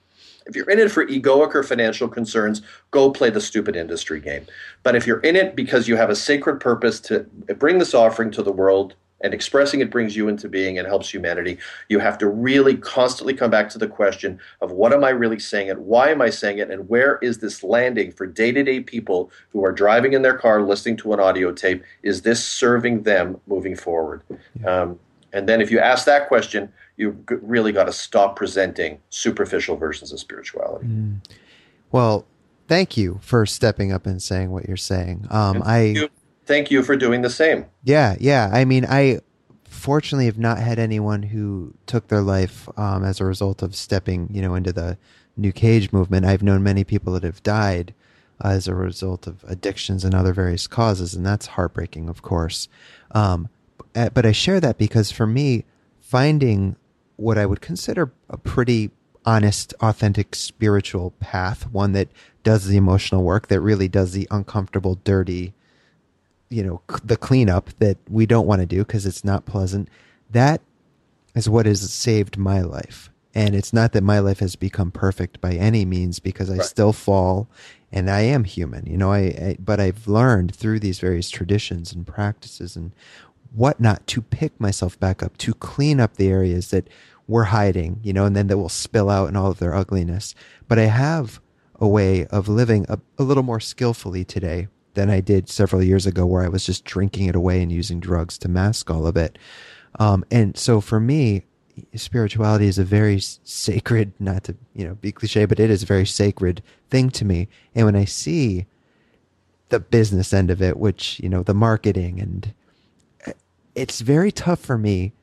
if 0.47 0.55
you're 0.55 0.69
in 0.69 0.79
it 0.79 0.91
for 0.91 1.05
egoic 1.05 1.53
or 1.53 1.63
financial 1.63 2.07
concerns, 2.07 2.61
go 2.91 3.11
play 3.11 3.29
the 3.29 3.41
stupid 3.41 3.75
industry 3.75 4.19
game. 4.19 4.45
But 4.83 4.95
if 4.95 5.05
you're 5.05 5.19
in 5.19 5.35
it 5.35 5.55
because 5.55 5.87
you 5.87 5.95
have 5.95 6.09
a 6.09 6.15
sacred 6.15 6.59
purpose 6.59 6.99
to 7.01 7.19
bring 7.57 7.77
this 7.77 7.93
offering 7.93 8.31
to 8.31 8.43
the 8.43 8.51
world 8.51 8.95
and 9.21 9.33
expressing 9.33 9.79
it 9.79 9.89
brings 9.89 10.15
you 10.15 10.27
into 10.27 10.47
being 10.47 10.77
and 10.77 10.87
helps 10.87 11.09
humanity, 11.09 11.57
you 11.89 11.99
have 11.99 12.17
to 12.19 12.27
really 12.27 12.77
constantly 12.77 13.33
come 13.33 13.49
back 13.49 13.67
to 13.69 13.79
the 13.79 13.87
question 13.87 14.39
of 14.61 14.71
what 14.71 14.93
am 14.93 15.03
I 15.03 15.09
really 15.09 15.39
saying 15.39 15.67
it? 15.67 15.79
Why 15.79 16.09
am 16.09 16.21
I 16.21 16.29
saying 16.29 16.59
it? 16.59 16.69
And 16.69 16.87
where 16.87 17.17
is 17.21 17.39
this 17.39 17.63
landing 17.63 18.11
for 18.11 18.27
day 18.27 18.51
to 18.51 18.63
day 18.63 18.79
people 18.79 19.31
who 19.49 19.65
are 19.65 19.71
driving 19.71 20.13
in 20.13 20.21
their 20.21 20.37
car 20.37 20.61
listening 20.61 20.97
to 20.97 21.13
an 21.13 21.19
audio 21.19 21.51
tape? 21.51 21.83
Is 22.03 22.21
this 22.21 22.45
serving 22.45 23.03
them 23.03 23.41
moving 23.47 23.75
forward? 23.75 24.21
Yeah. 24.61 24.81
Um, 24.81 24.99
and 25.37 25.47
then 25.47 25.61
if 25.61 25.69
you 25.69 25.79
ask 25.79 26.05
that 26.05 26.27
question, 26.27 26.73
you 26.95 27.23
really 27.27 27.71
got 27.71 27.83
to 27.83 27.93
stop 27.93 28.35
presenting 28.35 28.99
superficial 29.11 29.77
versions 29.77 30.11
of 30.11 30.19
spirituality. 30.19 30.87
Mm. 30.87 31.19
Well, 31.91 32.25
thank 32.67 32.97
you 32.97 33.19
for 33.21 33.45
stepping 33.45 33.91
up 33.91 34.07
and 34.07 34.21
saying 34.21 34.49
what 34.49 34.67
you're 34.67 34.77
saying. 34.77 35.27
Um, 35.29 35.61
I 35.63 35.81
you. 35.83 36.09
thank 36.45 36.71
you 36.71 36.81
for 36.81 36.95
doing 36.95 37.21
the 37.21 37.29
same. 37.29 37.65
Yeah, 37.83 38.15
yeah. 38.19 38.49
I 38.51 38.65
mean, 38.65 38.85
I 38.89 39.19
fortunately 39.65 40.25
have 40.25 40.39
not 40.39 40.57
had 40.57 40.79
anyone 40.79 41.21
who 41.21 41.73
took 41.85 42.07
their 42.07 42.21
life 42.21 42.67
um, 42.77 43.03
as 43.03 43.21
a 43.21 43.25
result 43.25 43.61
of 43.61 43.75
stepping, 43.75 44.27
you 44.31 44.41
know, 44.41 44.55
into 44.55 44.73
the 44.73 44.97
New 45.37 45.51
Cage 45.51 45.91
movement. 45.91 46.25
I've 46.25 46.41
known 46.41 46.63
many 46.63 46.83
people 46.83 47.13
that 47.13 47.23
have 47.23 47.43
died 47.43 47.93
uh, 48.43 48.49
as 48.49 48.67
a 48.67 48.73
result 48.73 49.27
of 49.27 49.45
addictions 49.47 50.03
and 50.03 50.15
other 50.15 50.33
various 50.33 50.65
causes, 50.65 51.13
and 51.13 51.23
that's 51.23 51.45
heartbreaking, 51.45 52.09
of 52.09 52.23
course. 52.23 52.67
Um, 53.11 53.49
Uh, 53.95 54.09
but 54.09 54.25
I 54.25 54.31
share 54.31 54.59
that 54.59 54.77
because 54.77 55.11
for 55.11 55.27
me, 55.27 55.65
finding 55.99 56.75
what 57.15 57.37
I 57.37 57.45
would 57.45 57.61
consider 57.61 58.11
a 58.29 58.37
pretty 58.37 58.91
honest, 59.25 59.73
authentic 59.81 60.35
spiritual 60.35 61.11
path, 61.19 61.69
one 61.71 61.91
that 61.91 62.07
does 62.43 62.67
the 62.67 62.77
emotional 62.77 63.23
work, 63.23 63.47
that 63.47 63.59
really 63.59 63.89
does 63.89 64.13
the 64.13 64.27
uncomfortable, 64.31 64.95
dirty, 65.03 65.53
you 66.49 66.63
know, 66.63 66.81
c- 66.89 67.01
the 67.03 67.17
cleanup 67.17 67.71
that 67.79 67.97
we 68.09 68.25
don't 68.25 68.47
want 68.47 68.61
to 68.61 68.65
do 68.65 68.85
because 68.85 69.05
it's 69.05 69.25
not 69.25 69.45
pleasant. 69.45 69.89
That 70.29 70.61
is 71.35 71.49
what 71.49 71.65
has 71.65 71.91
saved 71.91 72.37
my 72.37 72.61
life. 72.61 73.11
And 73.35 73.53
it's 73.53 73.73
not 73.73 73.91
that 73.91 74.03
my 74.03 74.19
life 74.19 74.39
has 74.39 74.55
become 74.55 74.91
perfect 74.91 75.41
by 75.41 75.53
any 75.53 75.85
means 75.85 76.19
because 76.19 76.49
I 76.49 76.57
right. 76.57 76.65
still 76.65 76.93
fall 76.93 77.47
and 77.91 78.09
I 78.09 78.21
am 78.21 78.45
human, 78.45 78.85
you 78.85 78.97
know, 78.97 79.11
I, 79.11 79.19
I, 79.19 79.57
but 79.59 79.79
I've 79.79 80.07
learned 80.07 80.55
through 80.55 80.79
these 80.79 80.99
various 80.99 81.29
traditions 81.29 81.93
and 81.93 82.07
practices 82.07 82.75
and 82.75 82.93
whatnot 83.53 84.05
to 84.07 84.21
pick 84.21 84.59
myself 84.59 84.99
back 84.99 85.23
up, 85.23 85.37
to 85.37 85.53
clean 85.53 85.99
up 85.99 86.17
the 86.17 86.29
areas 86.29 86.69
that 86.71 86.87
we're 87.27 87.45
hiding, 87.45 87.99
you 88.03 88.13
know, 88.13 88.25
and 88.25 88.35
then 88.35 88.47
that 88.47 88.57
will 88.57 88.69
spill 88.69 89.09
out 89.09 89.27
in 89.27 89.35
all 89.35 89.51
of 89.51 89.59
their 89.59 89.75
ugliness. 89.75 90.33
But 90.67 90.79
I 90.79 90.85
have 90.85 91.41
a 91.79 91.87
way 91.87 92.25
of 92.27 92.47
living 92.47 92.85
a, 92.89 92.99
a 93.17 93.23
little 93.23 93.43
more 93.43 93.59
skillfully 93.59 94.23
today 94.23 94.67
than 94.93 95.09
I 95.09 95.19
did 95.19 95.49
several 95.49 95.83
years 95.83 96.05
ago, 96.05 96.25
where 96.25 96.43
I 96.43 96.47
was 96.47 96.65
just 96.65 96.85
drinking 96.85 97.27
it 97.27 97.35
away 97.35 97.61
and 97.61 97.71
using 97.71 97.99
drugs 97.99 98.37
to 98.39 98.47
mask 98.47 98.89
all 98.89 99.05
of 99.05 99.15
it. 99.17 99.37
Um, 99.99 100.25
and 100.31 100.57
so 100.57 100.81
for 100.81 100.99
me, 100.99 101.43
spirituality 101.95 102.67
is 102.67 102.79
a 102.79 102.83
very 102.83 103.19
sacred, 103.19 104.13
not 104.19 104.45
to 104.45 104.55
you 104.73 104.85
know 104.87 104.95
be 104.95 105.11
cliche, 105.11 105.45
but 105.45 105.59
it 105.59 105.69
is 105.69 105.83
a 105.83 105.87
very 105.87 106.05
sacred 106.05 106.63
thing 106.89 107.09
to 107.11 107.25
me. 107.25 107.47
And 107.75 107.85
when 107.85 107.95
I 107.95 108.05
see 108.05 108.65
the 109.69 109.79
business 109.79 110.33
end 110.33 110.49
of 110.49 110.61
it, 110.61 110.77
which 110.77 111.19
you 111.19 111.29
know 111.29 111.43
the 111.43 111.53
marketing 111.53 112.19
and 112.19 112.53
it's 113.77 114.01
very 114.01 114.31
tough 114.31 114.59
for 114.59 114.77
me. 114.77 115.13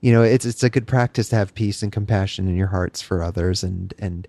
You 0.00 0.12
know, 0.12 0.22
it's 0.22 0.44
it's 0.44 0.62
a 0.62 0.70
good 0.70 0.86
practice 0.86 1.28
to 1.30 1.36
have 1.36 1.54
peace 1.54 1.82
and 1.82 1.90
compassion 1.90 2.48
in 2.48 2.56
your 2.56 2.68
hearts 2.68 3.02
for 3.02 3.22
others, 3.22 3.62
and 3.62 3.92
and 3.98 4.28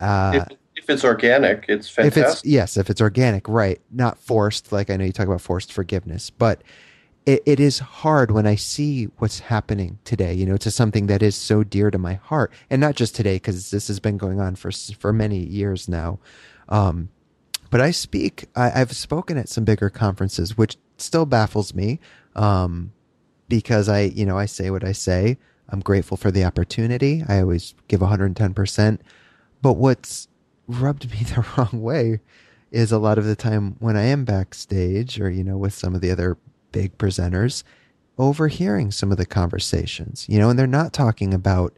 uh, 0.00 0.44
if, 0.50 0.58
if 0.76 0.90
it's 0.90 1.04
organic, 1.04 1.64
it's 1.68 1.88
fantastic. 1.88 2.24
If 2.24 2.30
it's 2.30 2.44
yes, 2.44 2.76
if 2.76 2.90
it's 2.90 3.00
organic, 3.00 3.48
right, 3.48 3.80
not 3.90 4.18
forced. 4.18 4.70
Like 4.70 4.90
I 4.90 4.96
know 4.96 5.04
you 5.04 5.12
talk 5.12 5.26
about 5.26 5.40
forced 5.40 5.72
forgiveness, 5.72 6.30
but 6.30 6.62
it, 7.26 7.42
it 7.46 7.58
is 7.58 7.78
hard 7.78 8.30
when 8.30 8.46
I 8.46 8.54
see 8.54 9.04
what's 9.16 9.38
happening 9.38 9.98
today. 10.04 10.34
You 10.34 10.44
know, 10.44 10.58
to 10.58 10.70
something 10.70 11.06
that 11.06 11.22
is 11.22 11.34
so 11.34 11.64
dear 11.64 11.90
to 11.90 11.98
my 11.98 12.14
heart, 12.14 12.52
and 12.68 12.80
not 12.80 12.94
just 12.94 13.16
today 13.16 13.36
because 13.36 13.70
this 13.70 13.88
has 13.88 14.00
been 14.00 14.18
going 14.18 14.40
on 14.40 14.56
for 14.56 14.70
for 14.70 15.12
many 15.12 15.38
years 15.38 15.88
now. 15.88 16.18
Um, 16.68 17.08
but 17.70 17.80
I 17.80 17.90
speak. 17.90 18.46
I, 18.54 18.68
have 18.68 18.94
spoken 18.94 19.38
at 19.38 19.48
some 19.48 19.64
bigger 19.64 19.90
conferences, 19.90 20.56
which 20.56 20.76
still 20.98 21.26
baffles 21.26 21.74
me. 21.74 21.98
Um, 22.36 22.92
because 23.48 23.88
I, 23.88 24.02
you 24.02 24.24
know, 24.26 24.38
I 24.38 24.46
say 24.46 24.70
what 24.70 24.84
I 24.84 24.92
say. 24.92 25.38
I'm 25.68 25.80
grateful 25.80 26.16
for 26.16 26.30
the 26.30 26.44
opportunity. 26.44 27.24
I 27.26 27.40
always 27.40 27.74
give 27.88 28.00
110%. 28.00 28.98
But 29.62 29.72
what's 29.74 30.28
rubbed 30.66 31.10
me 31.12 31.18
the 31.18 31.44
wrong 31.56 31.82
way 31.82 32.20
is 32.70 32.90
a 32.90 32.98
lot 32.98 33.18
of 33.18 33.24
the 33.24 33.36
time 33.36 33.76
when 33.78 33.96
I 33.96 34.02
am 34.04 34.24
backstage 34.24 35.20
or, 35.20 35.30
you 35.30 35.44
know, 35.44 35.56
with 35.56 35.74
some 35.74 35.94
of 35.94 36.00
the 36.00 36.10
other 36.10 36.36
big 36.72 36.98
presenters, 36.98 37.62
overhearing 38.18 38.90
some 38.90 39.12
of 39.12 39.18
the 39.18 39.26
conversations, 39.26 40.26
you 40.28 40.38
know, 40.38 40.50
and 40.50 40.58
they're 40.58 40.66
not 40.66 40.92
talking 40.92 41.32
about 41.32 41.72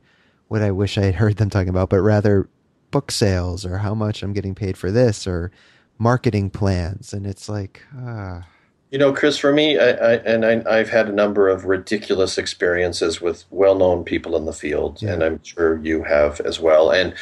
what 0.49 0.63
I 0.63 0.71
wish 0.71 0.97
I 0.97 1.05
had 1.05 1.17
heard 1.17 1.37
them 1.37 1.51
talking 1.51 1.69
about, 1.69 1.91
but 1.91 2.01
rather 2.01 2.49
book 2.91 3.11
sales 3.11 3.67
or 3.67 3.79
how 3.79 3.95
much 3.95 4.23
I'm 4.23 4.33
getting 4.33 4.55
paid 4.55 4.77
for 4.77 4.91
this 4.91 5.27
or 5.27 5.51
marketing 5.99 6.51
plans. 6.51 7.13
And 7.13 7.27
it's 7.27 7.49
like, 7.49 7.83
ah. 7.95 8.39
Uh, 8.39 8.43
you 8.91 8.99
know, 8.99 9.13
Chris, 9.13 9.37
for 9.37 9.53
me, 9.53 9.79
I, 9.79 9.89
I, 9.89 10.13
and 10.19 10.45
I, 10.45 10.77
have 10.77 10.91
had 10.91 11.09
a 11.09 11.13
number 11.13 11.49
of 11.49 11.65
ridiculous 11.65 12.39
experiences 12.39 13.21
with 13.21 13.45
well-known 13.51 14.05
people 14.05 14.37
in 14.37 14.45
the 14.45 14.53
field, 14.53 15.03
yeah. 15.03 15.13
and 15.13 15.25
I'm 15.25 15.43
sure 15.43 15.79
you 15.79 16.05
have 16.05 16.41
as 16.41 16.61
well. 16.61 16.91
And 16.91 17.13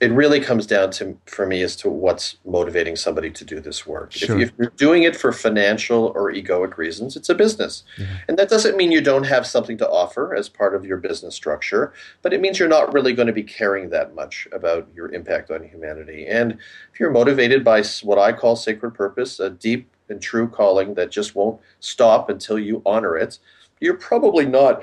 it 0.00 0.10
really 0.10 0.40
comes 0.40 0.66
down 0.66 0.90
to, 0.92 1.18
for 1.26 1.46
me, 1.46 1.60
as 1.60 1.76
to 1.76 1.90
what's 1.90 2.38
motivating 2.46 2.96
somebody 2.96 3.30
to 3.30 3.44
do 3.44 3.60
this 3.60 3.86
work. 3.86 4.12
Sure. 4.12 4.40
If, 4.40 4.48
if, 4.48 4.54
you're 4.58 4.70
doing 4.70 5.02
it 5.02 5.14
for 5.14 5.32
financial 5.32 6.12
or 6.14 6.32
egoic 6.32 6.78
reasons, 6.78 7.14
it's 7.14 7.28
a 7.28 7.34
business, 7.34 7.84
mm-hmm. 7.98 8.14
and 8.26 8.38
that 8.38 8.48
doesn't 8.48 8.78
mean 8.78 8.90
you 8.90 9.02
don't 9.02 9.24
have 9.24 9.46
something 9.46 9.76
to 9.78 9.88
offer 9.88 10.34
as 10.34 10.48
part 10.48 10.74
of 10.74 10.86
your 10.86 10.96
business 10.96 11.34
structure, 11.34 11.92
but 12.22 12.32
it 12.32 12.40
means 12.40 12.58
you're 12.58 12.68
not 12.68 12.92
really 12.94 13.12
going 13.12 13.28
to 13.28 13.34
be 13.34 13.42
caring 13.42 13.90
that 13.90 14.14
much 14.14 14.48
about 14.50 14.88
your 14.94 15.12
impact 15.12 15.50
on 15.50 15.62
humanity. 15.62 16.26
And 16.26 16.52
if 16.92 16.98
you're 16.98 17.10
motivated 17.10 17.62
by 17.62 17.84
what 18.02 18.18
I 18.18 18.32
call 18.32 18.56
sacred 18.56 18.92
purpose, 18.92 19.38
a 19.38 19.50
deep 19.50 19.91
and 20.08 20.20
true 20.20 20.48
calling 20.48 20.94
that 20.94 21.10
just 21.10 21.34
won't 21.34 21.60
stop 21.80 22.28
until 22.28 22.58
you 22.58 22.82
honor 22.84 23.16
it, 23.16 23.38
you're 23.80 23.96
probably 23.96 24.46
not, 24.46 24.82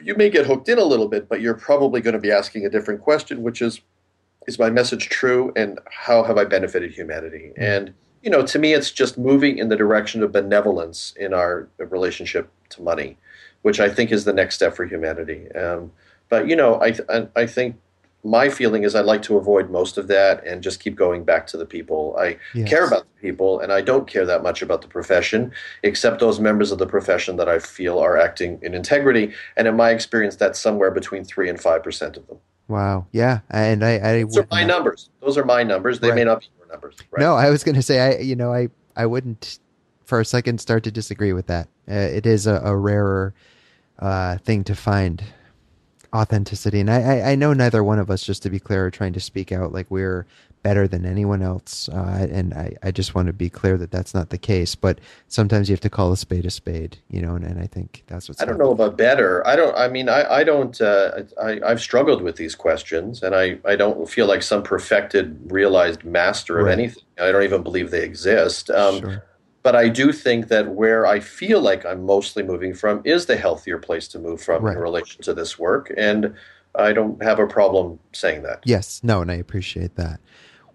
you 0.00 0.14
may 0.16 0.28
get 0.28 0.46
hooked 0.46 0.68
in 0.68 0.78
a 0.78 0.84
little 0.84 1.08
bit, 1.08 1.28
but 1.28 1.40
you're 1.40 1.54
probably 1.54 2.00
going 2.00 2.14
to 2.14 2.20
be 2.20 2.32
asking 2.32 2.66
a 2.66 2.70
different 2.70 3.00
question, 3.00 3.42
which 3.42 3.62
is, 3.62 3.80
is 4.46 4.58
my 4.58 4.70
message 4.70 5.08
true 5.08 5.52
and 5.56 5.78
how 5.90 6.22
have 6.22 6.36
I 6.36 6.44
benefited 6.44 6.92
humanity? 6.92 7.52
Mm-hmm. 7.52 7.62
And, 7.62 7.94
you 8.22 8.30
know, 8.30 8.44
to 8.44 8.58
me, 8.58 8.72
it's 8.72 8.90
just 8.90 9.18
moving 9.18 9.58
in 9.58 9.68
the 9.68 9.76
direction 9.76 10.22
of 10.22 10.32
benevolence 10.32 11.14
in 11.18 11.34
our 11.34 11.68
relationship 11.78 12.50
to 12.70 12.82
money, 12.82 13.18
which 13.62 13.80
I 13.80 13.88
think 13.88 14.12
is 14.12 14.24
the 14.24 14.32
next 14.32 14.56
step 14.56 14.74
for 14.74 14.86
humanity. 14.86 15.50
Um, 15.52 15.92
but, 16.28 16.48
you 16.48 16.56
know, 16.56 16.82
I, 16.82 16.94
I 17.36 17.46
think 17.46 17.76
my 18.24 18.48
feeling 18.48 18.84
is 18.84 18.94
I'd 18.94 19.04
like 19.04 19.22
to 19.22 19.36
avoid 19.36 19.70
most 19.70 19.98
of 19.98 20.08
that 20.08 20.44
and 20.46 20.62
just 20.62 20.80
keep 20.80 20.96
going 20.96 21.24
back 21.24 21.46
to 21.48 21.56
the 21.58 21.66
people. 21.66 22.16
I 22.18 22.38
Yes. 22.54 22.68
care 22.68 22.86
about 22.86 23.02
the 23.02 23.20
people, 23.20 23.60
and 23.60 23.70
I 23.72 23.82
don't 23.82 24.06
care 24.06 24.24
that 24.24 24.42
much 24.42 24.62
about 24.62 24.80
the 24.82 24.88
profession, 24.88 25.52
except 25.82 26.20
those 26.20 26.40
members 26.40 26.72
of 26.72 26.78
the 26.78 26.86
profession 26.86 27.36
that 27.36 27.48
I 27.48 27.58
feel 27.58 27.98
are 27.98 28.16
acting 28.16 28.58
in 28.62 28.72
integrity. 28.74 29.32
And 29.56 29.68
in 29.68 29.76
my 29.76 29.90
experience, 29.90 30.36
that's 30.36 30.58
somewhere 30.58 30.90
between 30.90 31.22
three 31.24 31.48
and 31.50 31.60
five 31.60 31.82
percent 31.82 32.16
of 32.16 32.26
them. 32.26 32.38
Wow. 32.66 33.06
Yeah. 33.12 33.40
And 33.50 33.84
I, 33.84 33.90
I 33.96 34.22
Those 34.22 34.38
are 34.38 34.46
my 34.50 34.64
not- 34.64 34.68
numbers. 34.74 35.10
Those 35.20 35.36
are 35.36 35.44
my 35.44 35.62
numbers. 35.62 36.00
They 36.00 36.12
may 36.12 36.24
not 36.24 36.40
be 36.40 36.46
your 36.58 36.66
numbers. 36.68 36.96
Right? 37.10 37.20
No, 37.20 37.34
I 37.36 37.50
was 37.50 37.62
going 37.62 37.74
to 37.74 37.82
say, 37.82 38.00
I, 38.00 38.20
you 38.20 38.34
know, 38.36 38.54
I, 38.54 38.68
I 38.96 39.04
wouldn't 39.04 39.58
for 40.06 40.18
a 40.18 40.24
second 40.24 40.62
start 40.62 40.82
to 40.84 40.90
disagree 40.90 41.34
with 41.34 41.46
that. 41.48 41.68
Uh, 41.90 41.94
it 41.94 42.24
is 42.24 42.46
a, 42.46 42.60
a 42.64 42.74
rarer 42.74 43.34
uh, 43.98 44.38
thing 44.38 44.64
to 44.64 44.74
find 44.74 45.22
authenticity. 46.14 46.80
And 46.80 46.90
I, 46.90 47.18
I, 47.18 47.30
I 47.32 47.34
know 47.34 47.52
neither 47.52 47.82
one 47.82 47.98
of 47.98 48.10
us, 48.10 48.22
just 48.22 48.42
to 48.44 48.50
be 48.50 48.60
clear, 48.60 48.86
are 48.86 48.90
trying 48.90 49.12
to 49.14 49.20
speak 49.20 49.52
out 49.52 49.72
like 49.72 49.90
we're 49.90 50.26
better 50.62 50.88
than 50.88 51.04
anyone 51.04 51.42
else. 51.42 51.90
Uh, 51.90 52.26
and 52.30 52.54
I, 52.54 52.74
I 52.82 52.90
just 52.90 53.14
want 53.14 53.26
to 53.26 53.34
be 53.34 53.50
clear 53.50 53.76
that 53.76 53.90
that's 53.90 54.14
not 54.14 54.30
the 54.30 54.38
case. 54.38 54.74
But 54.74 54.98
sometimes 55.28 55.68
you 55.68 55.74
have 55.74 55.80
to 55.80 55.90
call 55.90 56.10
a 56.12 56.16
spade 56.16 56.46
a 56.46 56.50
spade, 56.50 56.96
you 57.10 57.20
know, 57.20 57.34
and, 57.34 57.44
and 57.44 57.60
I 57.60 57.66
think 57.66 58.02
that's 58.06 58.28
what's 58.28 58.40
I 58.40 58.46
don't 58.46 58.58
know 58.58 58.70
about 58.70 58.96
better. 58.96 59.46
I 59.46 59.56
don't. 59.56 59.76
I 59.76 59.88
mean, 59.88 60.08
I, 60.08 60.36
I 60.36 60.44
don't. 60.44 60.80
Uh, 60.80 61.22
I, 61.42 61.60
I've 61.64 61.82
struggled 61.82 62.22
with 62.22 62.36
these 62.36 62.54
questions, 62.54 63.22
and 63.22 63.34
I, 63.34 63.58
I 63.66 63.76
don't 63.76 64.08
feel 64.08 64.26
like 64.26 64.42
some 64.42 64.62
perfected, 64.62 65.38
realized 65.52 66.02
master 66.04 66.58
of 66.58 66.66
Right. 66.66 66.78
anything. 66.78 67.02
I 67.20 67.30
don't 67.30 67.42
even 67.42 67.62
believe 67.62 67.90
they 67.90 68.02
exist. 68.02 68.70
Um, 68.70 69.00
Sure. 69.00 69.24
But 69.64 69.74
I 69.74 69.88
do 69.88 70.12
think 70.12 70.48
that 70.48 70.68
where 70.74 71.06
I 71.06 71.18
feel 71.20 71.60
like 71.60 71.86
I'm 71.86 72.04
mostly 72.04 72.42
moving 72.42 72.74
from 72.74 73.00
is 73.04 73.26
the 73.26 73.36
healthier 73.36 73.78
place 73.78 74.06
to 74.08 74.18
move 74.18 74.40
from 74.42 74.62
Right. 74.62 74.76
in 74.76 74.82
relation 74.82 75.22
to 75.22 75.32
this 75.32 75.58
work, 75.58 75.90
and 75.96 76.34
I 76.76 76.92
don't 76.92 77.20
have 77.22 77.38
a 77.38 77.46
problem 77.46 77.98
saying 78.12 78.42
that. 78.42 78.60
Yes, 78.64 79.00
no, 79.02 79.22
and 79.22 79.30
I 79.30 79.36
appreciate 79.36 79.96
that. 79.96 80.20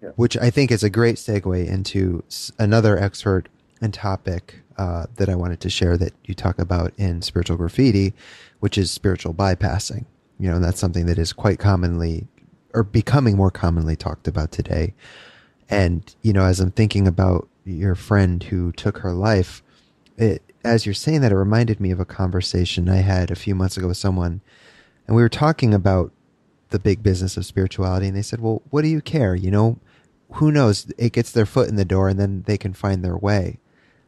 Yeah. 0.02 0.08
Which 0.16 0.36
I 0.36 0.50
think 0.50 0.72
is 0.72 0.82
a 0.82 0.90
great 0.90 1.16
segue 1.16 1.66
into 1.68 2.24
another 2.58 2.98
expert 2.98 3.48
and 3.80 3.94
topic 3.94 4.60
uh, 4.76 5.06
that 5.16 5.28
I 5.28 5.36
wanted 5.36 5.60
to 5.60 5.70
share 5.70 5.96
that 5.98 6.12
you 6.24 6.34
talk 6.34 6.58
about 6.58 6.92
in 6.96 7.22
spiritual 7.22 7.58
graffiti, 7.58 8.12
which 8.58 8.76
is 8.76 8.90
spiritual 8.90 9.34
bypassing. 9.34 10.04
You 10.38 10.48
know, 10.48 10.56
and 10.56 10.64
that's 10.64 10.80
something 10.80 11.06
that 11.06 11.18
is 11.18 11.32
quite 11.32 11.58
commonly 11.60 12.26
or 12.74 12.82
becoming 12.82 13.36
more 13.36 13.50
commonly 13.50 13.94
talked 13.94 14.26
about 14.26 14.50
today. 14.52 14.94
And 15.68 16.12
you 16.22 16.32
know, 16.32 16.44
as 16.44 16.58
I'm 16.60 16.70
thinking 16.72 17.06
about 17.06 17.46
your 17.72 17.94
friend 17.94 18.42
who 18.44 18.72
took 18.72 18.98
her 18.98 19.12
life, 19.12 19.62
it 20.16 20.42
as 20.62 20.84
you're 20.84 20.94
saying 20.94 21.22
that, 21.22 21.32
it 21.32 21.36
reminded 21.36 21.80
me 21.80 21.90
of 21.90 22.00
a 22.00 22.04
conversation 22.04 22.88
I 22.88 22.96
had 22.96 23.30
a 23.30 23.36
few 23.36 23.54
months 23.54 23.76
ago 23.78 23.88
with 23.88 23.96
someone, 23.96 24.42
and 25.06 25.16
we 25.16 25.22
were 25.22 25.28
talking 25.30 25.72
about 25.72 26.12
the 26.68 26.78
big 26.78 27.02
business 27.02 27.36
of 27.36 27.46
spirituality, 27.46 28.06
and 28.06 28.16
they 28.16 28.22
said, 28.22 28.40
"Well, 28.40 28.62
what 28.70 28.82
do 28.82 28.88
you 28.88 29.00
care? 29.00 29.34
You 29.34 29.50
know, 29.50 29.78
who 30.32 30.52
knows? 30.52 30.86
It 30.98 31.12
gets 31.12 31.32
their 31.32 31.46
foot 31.46 31.68
in 31.68 31.76
the 31.76 31.84
door, 31.84 32.08
and 32.08 32.20
then 32.20 32.44
they 32.46 32.58
can 32.58 32.74
find 32.74 33.02
their 33.04 33.16
way." 33.16 33.58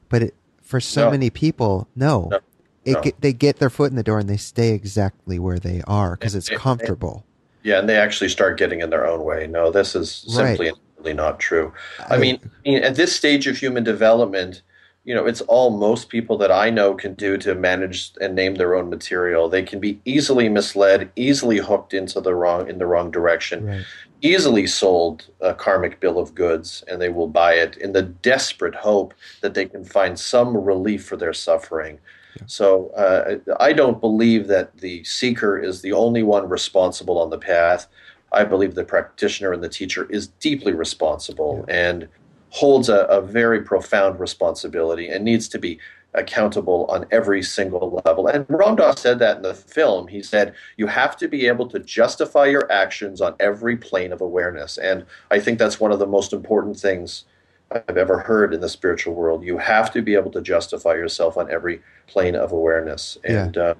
But 0.08 0.22
it, 0.22 0.34
for 0.60 0.78
so 0.80 1.06
No. 1.06 1.10
many 1.10 1.30
people, 1.30 1.88
no, 1.96 2.28
No. 2.30 2.38
It 2.84 2.92
No. 3.04 3.12
they 3.20 3.32
get 3.32 3.56
their 3.58 3.70
foot 3.70 3.90
in 3.90 3.96
the 3.96 4.02
door 4.02 4.18
and 4.18 4.28
they 4.28 4.36
stay 4.36 4.70
exactly 4.70 5.38
where 5.38 5.58
they 5.60 5.82
are 5.86 6.16
because 6.16 6.34
it's 6.34 6.48
comfortable. 6.48 7.24
Yeah, 7.62 7.78
and 7.78 7.88
they 7.88 7.96
actually 7.96 8.28
start 8.28 8.58
getting 8.58 8.80
in 8.80 8.90
their 8.90 9.06
own 9.06 9.24
way. 9.24 9.46
No, 9.46 9.70
this 9.70 9.94
is 9.94 10.10
simply 10.10 10.68
and 10.68 10.76
really 11.02 11.14
not 11.14 11.40
true. 11.40 11.72
I 12.08 12.16
mean, 12.16 12.38
I 12.44 12.68
mean, 12.68 12.82
at 12.82 12.94
this 12.94 13.14
stage 13.14 13.46
of 13.46 13.56
human 13.56 13.84
development, 13.84 14.62
you 15.04 15.14
know, 15.14 15.26
it's 15.26 15.40
all 15.42 15.76
most 15.76 16.08
people 16.08 16.38
that 16.38 16.52
I 16.52 16.70
know 16.70 16.94
can 16.94 17.14
do 17.14 17.36
to 17.38 17.54
manage 17.54 18.12
and 18.20 18.34
name 18.36 18.54
their 18.54 18.74
own 18.76 18.88
material. 18.88 19.48
They 19.48 19.64
can 19.64 19.80
be 19.80 20.00
easily 20.04 20.48
misled, 20.48 21.10
easily 21.16 21.58
hooked 21.58 21.92
into 21.92 22.20
the 22.20 22.34
wrong 22.34 22.68
in 22.68 22.78
the 22.78 22.86
wrong 22.86 23.10
direction, 23.10 23.66
right, 23.66 23.84
easily 24.20 24.66
sold 24.68 25.26
a 25.40 25.54
karmic 25.54 25.98
bill 25.98 26.18
of 26.18 26.34
goods, 26.34 26.84
and 26.86 27.00
they 27.00 27.08
will 27.08 27.26
buy 27.26 27.54
it 27.54 27.76
in 27.78 27.92
the 27.92 28.02
desperate 28.02 28.76
hope 28.76 29.12
that 29.40 29.54
they 29.54 29.66
can 29.66 29.84
find 29.84 30.18
some 30.18 30.56
relief 30.56 31.04
for 31.04 31.16
their 31.16 31.32
suffering. 31.32 31.98
So 32.46 32.88
uh, 32.90 33.54
I 33.60 33.72
don't 33.72 34.00
believe 34.00 34.46
that 34.48 34.78
the 34.78 35.04
seeker 35.04 35.58
is 35.58 35.82
the 35.82 35.92
only 35.92 36.22
one 36.22 36.48
responsible 36.48 37.18
on 37.18 37.30
the 37.30 37.38
path. 37.38 37.88
I 38.32 38.44
believe 38.44 38.74
the 38.74 38.84
practitioner 38.84 39.52
and 39.52 39.62
the 39.62 39.68
teacher 39.68 40.06
is 40.10 40.28
deeply 40.28 40.72
responsible 40.72 41.64
and 41.68 42.08
holds 42.50 42.88
a, 42.88 43.04
a 43.04 43.20
very 43.20 43.62
profound 43.62 44.20
responsibility 44.20 45.08
and 45.08 45.24
needs 45.24 45.48
to 45.48 45.58
be 45.58 45.78
accountable 46.14 46.84
on 46.90 47.06
every 47.10 47.42
single 47.42 48.02
level. 48.04 48.26
And 48.26 48.44
Ram 48.48 48.76
Dass 48.76 49.00
said 49.00 49.18
that 49.20 49.38
in 49.38 49.42
the 49.42 49.54
film. 49.54 50.08
He 50.08 50.22
said, 50.22 50.54
You 50.76 50.86
have 50.86 51.16
to 51.18 51.28
be 51.28 51.46
able 51.46 51.66
to 51.68 51.78
justify 51.78 52.46
your 52.46 52.70
actions 52.70 53.20
on 53.20 53.34
every 53.40 53.76
plane 53.76 54.12
of 54.12 54.20
awareness. 54.20 54.76
And 54.76 55.06
I 55.30 55.40
think 55.40 55.58
that's 55.58 55.80
one 55.80 55.92
of 55.92 55.98
the 55.98 56.06
most 56.06 56.32
important 56.32 56.78
things 56.78 57.24
I've 57.70 57.96
ever 57.96 58.18
heard 58.18 58.52
in 58.52 58.60
the 58.60 58.68
spiritual 58.68 59.14
world. 59.14 59.42
You 59.42 59.56
have 59.58 59.90
to 59.92 60.02
be 60.02 60.14
able 60.14 60.30
to 60.32 60.42
justify 60.42 60.92
yourself 60.92 61.38
on 61.38 61.50
every 61.50 61.80
plane 62.06 62.34
of 62.34 62.52
awareness. 62.52 63.16
Yeah. 63.24 63.44
And 63.44 63.56
uh, 63.56 63.74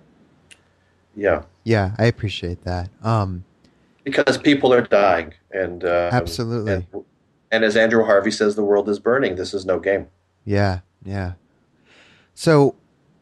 yeah, 1.14 1.42
yeah, 1.64 1.94
I 1.98 2.06
appreciate 2.06 2.64
that. 2.64 2.88
Um, 3.02 3.44
because 4.04 4.38
people 4.38 4.72
are 4.72 4.82
dying. 4.82 5.34
And 5.50 5.84
uh, 5.84 6.10
Absolutely. 6.12 6.72
And, 6.72 6.86
and 7.50 7.64
as 7.64 7.76
Andrew 7.76 8.04
Harvey 8.04 8.30
says, 8.30 8.56
the 8.56 8.64
world 8.64 8.88
is 8.88 8.98
burning. 8.98 9.36
This 9.36 9.54
is 9.54 9.66
no 9.66 9.78
game. 9.78 10.08
Yeah, 10.44 10.80
yeah. 11.04 11.32
So, 12.34 12.74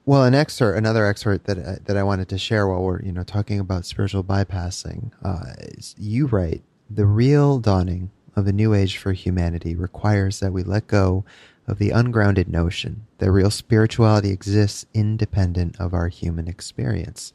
well, 0.07 0.24
an 0.24 0.35
excerpt, 0.35 0.78
another 0.78 1.07
excerpt 1.07 1.47
that 1.47 1.59
uh, 1.59 1.76
that 1.85 1.97
I 1.97 2.03
wanted 2.03 2.28
to 2.31 2.39
share 2.39 2.66
while 2.66 2.83
we're 2.83 3.03
you 3.03 3.12
know 3.12 3.24
talking 3.24 3.59
about 3.59 3.85
spiritual 3.85 4.24
bypassing. 4.24 5.11
Uh, 5.22 5.53
is 5.59 5.95
you 5.99 6.26
write 6.26 6.62
the 6.89 7.07
real 7.07 7.59
dawning 7.59 8.11
of 8.37 8.47
a 8.47 8.53
new 8.53 8.72
age 8.72 8.97
for 8.97 9.12
humanity 9.12 9.74
requires 9.74 10.41
that 10.41 10.53
we 10.53 10.62
let 10.62 10.87
go 10.87 11.24
of 11.66 11.78
the 11.78 11.91
ungrounded 11.91 12.49
notion 12.49 13.07
that 13.18 13.31
real 13.31 13.51
spirituality 13.51 14.31
exists 14.31 14.87
independent 14.95 15.78
of 15.78 15.93
our 15.93 16.09
human 16.09 16.49
experience. 16.49 17.33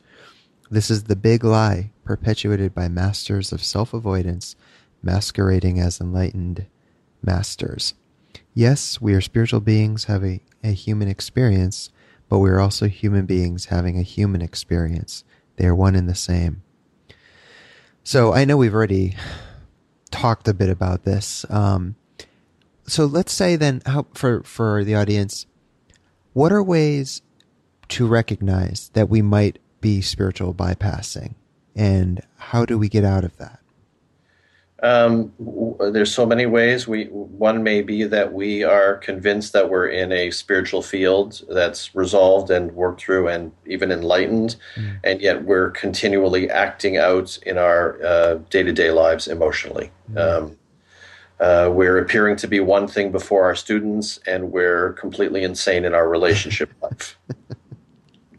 This 0.69 0.89
is 0.89 1.03
the 1.03 1.15
big 1.15 1.43
lie 1.43 1.91
perpetuated 2.05 2.73
by 2.73 2.87
masters 2.87 3.51
of 3.51 3.63
self 3.63 3.93
avoidance 3.93 4.55
masquerading 5.01 5.79
as 5.79 5.99
enlightened 5.99 6.65
masters. 7.21 7.93
Yes, 8.53 9.01
we 9.01 9.13
are 9.13 9.21
spiritual 9.21 9.59
beings 9.59 10.05
having 10.05 10.41
a 10.63 10.71
human 10.71 11.07
experience, 11.07 11.89
but 12.29 12.39
we 12.39 12.49
are 12.49 12.59
also 12.59 12.87
human 12.87 13.25
beings 13.25 13.65
having 13.65 13.99
a 13.99 14.03
human 14.03 14.41
experience. 14.41 15.23
They 15.57 15.65
are 15.65 15.75
one 15.75 15.95
and 15.95 16.07
the 16.07 16.15
same. 16.15 16.63
So 18.03 18.33
I 18.33 18.45
know 18.45 18.57
we've 18.57 18.73
already 18.73 19.15
talked 20.11 20.47
a 20.47 20.53
bit 20.53 20.69
about 20.69 21.03
this. 21.03 21.45
Um, 21.49 21.95
so 22.87 23.05
let's 23.05 23.33
say 23.33 23.55
then, 23.55 23.81
how, 23.85 24.05
for 24.13 24.43
for 24.43 24.83
the 24.83 24.95
audience, 24.95 25.47
what 26.33 26.51
are 26.51 26.61
ways 26.61 27.21
to 27.89 28.07
recognize 28.07 28.89
that 28.93 29.09
we 29.09 29.21
might 29.21 29.59
be 29.81 30.01
spiritual 30.01 30.53
bypassing, 30.53 31.35
and 31.75 32.21
how 32.37 32.65
do 32.65 32.77
we 32.77 32.89
get 32.89 33.03
out 33.03 33.23
of 33.23 33.35
that? 33.37 33.59
Um, 34.83 35.33
w- 35.39 35.91
there's 35.91 36.13
so 36.13 36.25
many 36.25 36.45
ways. 36.45 36.87
We 36.87 37.05
one 37.05 37.63
may 37.63 37.81
be 37.81 38.03
that 38.03 38.33
we 38.33 38.63
are 38.63 38.95
convinced 38.95 39.53
that 39.53 39.69
we're 39.69 39.87
in 39.87 40.11
a 40.11 40.31
spiritual 40.31 40.81
field 40.81 41.41
that's 41.49 41.95
resolved 41.95 42.51
and 42.51 42.71
worked 42.73 43.01
through 43.01 43.29
and 43.29 43.51
even 43.65 43.91
enlightened, 43.91 44.57
and 45.03 45.21
yet 45.21 45.43
we're 45.43 45.71
continually 45.71 46.49
acting 46.49 46.97
out 46.97 47.37
in 47.43 47.57
our 47.57 48.03
uh, 48.03 48.35
day-to-day 48.49 48.91
lives 48.91 49.27
emotionally. 49.27 49.91
Um, 50.17 50.57
uh, 51.39 51.69
we're 51.71 51.97
appearing 51.97 52.35
to 52.37 52.47
be 52.47 52.59
one 52.59 52.87
thing 52.87 53.11
before 53.11 53.45
our 53.45 53.55
students, 53.55 54.19
and 54.27 54.51
we're 54.51 54.93
completely 54.93 55.43
insane 55.43 55.83
in 55.85 55.93
our 55.93 56.07
relationship 56.07 56.69
life. 56.81 57.17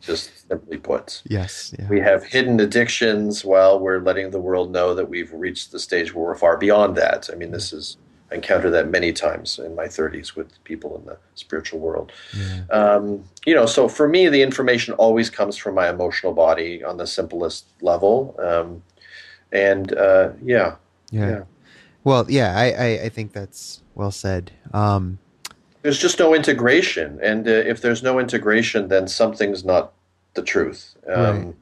Just 0.06 0.48
simply 0.48 0.76
put. 0.76 1.22
Yes. 1.26 1.74
Yeah. 1.78 1.88
We 1.88 2.00
have 2.00 2.24
hidden 2.24 2.60
addictions 2.60 3.44
while 3.44 3.80
we're 3.80 4.00
letting 4.00 4.30
the 4.30 4.40
world 4.40 4.70
know 4.70 4.94
that 4.94 5.08
we've 5.08 5.32
reached 5.32 5.72
the 5.72 5.80
stage 5.80 6.14
where 6.14 6.24
we're 6.24 6.36
far 6.36 6.56
beyond 6.56 6.96
that. 6.96 7.28
I 7.32 7.34
mean, 7.34 7.50
this 7.50 7.72
is, 7.72 7.96
I 8.30 8.36
encountered 8.36 8.70
that 8.70 8.88
many 8.88 9.12
times 9.12 9.58
in 9.58 9.74
my 9.74 9.86
30s 9.86 10.36
with 10.36 10.62
people 10.64 10.96
in 10.96 11.04
the 11.06 11.18
spiritual 11.34 11.80
world. 11.80 12.12
yeah. 12.36 12.64
Um, 12.70 13.24
you 13.44 13.54
know, 13.54 13.66
so 13.66 13.88
for 13.88 14.08
me, 14.08 14.28
the 14.28 14.42
information 14.42 14.94
always 14.94 15.28
comes 15.28 15.56
from 15.56 15.74
my 15.74 15.88
emotional 15.88 16.32
body 16.32 16.84
on 16.84 16.96
the 16.96 17.06
simplest 17.06 17.66
level. 17.80 18.36
Um, 18.38 18.82
and 19.52 19.92
uh, 19.94 20.30
yeah, 20.44 20.76
Yeah. 21.10 21.28
Yeah. 21.28 21.42
Well, 22.04 22.26
yeah, 22.28 22.56
I, 22.56 22.70
I, 22.70 22.86
I 23.06 23.08
think 23.08 23.32
that's 23.32 23.82
well 23.96 24.12
said. 24.12 24.52
Um, 24.72 25.18
there's 25.82 25.98
just 25.98 26.18
no 26.18 26.34
integration. 26.34 27.18
And 27.22 27.46
uh, 27.46 27.50
if 27.50 27.80
there's 27.80 28.02
no 28.02 28.18
integration, 28.18 28.88
then 28.88 29.08
something's 29.08 29.64
not 29.64 29.92
the 30.36 30.42
truth. 30.42 30.94
Um, 31.08 31.46
Right. 31.46 31.54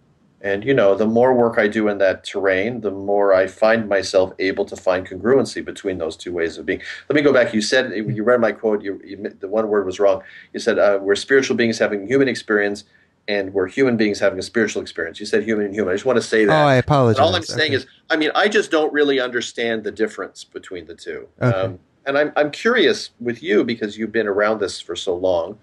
And, 0.44 0.62
you 0.62 0.74
know, 0.74 0.94
the 0.94 1.06
more 1.06 1.32
work 1.32 1.58
I 1.58 1.68
do 1.68 1.88
in 1.88 1.96
that 1.98 2.22
terrain, 2.22 2.82
the 2.82 2.90
more 2.90 3.32
I 3.32 3.46
find 3.46 3.88
myself 3.88 4.34
able 4.38 4.66
to 4.66 4.76
find 4.76 5.08
congruency 5.08 5.64
between 5.64 5.96
those 5.96 6.18
two 6.18 6.34
ways 6.34 6.58
of 6.58 6.66
being. 6.66 6.82
Let 7.08 7.16
me 7.16 7.22
go 7.22 7.32
back. 7.32 7.54
You 7.54 7.62
said, 7.62 7.92
you 7.92 8.22
read 8.22 8.42
my 8.42 8.52
quote, 8.52 8.82
you, 8.82 9.00
you, 9.02 9.34
the 9.40 9.48
one 9.48 9.68
word 9.68 9.86
was 9.86 9.98
wrong. 9.98 10.22
You 10.52 10.60
said, 10.60 10.78
uh, 10.78 10.98
we're 11.00 11.14
spiritual 11.14 11.56
beings 11.56 11.78
having 11.78 12.06
human 12.06 12.28
experience, 12.28 12.84
and 13.26 13.54
we're 13.54 13.68
human 13.68 13.96
beings 13.96 14.20
having 14.20 14.38
a 14.38 14.42
spiritual 14.42 14.82
experience. 14.82 15.18
You 15.18 15.24
said 15.24 15.44
human 15.44 15.64
and 15.64 15.74
human. 15.74 15.92
I 15.92 15.94
just 15.94 16.04
want 16.04 16.18
to 16.18 16.22
say 16.22 16.44
that. 16.44 16.62
Oh, 16.62 16.66
I 16.66 16.74
apologize. 16.74 17.18
But 17.18 17.24
all 17.24 17.34
I'm 17.34 17.42
saying 17.42 17.72
is, 17.72 17.86
I 18.10 18.16
mean, 18.16 18.30
I 18.34 18.48
just 18.48 18.70
don't 18.70 18.92
really 18.92 19.20
understand 19.20 19.82
the 19.82 19.92
difference 19.92 20.44
between 20.44 20.84
the 20.84 20.94
two. 20.94 21.26
Okay. 21.40 21.56
Um, 21.56 21.78
and 22.04 22.18
I'm, 22.18 22.32
I'm 22.36 22.50
curious 22.50 23.12
with 23.18 23.42
you 23.42 23.64
because 23.64 23.96
you've 23.96 24.12
been 24.12 24.26
around 24.26 24.60
this 24.60 24.78
for 24.78 24.94
so 24.94 25.16
long. 25.16 25.58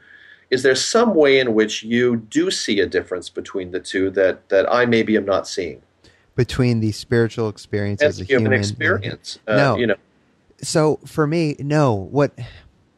Is 0.52 0.64
there 0.64 0.76
some 0.76 1.16
way 1.16 1.40
in 1.40 1.54
which 1.54 1.82
you 1.82 2.18
do 2.18 2.52
see 2.52 2.82
a 2.82 2.86
difference 2.86 3.30
between 3.30 3.72
the 3.72 3.80
two 3.80 4.10
that, 4.12 4.50
that 4.50 4.72
I 4.72 4.86
maybe 4.86 5.16
am 5.16 5.26
not 5.26 5.48
seeing? 5.48 5.82
Between 6.36 6.82
the 6.82 6.92
spiritual 6.92 7.48
experience 7.48 8.02
as 8.02 8.20
a 8.20 8.26
human, 8.26 8.46
human 8.46 8.60
experience, 8.60 9.40
uh, 9.48 9.56
no. 9.56 9.78
you 9.78 9.88
know. 9.88 9.96
So 10.62 11.00
for 11.06 11.26
me, 11.26 11.56
no. 11.60 11.94
What 11.94 12.38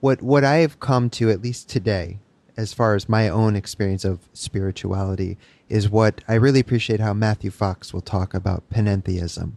what 0.02 0.22
what 0.22 0.44
I 0.44 0.58
have 0.58 0.80
come 0.80 1.10
to 1.12 1.30
at 1.30 1.42
least 1.42 1.70
today 1.70 2.20
as 2.58 2.74
far 2.74 2.96
as 2.96 3.10
my 3.10 3.30
own 3.30 3.56
experience 3.56 4.06
of 4.06 4.20
spirituality 4.34 5.38
is 5.70 5.90
what 5.90 6.22
I 6.28 6.36
really 6.36 6.60
appreciate 6.60 7.00
how 7.00 7.14
Matthew 7.14 7.50
Fox 7.50 7.94
will 7.94 8.02
talk 8.02 8.34
about 8.34 8.70
panentheism, 8.70 9.54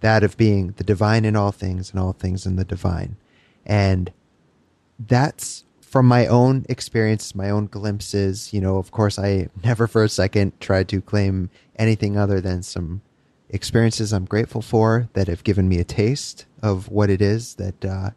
that 0.00 0.24
of 0.24 0.36
being 0.36 0.72
the 0.76 0.84
divine 0.84 1.24
in 1.24 1.36
all 1.36 1.52
things 1.52 1.90
and 1.90 2.00
all 2.00 2.12
things 2.12 2.46
in 2.46 2.56
the 2.56 2.64
divine. 2.64 3.16
And 3.64 4.12
that's 4.98 5.64
from 5.90 6.06
my 6.06 6.24
own 6.28 6.64
experience, 6.68 7.34
my 7.34 7.50
own 7.50 7.66
glimpses. 7.66 8.52
You 8.52 8.60
know, 8.60 8.78
of 8.78 8.92
course, 8.92 9.18
I 9.18 9.48
never 9.64 9.88
for 9.88 10.04
a 10.04 10.08
second 10.08 10.58
tried 10.60 10.88
to 10.90 11.00
claim 11.00 11.50
anything 11.74 12.16
other 12.16 12.40
than 12.40 12.62
some 12.62 13.02
experiences 13.48 14.12
I'm 14.12 14.24
grateful 14.24 14.62
for 14.62 15.08
that 15.14 15.26
have 15.26 15.42
given 15.42 15.68
me 15.68 15.80
a 15.80 15.84
taste 15.84 16.46
of 16.62 16.88
what 16.88 17.10
it 17.10 17.20
is 17.20 17.54
that 17.56 17.84
uh, 17.84 18.10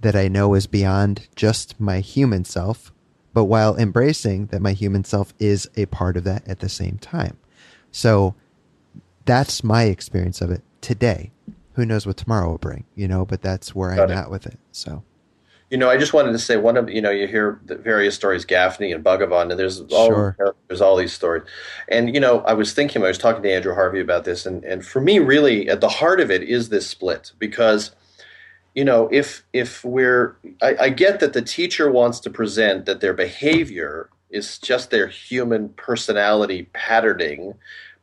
that 0.00 0.16
I 0.16 0.28
know 0.28 0.54
is 0.54 0.66
beyond 0.66 1.28
just 1.36 1.78
my 1.78 2.00
human 2.00 2.46
self, 2.46 2.90
but 3.34 3.44
while 3.44 3.76
embracing 3.76 4.46
that 4.46 4.62
my 4.62 4.72
human 4.72 5.04
self 5.04 5.34
is 5.38 5.68
a 5.76 5.84
part 5.86 6.16
of 6.16 6.24
that 6.24 6.48
at 6.48 6.60
the 6.60 6.70
same 6.70 6.96
time. 6.96 7.36
So 7.92 8.34
that's 9.26 9.62
my 9.62 9.82
experience 9.82 10.40
of 10.40 10.50
it 10.50 10.62
today. 10.80 11.32
Who 11.74 11.84
knows 11.84 12.06
what 12.06 12.16
tomorrow 12.16 12.48
will 12.48 12.58
bring, 12.58 12.84
you 12.94 13.06
know, 13.06 13.26
but 13.26 13.42
that's 13.42 13.74
where 13.74 13.94
Got 13.94 14.10
I'm 14.10 14.16
it. 14.16 14.20
at 14.20 14.30
with 14.30 14.46
it. 14.46 14.58
So 14.72 15.02
you 15.70 15.78
know, 15.78 15.88
I 15.88 15.96
just 15.96 16.12
wanted 16.12 16.32
to 16.32 16.38
say 16.38 16.56
one 16.56 16.76
of 16.76 16.90
you 16.90 17.00
know 17.00 17.10
you 17.10 17.28
hear 17.28 17.60
the 17.64 17.76
various 17.76 18.16
stories, 18.16 18.44
Gafni 18.44 18.92
and 18.94 19.04
Bhagavan, 19.04 19.50
and 19.50 19.58
there's 19.58 19.80
all 19.80 20.08
sure. 20.08 20.36
there's 20.66 20.80
all 20.80 20.96
these 20.96 21.12
stories, 21.12 21.44
and 21.88 22.12
you 22.12 22.20
know, 22.20 22.40
I 22.40 22.54
was 22.54 22.72
thinking, 22.72 23.02
I 23.04 23.08
was 23.08 23.18
talking 23.18 23.42
to 23.44 23.52
Andrew 23.52 23.74
Harvey 23.74 24.00
about 24.00 24.24
this, 24.24 24.46
and 24.46 24.64
and 24.64 24.84
for 24.84 25.00
me, 25.00 25.20
really, 25.20 25.68
at 25.68 25.80
the 25.80 25.88
heart 25.88 26.20
of 26.20 26.30
it 26.30 26.42
is 26.42 26.68
this 26.68 26.88
split 26.88 27.32
because 27.38 27.92
you 28.74 28.84
know, 28.84 29.08
if 29.12 29.44
if 29.52 29.84
we're, 29.84 30.36
I, 30.62 30.76
I, 30.80 30.88
get 30.90 31.20
that 31.20 31.32
the 31.32 31.42
teacher 31.42 31.90
wants 31.90 32.20
to 32.20 32.30
present 32.30 32.86
that 32.86 33.00
their 33.00 33.14
behavior 33.14 34.10
is 34.30 34.58
just 34.58 34.90
their 34.90 35.08
human 35.08 35.70
personality 35.70 36.68
patterning, 36.72 37.54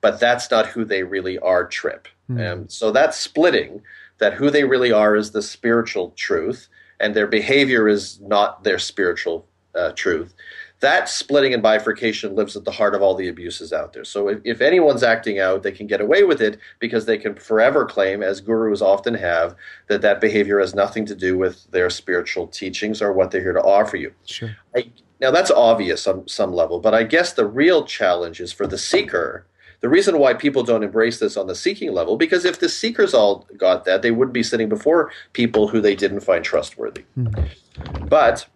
but 0.02 0.20
that's 0.20 0.52
not 0.52 0.68
who 0.68 0.84
they 0.84 1.04
really 1.04 1.40
are. 1.40 1.66
Trip, 1.66 2.08
mm. 2.30 2.52
um, 2.52 2.70
so 2.70 2.92
that's 2.92 3.18
splitting. 3.18 3.82
That 4.20 4.34
who 4.34 4.50
they 4.50 4.64
really 4.64 4.92
are 4.92 5.16
is 5.16 5.32
the 5.32 5.44
spiritual 5.44 6.12
truth, 6.18 6.68
and 7.00 7.16
their 7.16 7.28
behavior 7.28 7.88
is 7.88 8.20
not 8.22 8.64
their 8.64 8.80
spiritual 8.80 9.46
uh, 9.76 9.92
truth 9.92 10.34
that 10.80 11.10
splitting 11.10 11.54
and 11.54 11.64
bifurcation 11.64 12.36
lives 12.36 12.56
at 12.56 12.64
the 12.64 12.72
heart 12.72 12.94
of 12.94 13.02
all 13.02 13.16
the 13.16 13.28
abuses 13.28 13.74
out 13.74 13.94
there. 13.94 14.04
So 14.04 14.28
if, 14.28 14.40
if, 14.44 14.62
anyone's 14.62 15.02
acting 15.02 15.40
out, 15.40 15.64
they 15.64 15.72
can 15.72 15.88
get 15.88 16.02
away 16.02 16.24
with 16.24 16.40
it 16.40 16.60
because 16.80 17.06
they 17.06 17.18
can 17.18 17.36
forever 17.36 17.86
claim, 17.86 18.22
as 18.22 18.42
gurus 18.42 18.82
often 18.82 19.16
have, 19.16 19.56
that 19.88 20.02
that 20.02 20.22
behavior 20.22 20.60
has 20.60 20.76
nothing 20.76 21.06
to 21.08 21.16
do 21.16 21.38
with 21.38 21.70
their 21.72 21.90
spiritual 21.90 22.48
teachings 22.48 23.02
or 23.02 23.12
what 23.12 23.32
they're 23.32 23.42
here 23.42 23.54
to 23.54 23.64
offer 23.64 23.98
you. 23.98 24.14
Sure. 24.26 24.56
I, 24.76 24.92
now 25.20 25.32
that's 25.32 25.50
obvious 25.50 26.06
on 26.06 26.28
some 26.28 26.54
level, 26.54 26.80
but 26.80 26.94
I 26.94 27.04
guess 27.04 27.34
the 27.34 27.48
real 27.48 27.84
challenge 27.84 28.40
is 28.40 28.54
for 28.54 28.68
the 28.68 28.78
seeker. 28.78 29.47
The 29.80 29.90
reason 29.90 30.18
why 30.18 30.34
people 30.34 30.64
don't 30.64 30.84
embrace 30.84 31.20
this 31.20 31.38
on 31.38 31.48
the 31.48 31.56
seeking 31.56 31.94
level, 31.94 32.18
because 32.18 32.46
if 32.46 32.60
the 32.60 32.70
seekers 32.70 33.14
all 33.14 33.48
got 33.58 33.86
that, 33.86 34.02
they 34.02 34.12
wouldn't 34.12 34.34
be 34.34 34.44
sitting 34.44 34.70
before 34.70 35.12
people 35.34 35.68
who 35.68 35.82
they 35.82 35.96
didn't 35.96 36.22
find 36.22 36.44
trustworthy. 36.44 37.06
Mm-hmm. 37.18 38.08
But 38.08 38.48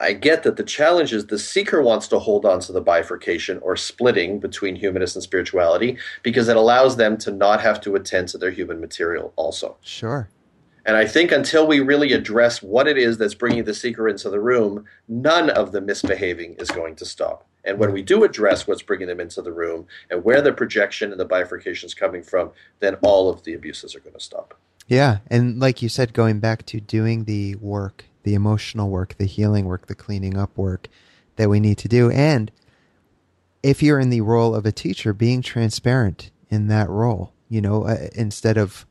I 0.00 0.14
get 0.14 0.42
that 0.42 0.56
the 0.56 0.64
challenge 0.64 1.12
is 1.12 1.26
the 1.26 1.38
seeker 1.38 1.82
wants 1.82 2.08
to 2.08 2.18
hold 2.18 2.44
on 2.44 2.60
to 2.60 2.72
the 2.72 2.80
bifurcation 2.80 3.58
or 3.58 3.76
splitting 3.76 4.40
between 4.40 4.76
humanist 4.76 5.16
and 5.16 5.22
spirituality 5.22 5.98
because 6.22 6.48
it 6.48 6.56
allows 6.56 6.96
them 6.96 7.18
to 7.18 7.30
not 7.30 7.60
have 7.60 7.80
to 7.82 7.94
attend 7.94 8.28
to 8.28 8.38
their 8.38 8.50
human 8.50 8.80
material 8.80 9.32
also. 9.36 9.76
Sure. 9.82 10.28
And 10.86 10.96
I 10.96 11.06
think 11.06 11.32
until 11.32 11.66
we 11.66 11.80
really 11.80 12.12
address 12.12 12.62
what 12.62 12.86
it 12.86 12.98
is 12.98 13.16
that's 13.18 13.34
bringing 13.34 13.64
the 13.64 13.74
seeker 13.74 14.08
into 14.08 14.28
the 14.28 14.40
room, 14.40 14.84
none 15.08 15.48
of 15.50 15.72
the 15.72 15.80
misbehaving 15.80 16.54
is 16.54 16.70
going 16.70 16.96
to 16.96 17.06
stop. 17.06 17.46
And 17.64 17.78
when 17.78 17.92
we 17.92 18.02
do 18.02 18.24
address 18.24 18.66
what's 18.66 18.82
bringing 18.82 19.08
them 19.08 19.20
into 19.20 19.40
the 19.42 19.52
room 19.52 19.86
and 20.10 20.22
where 20.22 20.42
the 20.42 20.52
projection 20.52 21.10
and 21.10 21.20
the 21.20 21.24
bifurcation 21.24 21.86
is 21.86 21.94
coming 21.94 22.22
from, 22.22 22.50
then 22.80 22.96
all 23.02 23.30
of 23.30 23.44
the 23.44 23.54
abuses 23.54 23.94
are 23.94 24.00
going 24.00 24.14
to 24.14 24.20
stop. 24.20 24.54
Yeah. 24.86 25.18
And 25.28 25.58
like 25.58 25.80
you 25.80 25.88
said, 25.88 26.12
going 26.12 26.40
back 26.40 26.66
to 26.66 26.80
doing 26.80 27.24
the 27.24 27.54
work 27.56 28.04
the 28.24 28.34
emotional 28.34 28.90
work, 28.90 29.16
the 29.16 29.26
healing 29.26 29.66
work, 29.66 29.86
the 29.86 29.94
cleaning 29.94 30.36
up 30.36 30.56
work 30.58 30.88
that 31.36 31.48
we 31.48 31.60
need 31.60 31.78
to 31.78 31.88
do. 31.88 32.10
And 32.10 32.50
if 33.62 33.82
you're 33.82 34.00
in 34.00 34.10
the 34.10 34.22
role 34.22 34.54
of 34.54 34.66
a 34.66 34.72
teacher, 34.72 35.12
being 35.12 35.40
transparent 35.40 36.30
in 36.50 36.66
that 36.68 36.88
role, 36.90 37.32
you 37.48 37.60
know, 37.60 37.84
uh, 37.84 38.08
instead 38.14 38.58
of 38.58 38.86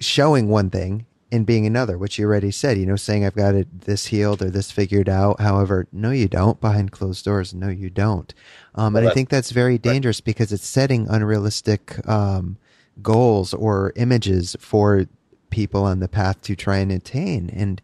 showing 0.00 0.48
one 0.48 0.70
thing 0.70 1.06
and 1.32 1.46
being 1.46 1.64
another, 1.64 1.96
which 1.96 2.18
you 2.18 2.26
already 2.26 2.50
said, 2.50 2.76
you 2.76 2.84
know, 2.84 2.94
saying 2.94 3.24
I've 3.24 3.34
got 3.34 3.54
it 3.54 3.80
this 3.80 4.06
healed 4.06 4.42
or 4.42 4.50
this 4.50 4.70
figured 4.70 5.08
out. 5.08 5.40
However, 5.40 5.88
no, 5.90 6.10
you 6.10 6.28
don't 6.28 6.60
behind 6.60 6.92
closed 6.92 7.24
doors. 7.24 7.54
No, 7.54 7.68
you 7.68 7.88
don't. 7.88 8.32
Um, 8.74 8.92
well, 8.92 9.02
and 9.02 9.10
I 9.10 9.14
think 9.14 9.30
that's 9.30 9.50
very 9.50 9.78
dangerous 9.78 10.18
right. 10.18 10.26
because 10.26 10.52
it's 10.52 10.66
setting 10.66 11.08
unrealistic 11.08 12.06
um, 12.06 12.58
goals 13.00 13.54
or 13.54 13.94
images 13.96 14.54
for 14.60 15.06
people 15.48 15.84
on 15.84 16.00
the 16.00 16.08
path 16.08 16.42
to 16.42 16.54
try 16.54 16.76
and 16.76 16.92
attain. 16.92 17.48
And, 17.48 17.80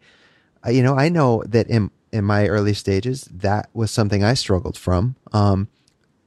uh, 0.67 0.71
you 0.71 0.83
know, 0.83 0.97
I 0.97 1.09
know 1.09 1.43
that 1.47 1.69
in, 1.69 1.91
in 2.13 2.27
my 2.27 2.49
early 2.49 2.75
stages, 2.75 3.23
that 3.33 3.71
was 3.73 3.91
something 3.91 4.23
I 4.23 4.35
struggled 4.35 4.77
from. 4.77 5.17
Um, 5.33 5.69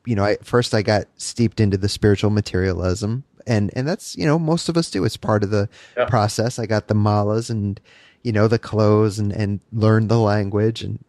you 0.05 0.15
know, 0.15 0.26
I, 0.26 0.38
first 0.41 0.74
I 0.74 0.82
got 0.82 1.05
steeped 1.17 1.59
into 1.59 1.78
the 1.78 1.89
spiritual 1.89 2.32
materialism 2.32 3.26
and, 3.47 3.71
and 3.75 3.87
that's, 3.87 4.15
you 4.15 4.25
know, 4.25 4.39
most 4.39 4.69
of 4.69 4.77
us 4.77 4.89
do. 4.89 5.03
It's 5.03 5.17
part 5.17 5.43
of 5.43 5.49
the 5.49 5.69
yeah. 5.97 6.05
process. 6.05 6.59
I 6.59 6.65
got 6.65 6.87
the 6.87 6.93
malas 6.93 7.49
and, 7.49 7.79
you 8.23 8.31
know, 8.31 8.47
the 8.47 8.59
clothes 8.59 9.19
and, 9.19 9.31
and 9.31 9.59
learned 9.71 10.09
the 10.09 10.19
language 10.19 10.83
and, 10.83 11.03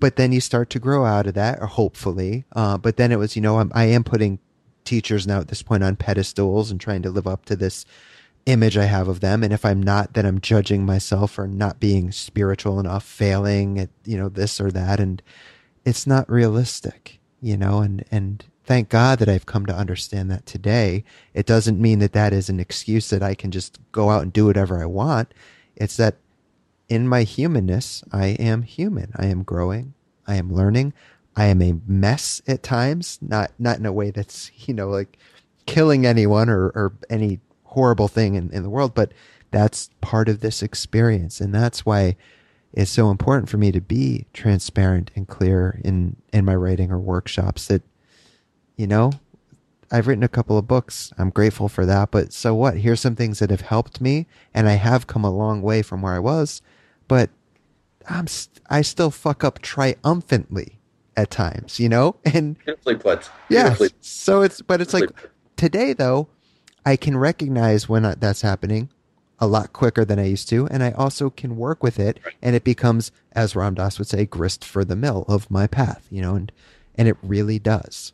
but 0.00 0.16
then 0.16 0.30
you 0.30 0.40
start 0.40 0.70
to 0.70 0.78
grow 0.78 1.04
out 1.04 1.26
of 1.26 1.34
that, 1.34 1.60
or 1.60 1.66
hopefully. 1.66 2.44
Uh, 2.54 2.78
but 2.78 2.96
then 2.96 3.10
it 3.10 3.18
was, 3.18 3.34
you 3.34 3.42
know, 3.42 3.58
I'm, 3.58 3.72
I 3.74 3.86
am 3.86 4.04
putting 4.04 4.38
teachers 4.84 5.26
now 5.26 5.40
at 5.40 5.48
this 5.48 5.62
point 5.62 5.82
on 5.82 5.96
pedestals 5.96 6.70
and 6.70 6.80
trying 6.80 7.02
to 7.02 7.10
live 7.10 7.26
up 7.26 7.44
to 7.46 7.56
this 7.56 7.84
image 8.46 8.78
I 8.78 8.84
have 8.84 9.08
of 9.08 9.20
them. 9.20 9.42
And 9.42 9.52
if 9.52 9.64
I'm 9.64 9.82
not, 9.82 10.14
then 10.14 10.24
I'm 10.24 10.40
judging 10.40 10.86
myself 10.86 11.32
for 11.32 11.46
not 11.46 11.80
being 11.80 12.12
spiritual 12.12 12.80
enough, 12.80 13.04
failing 13.04 13.78
at, 13.78 13.90
you 14.04 14.16
know, 14.16 14.28
this 14.28 14.60
or 14.60 14.70
that. 14.70 15.00
And 15.00 15.20
it's 15.84 16.06
not 16.06 16.30
realistic, 16.30 17.18
you 17.42 17.56
know, 17.56 17.80
and, 17.80 18.04
and 18.10 18.44
thank 18.68 18.90
God 18.90 19.18
that 19.18 19.30
I've 19.30 19.46
come 19.46 19.64
to 19.64 19.74
understand 19.74 20.30
that 20.30 20.44
today. 20.44 21.02
It 21.32 21.46
doesn't 21.46 21.80
mean 21.80 22.00
that 22.00 22.12
that 22.12 22.34
is 22.34 22.50
an 22.50 22.60
excuse 22.60 23.08
that 23.08 23.22
I 23.22 23.34
can 23.34 23.50
just 23.50 23.78
go 23.92 24.10
out 24.10 24.22
and 24.22 24.30
do 24.30 24.44
whatever 24.44 24.78
I 24.78 24.84
want. 24.84 25.32
It's 25.74 25.96
that 25.96 26.16
in 26.86 27.08
my 27.08 27.22
humanness, 27.22 28.04
I 28.12 28.26
am 28.26 28.60
human. 28.60 29.12
I 29.16 29.24
am 29.24 29.42
growing. 29.42 29.94
I 30.26 30.34
am 30.34 30.52
learning. 30.52 30.92
I 31.34 31.46
am 31.46 31.62
a 31.62 31.80
mess 31.86 32.42
at 32.46 32.62
times, 32.62 33.18
not, 33.22 33.52
not 33.58 33.78
in 33.78 33.86
a 33.86 33.92
way 33.92 34.10
that's, 34.10 34.50
you 34.68 34.74
know, 34.74 34.90
like 34.90 35.16
killing 35.64 36.04
anyone 36.04 36.50
or, 36.50 36.66
or 36.66 36.92
any 37.08 37.40
horrible 37.64 38.08
thing 38.08 38.34
in, 38.34 38.50
in 38.50 38.64
the 38.64 38.70
world, 38.70 38.94
but 38.94 39.12
that's 39.50 39.88
part 40.02 40.28
of 40.28 40.40
this 40.40 40.62
experience. 40.62 41.40
And 41.40 41.54
that's 41.54 41.86
why 41.86 42.16
it's 42.74 42.90
so 42.90 43.10
important 43.10 43.48
for 43.48 43.56
me 43.56 43.72
to 43.72 43.80
be 43.80 44.26
transparent 44.34 45.10
and 45.16 45.26
clear 45.26 45.80
in, 45.82 46.16
in 46.34 46.44
my 46.44 46.54
writing 46.54 46.92
or 46.92 46.98
workshops 46.98 47.68
that, 47.68 47.80
you 48.78 48.86
know, 48.86 49.12
I've 49.90 50.06
written 50.06 50.24
a 50.24 50.28
couple 50.28 50.56
of 50.56 50.66
books. 50.66 51.12
I'm 51.18 51.30
grateful 51.30 51.68
for 51.68 51.84
that. 51.84 52.10
But 52.10 52.32
so 52.32 52.54
what? 52.54 52.78
Here's 52.78 53.00
some 53.00 53.16
things 53.16 53.40
that 53.40 53.50
have 53.50 53.62
helped 53.62 54.00
me, 54.00 54.26
and 54.54 54.68
I 54.68 54.74
have 54.74 55.06
come 55.06 55.24
a 55.24 55.30
long 55.30 55.60
way 55.60 55.82
from 55.82 56.00
where 56.00 56.14
I 56.14 56.18
was. 56.18 56.62
But 57.08 57.30
I'm 58.08 58.26
st- 58.26 58.60
I 58.70 58.82
still 58.82 59.10
fuck 59.10 59.44
up 59.44 59.60
triumphantly 59.60 60.78
at 61.16 61.30
times, 61.30 61.78
you 61.80 61.88
know. 61.88 62.16
And 62.24 62.56
beautifully 62.64 62.96
put. 62.96 63.30
Yeah. 63.50 63.76
So 64.00 64.42
it's 64.42 64.62
but 64.62 64.80
it's 64.80 64.94
like 64.94 65.10
today 65.56 65.92
though. 65.92 66.28
I 66.86 66.96
can 66.96 67.18
recognize 67.18 67.86
when 67.86 68.02
that's 68.18 68.40
happening 68.40 68.88
a 69.40 69.46
lot 69.46 69.74
quicker 69.74 70.06
than 70.06 70.18
I 70.18 70.24
used 70.24 70.48
to, 70.48 70.66
and 70.68 70.82
I 70.82 70.92
also 70.92 71.28
can 71.28 71.56
work 71.56 71.82
with 71.82 71.98
it, 71.98 72.18
and 72.40 72.56
it 72.56 72.64
becomes, 72.64 73.12
as 73.32 73.54
Ram 73.54 73.74
Dass 73.74 73.98
would 73.98 74.08
say, 74.08 74.24
grist 74.24 74.64
for 74.64 74.86
the 74.86 74.96
mill 74.96 75.26
of 75.28 75.50
my 75.50 75.66
path, 75.66 76.06
you 76.10 76.22
know, 76.22 76.34
and 76.34 76.52
and 76.96 77.08
it 77.08 77.16
really 77.22 77.58
does. 77.58 78.12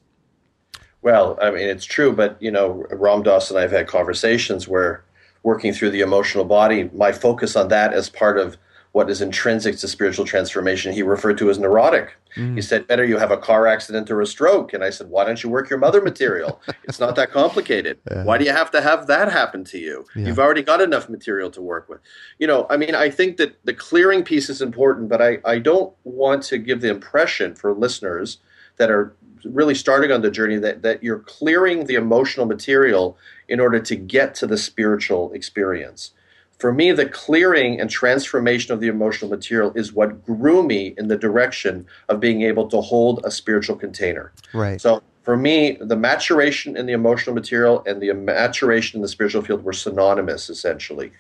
Well, 1.05 1.39
I 1.41 1.51
mean, 1.51 1.69
it's 1.69 1.85
true, 1.85 2.13
but 2.13 2.41
you 2.41 2.51
know, 2.51 2.87
Ram 2.91 3.23
Dass 3.23 3.51
and 3.51 3.59
I 3.59 3.63
have 3.63 3.71
had 3.71 3.87
conversations 3.87 4.67
where 4.67 5.05
working 5.43 5.75
through 5.75 5.91
the 5.91 6.01
emotional 6.01 6.47
body, 6.47 6.91
my 6.95 7.13
focus 7.13 7.55
on 7.57 7.69
that 7.69 7.93
as 7.93 8.09
part 8.09 8.39
of 8.39 8.57
what 8.93 9.11
is 9.11 9.21
intrinsic 9.21 9.77
to 9.77 9.87
spiritual 9.87 10.25
transformation 10.25 10.95
he 10.95 11.03
referred 11.03 11.37
to 11.37 11.51
as 11.51 11.59
neurotic. 11.59 12.17
Mm. 12.37 12.55
He 12.55 12.63
said, 12.63 12.87
Better 12.87 13.05
you 13.05 13.19
have 13.19 13.31
a 13.31 13.37
car 13.37 13.67
accident 13.67 14.11
or 14.11 14.23
a 14.23 14.27
stroke. 14.27 14.73
And 14.73 14.83
I 14.83 14.89
said, 14.89 15.11
Why 15.11 15.25
don't 15.25 15.43
you 15.43 15.51
work 15.51 15.69
your 15.69 15.79
mother 15.79 16.01
material? 16.01 16.63
it's 16.85 17.01
not 17.01 17.17
that 17.17 17.31
complicated. 17.31 17.99
Yeah. 18.11 18.25
Why 18.25 18.39
do 18.39 18.45
you 18.45 18.53
have 18.53 18.71
to 18.71 18.81
have 18.81 19.07
that 19.09 19.33
happen 19.33 19.65
to 19.65 19.79
you? 19.79 20.07
Yeah. 20.15 20.27
You've 20.27 20.39
already 20.39 20.63
got 20.63 20.81
enough 20.81 21.09
material 21.09 21.51
to 21.51 21.61
work 21.61 21.89
with. 21.89 22.01
You 22.39 22.47
know, 22.47 22.67
I 22.71 22.77
mean, 22.77 22.95
I 22.95 23.11
think 23.11 23.39
that 23.39 23.57
the 23.65 23.75
clearing 23.75 24.23
piece 24.23 24.49
is 24.49 24.63
important, 24.63 25.09
but 25.09 25.21
I, 25.21 25.39
I 25.45 25.59
don't 25.59 25.93
want 26.05 26.45
to 26.45 26.59
give 26.59 26.81
the 26.81 26.91
impression 26.91 27.55
for 27.57 27.73
listeners 27.75 28.39
that 28.77 28.91
are 28.91 29.15
really 29.45 29.75
starting 29.75 30.11
on 30.11 30.23
the 30.23 30.31
journey 30.31 30.57
that, 30.57 30.83
that 30.83 31.03
you're 31.03 31.21
clearing 31.21 31.85
the 31.85 31.95
emotional 31.95 32.47
material 32.47 33.17
in 33.49 33.61
order 33.61 33.79
to 33.79 33.95
get 33.95 34.35
to 34.35 34.47
the 34.47 34.57
spiritual 34.57 35.33
experience 35.33 36.13
for 36.59 36.73
me, 36.73 36.93
the 36.93 37.07
clearing 37.07 37.81
and 37.81 37.91
transformation 37.91 38.73
of 38.73 38.81
the 38.81 38.89
emotional 38.89 39.31
material 39.31 39.73
is 39.75 39.93
what 39.93 40.25
grew 40.25 40.63
me 40.63 40.95
in 40.97 41.09
the 41.09 41.17
direction 41.17 41.87
of 42.09 42.21
being 42.21 42.43
able 42.43 42.69
to 42.69 42.81
hold 42.81 43.21
a 43.25 43.31
spiritual 43.31 43.77
container. 43.77 44.33
Right. 44.53 44.81
So 44.81 45.03
for 45.23 45.37
me, 45.37 45.77
the 45.81 45.97
maturation 45.97 46.77
in 46.77 46.87
the 46.87 46.93
emotional 46.93 47.35
material 47.35 47.83
and 47.87 48.01
the 48.01 48.13
maturation 48.13 48.99
in 48.99 49.03
the 49.03 49.09
spiritual 49.09 49.43
field 49.43 49.65
were 49.65 49.73
synonymous, 49.73 50.49
essentially. 50.49 51.13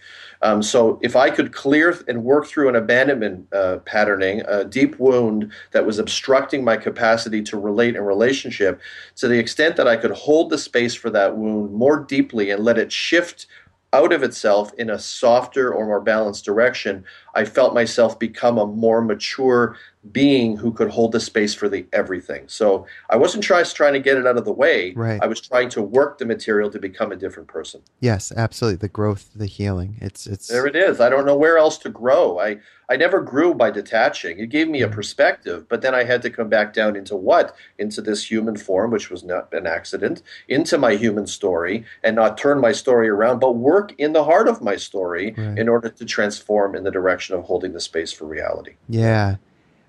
Um, 0.44 0.62
so 0.62 0.98
if 1.02 1.16
I 1.16 1.30
could 1.30 1.54
clear 1.54 1.98
and 2.06 2.22
work 2.22 2.46
through 2.46 2.68
an 2.68 2.76
abandonment 2.76 3.48
uh, 3.54 3.78
patterning, 3.86 4.42
a 4.46 4.62
deep 4.62 4.98
wound 4.98 5.50
that 5.70 5.86
was 5.86 5.98
obstructing 5.98 6.62
my 6.62 6.76
capacity 6.76 7.42
to 7.44 7.58
relate 7.58 7.96
in 7.96 8.02
relationship, 8.02 8.78
to 9.16 9.26
the 9.26 9.38
extent 9.38 9.76
that 9.76 9.88
I 9.88 9.96
could 9.96 10.10
hold 10.10 10.50
the 10.50 10.58
space 10.58 10.94
for 10.94 11.08
that 11.08 11.34
wound 11.34 11.72
more 11.72 11.98
deeply 11.98 12.50
and 12.50 12.62
let 12.62 12.76
it 12.76 12.92
shift 12.92 13.46
out 13.94 14.12
of 14.12 14.22
itself 14.22 14.70
in 14.74 14.90
a 14.90 14.98
softer 14.98 15.72
or 15.72 15.86
more 15.86 16.00
balanced 16.00 16.44
direction, 16.44 17.04
I 17.34 17.44
felt 17.44 17.74
myself 17.74 18.18
become 18.18 18.58
a 18.58 18.66
more 18.66 19.02
mature 19.02 19.76
being 20.12 20.56
who 20.56 20.70
could 20.72 20.90
hold 20.90 21.12
the 21.12 21.20
space 21.20 21.54
for 21.54 21.68
the 21.68 21.86
everything. 21.92 22.44
So 22.46 22.86
I 23.08 23.16
wasn't 23.16 23.42
just 23.42 23.74
trying 23.74 23.94
to 23.94 24.00
get 24.00 24.18
it 24.18 24.26
out 24.26 24.36
of 24.36 24.44
the 24.44 24.52
way. 24.52 24.92
Right. 24.92 25.20
I 25.22 25.26
was 25.26 25.40
trying 25.40 25.70
to 25.70 25.82
work 25.82 26.18
the 26.18 26.26
material 26.26 26.70
to 26.70 26.78
become 26.78 27.10
a 27.10 27.16
different 27.16 27.48
person. 27.48 27.80
Yes, 28.00 28.30
absolutely. 28.36 28.76
The 28.76 28.88
growth, 28.88 29.30
the 29.34 29.46
healing. 29.46 29.96
It's 30.00 30.26
it's 30.26 30.48
there. 30.48 30.66
It 30.66 30.76
is. 30.76 31.00
I 31.00 31.08
don't 31.08 31.24
know 31.24 31.36
where 31.36 31.56
else 31.56 31.78
to 31.78 31.88
grow. 31.88 32.38
I 32.38 32.58
I 32.90 32.96
never 32.96 33.22
grew 33.22 33.54
by 33.54 33.70
detaching. 33.70 34.38
It 34.38 34.50
gave 34.50 34.68
me 34.68 34.82
a 34.82 34.88
mm. 34.88 34.92
perspective, 34.92 35.66
but 35.70 35.80
then 35.80 35.94
I 35.94 36.04
had 36.04 36.20
to 36.22 36.30
come 36.30 36.50
back 36.50 36.74
down 36.74 36.96
into 36.96 37.16
what? 37.16 37.56
Into 37.78 38.02
this 38.02 38.30
human 38.30 38.56
form, 38.56 38.90
which 38.90 39.10
was 39.10 39.24
not 39.24 39.52
an 39.54 39.66
accident, 39.66 40.22
into 40.48 40.76
my 40.76 40.96
human 40.96 41.26
story, 41.26 41.86
and 42.02 42.16
not 42.16 42.36
turn 42.36 42.60
my 42.60 42.72
story 42.72 43.08
around, 43.08 43.38
but 43.38 43.52
work 43.52 43.94
in 43.98 44.12
the 44.12 44.24
heart 44.24 44.48
of 44.48 44.60
my 44.60 44.76
story 44.76 45.34
right. 45.36 45.58
in 45.58 45.66
order 45.66 45.88
to 45.88 46.04
transform 46.04 46.74
in 46.74 46.84
the 46.84 46.90
direction 46.90 47.23
of 47.32 47.44
holding 47.44 47.72
the 47.72 47.80
space 47.80 48.12
for 48.12 48.26
reality. 48.26 48.74
Yeah. 48.88 49.36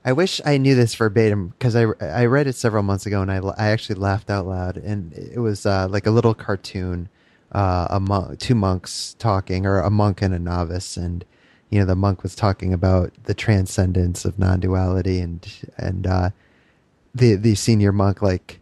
I 0.04 0.14
wish 0.14 0.40
I 0.46 0.58
knew 0.58 0.76
this 0.76 0.94
verbatim 0.94 1.50
because 1.50 1.76
I, 1.76 1.86
I 2.00 2.26
read 2.26 2.46
it 2.46 2.56
several 2.56 2.84
months 2.84 3.08
ago 3.08 3.24
and 3.24 3.32
I, 3.32 3.38
I 3.58 3.70
actually 3.70 3.96
laughed 3.96 4.30
out 4.30 4.46
loud. 4.46 4.78
And 4.78 5.14
it 5.14 5.40
was 5.40 5.66
uh, 5.66 5.88
like 5.90 6.06
a 6.06 6.12
little 6.12 6.36
cartoon, 6.36 7.10
uh, 7.52 8.36
two 8.38 8.54
monks 8.54 9.16
talking, 9.18 9.66
or 9.66 9.80
a 9.80 9.90
monk 9.90 10.22
and 10.22 10.34
a 10.34 10.40
novice. 10.40 10.96
And, 10.96 11.26
you 11.72 11.80
know, 11.80 11.86
the 11.86 11.96
monk 11.96 12.22
was 12.22 12.36
talking 12.36 12.72
about 12.72 13.14
the 13.24 13.34
transcendence 13.34 14.26
of 14.26 14.38
non 14.38 14.60
duality. 14.60 15.20
And, 15.20 15.48
and 15.78 16.06
uh, 16.06 16.30
the, 17.16 17.34
the 17.34 17.56
senior 17.56 17.92
monk, 17.92 18.22
like, 18.22 18.60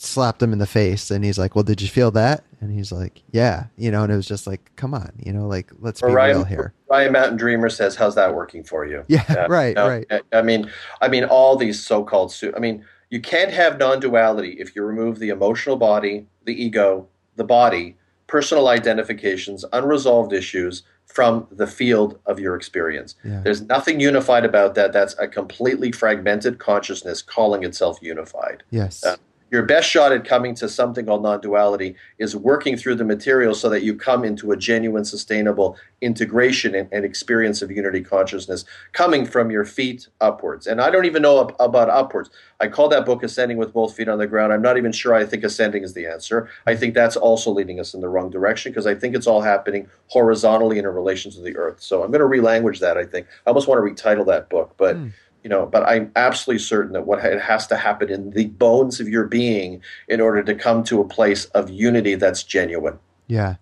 slapped 0.00 0.42
him 0.42 0.52
in 0.52 0.58
the 0.58 0.66
face 0.66 1.10
and 1.10 1.24
he's 1.24 1.38
like, 1.38 1.54
Well, 1.54 1.64
did 1.64 1.82
you 1.82 1.88
feel 1.88 2.10
that? 2.12 2.44
And 2.60 2.72
he's 2.72 2.90
like, 2.90 3.22
Yeah, 3.32 3.66
you 3.76 3.90
know, 3.90 4.04
and 4.04 4.12
it 4.12 4.16
was 4.16 4.26
just 4.26 4.46
like, 4.46 4.70
Come 4.76 4.94
on, 4.94 5.12
you 5.18 5.32
know, 5.32 5.46
like 5.46 5.70
let's 5.80 6.00
be 6.00 6.08
Ryan, 6.08 6.36
real 6.36 6.44
here. 6.44 6.74
Oriah 6.88 7.10
Mountain 7.10 7.36
Dreamer 7.36 7.68
says, 7.68 7.96
How's 7.96 8.14
that 8.14 8.34
working 8.34 8.64
for 8.64 8.86
you? 8.86 9.04
Yeah, 9.08 9.24
uh, 9.28 9.46
right, 9.48 9.68
you 9.68 9.74
know, 9.74 9.88
right. 9.88 10.06
I 10.32 10.42
mean, 10.42 10.70
I 11.00 11.08
mean, 11.08 11.24
all 11.24 11.56
these 11.56 11.84
so 11.84 12.04
called 12.04 12.34
I 12.56 12.58
mean, 12.58 12.84
you 13.10 13.20
can't 13.20 13.50
have 13.50 13.78
non 13.78 14.00
duality 14.00 14.56
if 14.58 14.74
you 14.76 14.84
remove 14.84 15.18
the 15.18 15.30
emotional 15.30 15.76
body, 15.76 16.26
the 16.44 16.62
ego, 16.62 17.08
the 17.36 17.44
body, 17.44 17.96
personal 18.26 18.68
identifications, 18.68 19.64
unresolved 19.72 20.32
issues 20.32 20.82
from 21.06 21.46
the 21.50 21.66
field 21.66 22.18
of 22.26 22.38
your 22.38 22.54
experience. 22.54 23.14
Yeah. 23.24 23.40
There's 23.40 23.62
nothing 23.62 23.98
unified 23.98 24.44
about 24.44 24.74
that. 24.74 24.92
That's 24.92 25.18
a 25.18 25.26
completely 25.26 25.90
fragmented 25.90 26.58
consciousness 26.58 27.22
calling 27.22 27.64
itself 27.64 27.98
unified. 28.02 28.62
Yes. 28.70 29.02
Uh, 29.02 29.16
your 29.50 29.62
best 29.62 29.88
shot 29.88 30.12
at 30.12 30.24
coming 30.24 30.54
to 30.56 30.68
something 30.68 31.06
called 31.06 31.22
non-duality 31.22 31.94
is 32.18 32.36
working 32.36 32.76
through 32.76 32.96
the 32.96 33.04
material 33.04 33.54
so 33.54 33.68
that 33.68 33.82
you 33.82 33.94
come 33.94 34.24
into 34.24 34.52
a 34.52 34.56
genuine 34.56 35.04
sustainable 35.04 35.76
integration 36.00 36.74
and, 36.74 36.88
and, 36.92 37.04
experience 37.04 37.62
of 37.62 37.70
unity 37.70 38.02
consciousness 38.02 38.64
coming 38.92 39.24
from 39.24 39.50
your 39.50 39.64
feet 39.64 40.08
upwards. 40.20 40.66
And 40.66 40.80
i 40.80 40.90
don't 40.90 41.06
even 41.06 41.22
know 41.22 41.40
ab- 41.40 41.56
about 41.58 41.88
upwards. 41.88 42.30
I 42.60 42.68
call 42.68 42.88
that 42.88 43.06
book 43.06 43.22
ascending 43.22 43.56
with 43.56 43.72
both 43.72 43.94
feet 43.96 44.08
on 44.08 44.18
the 44.18 44.26
ground. 44.26 44.52
I'm 44.52 44.62
not 44.62 44.76
even 44.76 44.92
sure 44.92 45.14
i 45.14 45.24
think 45.24 45.42
ascending 45.44 45.82
is 45.82 45.94
the 45.94 46.06
answer. 46.06 46.48
I 46.66 46.76
think 46.76 46.94
that's 46.94 47.16
also 47.16 47.50
leading 47.50 47.80
us 47.80 47.94
in 47.94 48.00
the 48.00 48.08
wrong 48.08 48.30
direction 48.30 48.72
because 48.72 48.86
i 48.86 48.94
think 48.94 49.14
it's 49.14 49.26
all 49.26 49.40
happening 49.40 49.88
horizontally 50.08 50.78
in 50.78 50.84
a 50.84 50.90
relation 50.90 51.30
to 51.32 51.40
the 51.40 51.56
earth. 51.56 51.80
So 51.80 52.02
i'm 52.02 52.10
going 52.10 52.20
to 52.20 52.42
relanguage 52.42 52.80
that 52.80 52.96
i 52.98 53.04
think. 53.04 53.26
I 53.46 53.50
almost 53.50 53.68
want 53.68 53.78
to 53.78 53.92
retitle 53.92 54.26
that 54.26 54.50
book 54.50 54.74
but 54.76 54.96
mm 54.96 55.12
you 55.42 55.50
know 55.50 55.66
but 55.66 55.82
i'm 55.88 56.10
absolutely 56.16 56.58
certain 56.58 56.92
that 56.92 57.06
what 57.06 57.24
it 57.24 57.40
has 57.40 57.66
to 57.66 57.76
happen 57.76 58.10
in 58.10 58.30
the 58.30 58.46
bones 58.46 59.00
of 59.00 59.08
your 59.08 59.24
being 59.24 59.80
in 60.08 60.20
order 60.20 60.42
to 60.42 60.54
come 60.54 60.82
to 60.84 61.00
a 61.00 61.08
place 61.08 61.44
of 61.46 61.70
unity 61.70 62.14
that's 62.14 62.42
genuine. 62.42 62.98
Yeah. 63.26 63.56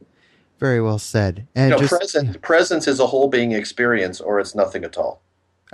Very 0.58 0.80
well 0.80 0.98
said. 0.98 1.46
And 1.54 1.70
you 1.70 1.76
know, 1.76 1.80
just, 1.80 1.90
presence, 1.90 2.34
yeah. 2.34 2.40
presence 2.40 2.88
is 2.88 2.98
a 2.98 3.06
whole 3.06 3.28
being 3.28 3.52
experience 3.52 4.20
or 4.20 4.40
it's 4.40 4.54
nothing 4.54 4.84
at 4.84 4.96
all. 4.96 5.20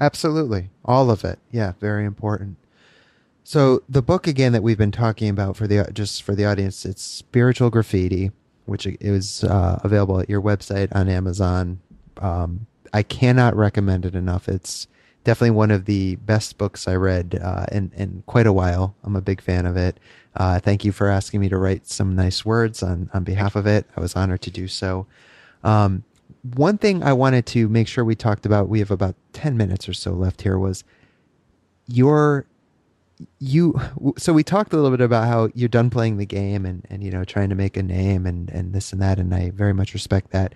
Absolutely. 0.01 0.71
All 0.85 1.11
of 1.11 1.25
it. 1.25 1.39
Yeah 1.51 1.73
very 1.81 2.05
important. 2.05 2.57
So 3.45 3.83
the 3.89 4.03
book 4.03 4.27
again 4.27 4.53
that 4.53 4.63
we've 4.63 4.79
been 4.79 4.93
talking 4.93 5.29
about 5.29 5.57
for 5.57 5.67
the 5.67 5.89
just 5.93 6.23
for 6.23 6.35
the 6.35 6.45
audience 6.45 6.85
it's 6.85 7.03
spiritual 7.03 7.71
graffiti 7.71 8.31
which 8.67 8.87
is 8.87 9.43
uh, 9.45 9.81
available 9.83 10.21
at 10.21 10.31
your 10.31 10.41
website 10.41 10.95
on 10.95 11.09
amazon. 11.09 11.81
Um, 12.19 12.67
i 12.93 13.03
cannot 13.03 13.57
recommend 13.57 14.05
it 14.05 14.15
enough. 14.15 14.49
It's 14.49 14.87
definitely 15.25 15.51
one 15.51 15.71
of 15.71 15.85
the 15.85 16.17
best 16.17 16.59
books 16.59 16.89
I 16.89 16.95
read 16.95 17.39
uh, 17.43 17.67
in 17.71 17.93
in 17.97 18.23
quite 18.27 18.47
a 18.47 18.53
while. 18.53 18.95
I'm 19.05 19.17
a 19.17 19.21
big 19.21 19.41
fan 19.41 19.67
of 19.67 19.77
it. 19.77 19.99
Uh, 20.35 20.59
thank 20.59 20.85
you 20.85 20.93
for 20.93 21.09
asking 21.09 21.41
me 21.41 21.49
to 21.49 21.57
write 21.59 21.87
some 21.87 22.15
nice 22.17 22.45
words 22.45 22.83
on 22.83 23.11
on 23.15 23.25
behalf 23.25 23.57
of 23.57 23.67
it. 23.67 23.87
I 23.97 24.01
was 24.01 24.17
honored 24.17 24.43
to 24.43 24.51
do 24.51 24.69
so. 24.69 25.07
Um, 25.65 26.05
one 26.55 26.79
thing 26.79 27.03
I 27.03 27.13
wanted 27.13 27.47
to 27.47 27.69
make 27.69 27.87
sure 27.87 28.05
we 28.05 28.17
talked 28.17 28.47
about. 28.47 28.69
We 28.69 28.81
have 28.81 28.91
about 28.91 29.15
ten 29.33 29.57
minutes 29.57 29.89
or 29.89 29.93
so 29.93 30.13
left 30.13 30.43
here. 30.43 30.59
Was 30.59 30.85
your 31.87 32.47
you 33.39 33.81
so 34.19 34.33
we 34.33 34.43
talked 34.43 34.73
a 34.73 34.77
little 34.77 34.91
bit 34.91 35.05
about 35.05 35.27
how 35.27 35.49
you're 35.55 35.69
done 35.69 35.91
playing 35.91 36.17
the 36.17 36.27
game 36.27 36.67
and 36.67 36.87
and 36.91 37.03
you 37.05 37.11
know 37.11 37.25
trying 37.25 37.49
to 37.49 37.55
make 37.55 37.77
a 37.77 37.83
name 37.83 38.27
and 38.27 38.51
and 38.51 38.73
this 38.73 38.93
and 38.93 39.01
that 39.03 39.19
and 39.19 39.35
I 39.35 39.51
very 39.51 39.73
much 39.73 39.95
respect 39.95 40.31
that 40.33 40.55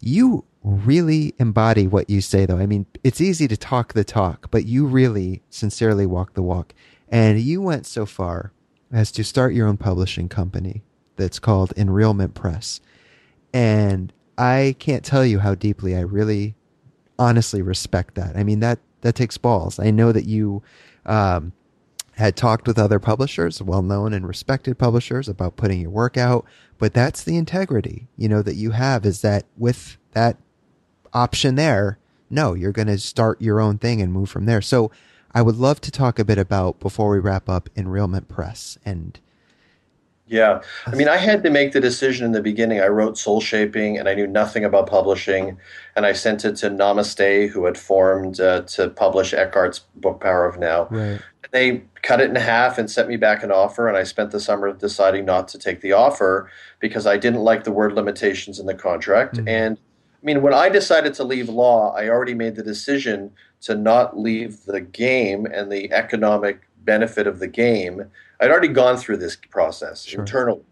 you 0.00 0.44
really 0.62 1.34
embody 1.38 1.86
what 1.86 2.10
you 2.10 2.20
say, 2.20 2.46
though. 2.46 2.58
I 2.58 2.66
mean, 2.66 2.86
it's 3.04 3.20
easy 3.20 3.48
to 3.48 3.56
talk 3.56 3.92
the 3.92 4.04
talk, 4.04 4.50
but 4.50 4.64
you 4.64 4.86
really 4.86 5.42
sincerely 5.50 6.06
walk 6.06 6.34
the 6.34 6.42
walk. 6.42 6.74
And 7.08 7.40
you 7.40 7.62
went 7.62 7.86
so 7.86 8.06
far 8.06 8.52
as 8.92 9.10
to 9.12 9.24
start 9.24 9.54
your 9.54 9.66
own 9.66 9.76
publishing 9.76 10.28
company 10.28 10.82
that's 11.16 11.38
called 11.38 11.72
Enrealment 11.76 12.34
Press. 12.34 12.80
And 13.52 14.12
I 14.36 14.76
can't 14.78 15.04
tell 15.04 15.24
you 15.24 15.38
how 15.38 15.54
deeply 15.54 15.96
I 15.96 16.00
really 16.00 16.54
honestly 17.18 17.62
respect 17.62 18.14
that. 18.14 18.36
I 18.36 18.44
mean, 18.44 18.60
that, 18.60 18.78
that 19.00 19.14
takes 19.14 19.38
balls. 19.38 19.78
I 19.78 19.90
know 19.90 20.12
that 20.12 20.26
you, 20.26 20.62
um, 21.06 21.52
had 22.18 22.34
talked 22.34 22.66
with 22.66 22.80
other 22.80 22.98
publishers, 22.98 23.62
well 23.62 23.80
known 23.80 24.12
and 24.12 24.26
respected 24.26 24.76
publishers 24.76 25.28
about 25.28 25.54
putting 25.54 25.80
your 25.80 25.90
work 25.90 26.16
out, 26.16 26.44
but 26.76 26.92
that's 26.92 27.22
the 27.22 27.36
integrity, 27.36 28.08
you 28.16 28.28
know, 28.28 28.42
that 28.42 28.56
you 28.56 28.72
have 28.72 29.06
is 29.06 29.22
that 29.22 29.44
with 29.56 29.96
that 30.14 30.36
option 31.12 31.54
there, 31.54 31.96
no, 32.28 32.54
you're 32.54 32.72
going 32.72 32.88
to 32.88 32.98
start 32.98 33.40
your 33.40 33.60
own 33.60 33.78
thing 33.78 34.02
and 34.02 34.12
move 34.12 34.28
from 34.28 34.46
there. 34.46 34.60
So 34.60 34.90
I 35.32 35.42
would 35.42 35.58
love 35.58 35.80
to 35.82 35.92
talk 35.92 36.18
a 36.18 36.24
bit 36.24 36.38
about 36.38 36.80
before 36.80 37.10
we 37.10 37.20
wrap 37.20 37.48
up 37.48 37.68
Enrealment 37.76 38.26
Press 38.26 38.78
and 38.84 39.20
yeah. 40.26 40.60
I 40.86 40.94
mean, 40.94 41.08
I 41.08 41.16
had 41.16 41.42
to 41.44 41.50
make 41.50 41.72
the 41.72 41.80
decision 41.80 42.26
in 42.26 42.32
the 42.32 42.42
beginning. 42.42 42.80
I 42.80 42.88
wrote 42.88 43.14
Soulshaping 43.14 43.98
and 43.98 44.08
I 44.10 44.14
knew 44.14 44.26
nothing 44.26 44.62
about 44.62 44.86
publishing. 44.86 45.56
And 45.96 46.04
I 46.04 46.12
sent 46.12 46.44
it 46.44 46.56
to 46.56 46.68
Namaste, 46.68 47.48
who 47.48 47.64
had 47.64 47.78
formed 47.78 48.38
uh, 48.38 48.60
to 48.62 48.90
publish 48.90 49.32
Eckhart's 49.32 49.80
book, 49.96 50.20
Power 50.20 50.44
of 50.44 50.58
Now. 50.58 50.86
Right. 50.90 51.20
They 51.50 51.82
cut 52.02 52.20
it 52.20 52.30
in 52.30 52.36
half 52.36 52.78
and 52.78 52.90
sent 52.90 53.08
me 53.08 53.16
back 53.16 53.42
an 53.42 53.50
offer. 53.50 53.88
And 53.88 53.96
I 53.96 54.02
spent 54.04 54.30
the 54.30 54.40
summer 54.40 54.72
deciding 54.72 55.24
not 55.24 55.48
to 55.48 55.58
take 55.58 55.80
the 55.80 55.92
offer 55.92 56.50
because 56.80 57.06
I 57.06 57.16
didn't 57.16 57.40
like 57.40 57.64
the 57.64 57.72
word 57.72 57.94
limitations 57.94 58.58
in 58.58 58.66
the 58.66 58.74
contract. 58.74 59.36
Mm-hmm. 59.36 59.48
And 59.48 59.78
I 60.22 60.26
mean, 60.26 60.42
when 60.42 60.52
I 60.52 60.68
decided 60.68 61.14
to 61.14 61.24
leave 61.24 61.48
law, 61.48 61.94
I 61.94 62.08
already 62.08 62.34
made 62.34 62.56
the 62.56 62.62
decision 62.62 63.32
to 63.62 63.74
not 63.74 64.18
leave 64.18 64.64
the 64.64 64.80
game 64.80 65.46
and 65.46 65.70
the 65.70 65.92
economic 65.92 66.68
benefit 66.84 67.26
of 67.26 67.38
the 67.38 67.48
game. 67.48 68.04
I'd 68.40 68.50
already 68.50 68.68
gone 68.68 68.96
through 68.96 69.18
this 69.18 69.36
process 69.36 70.04
sure. 70.04 70.20
internally. 70.20 70.62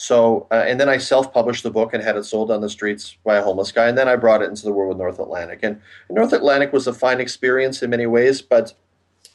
So, 0.00 0.46
uh, 0.50 0.64
and 0.66 0.80
then 0.80 0.88
I 0.88 0.96
self 0.96 1.32
published 1.32 1.62
the 1.62 1.70
book 1.70 1.92
and 1.92 2.02
had 2.02 2.16
it 2.16 2.24
sold 2.24 2.50
on 2.50 2.62
the 2.62 2.70
streets 2.70 3.16
by 3.22 3.36
a 3.36 3.42
homeless 3.42 3.70
guy. 3.70 3.86
And 3.86 3.98
then 3.98 4.08
I 4.08 4.16
brought 4.16 4.40
it 4.40 4.48
into 4.48 4.62
the 4.62 4.72
world 4.72 4.88
with 4.88 4.98
North 4.98 5.18
Atlantic. 5.18 5.60
And 5.62 5.78
North 6.08 6.32
Atlantic 6.32 6.72
was 6.72 6.86
a 6.86 6.94
fine 6.94 7.20
experience 7.20 7.82
in 7.82 7.90
many 7.90 8.06
ways, 8.06 8.40
but 8.40 8.72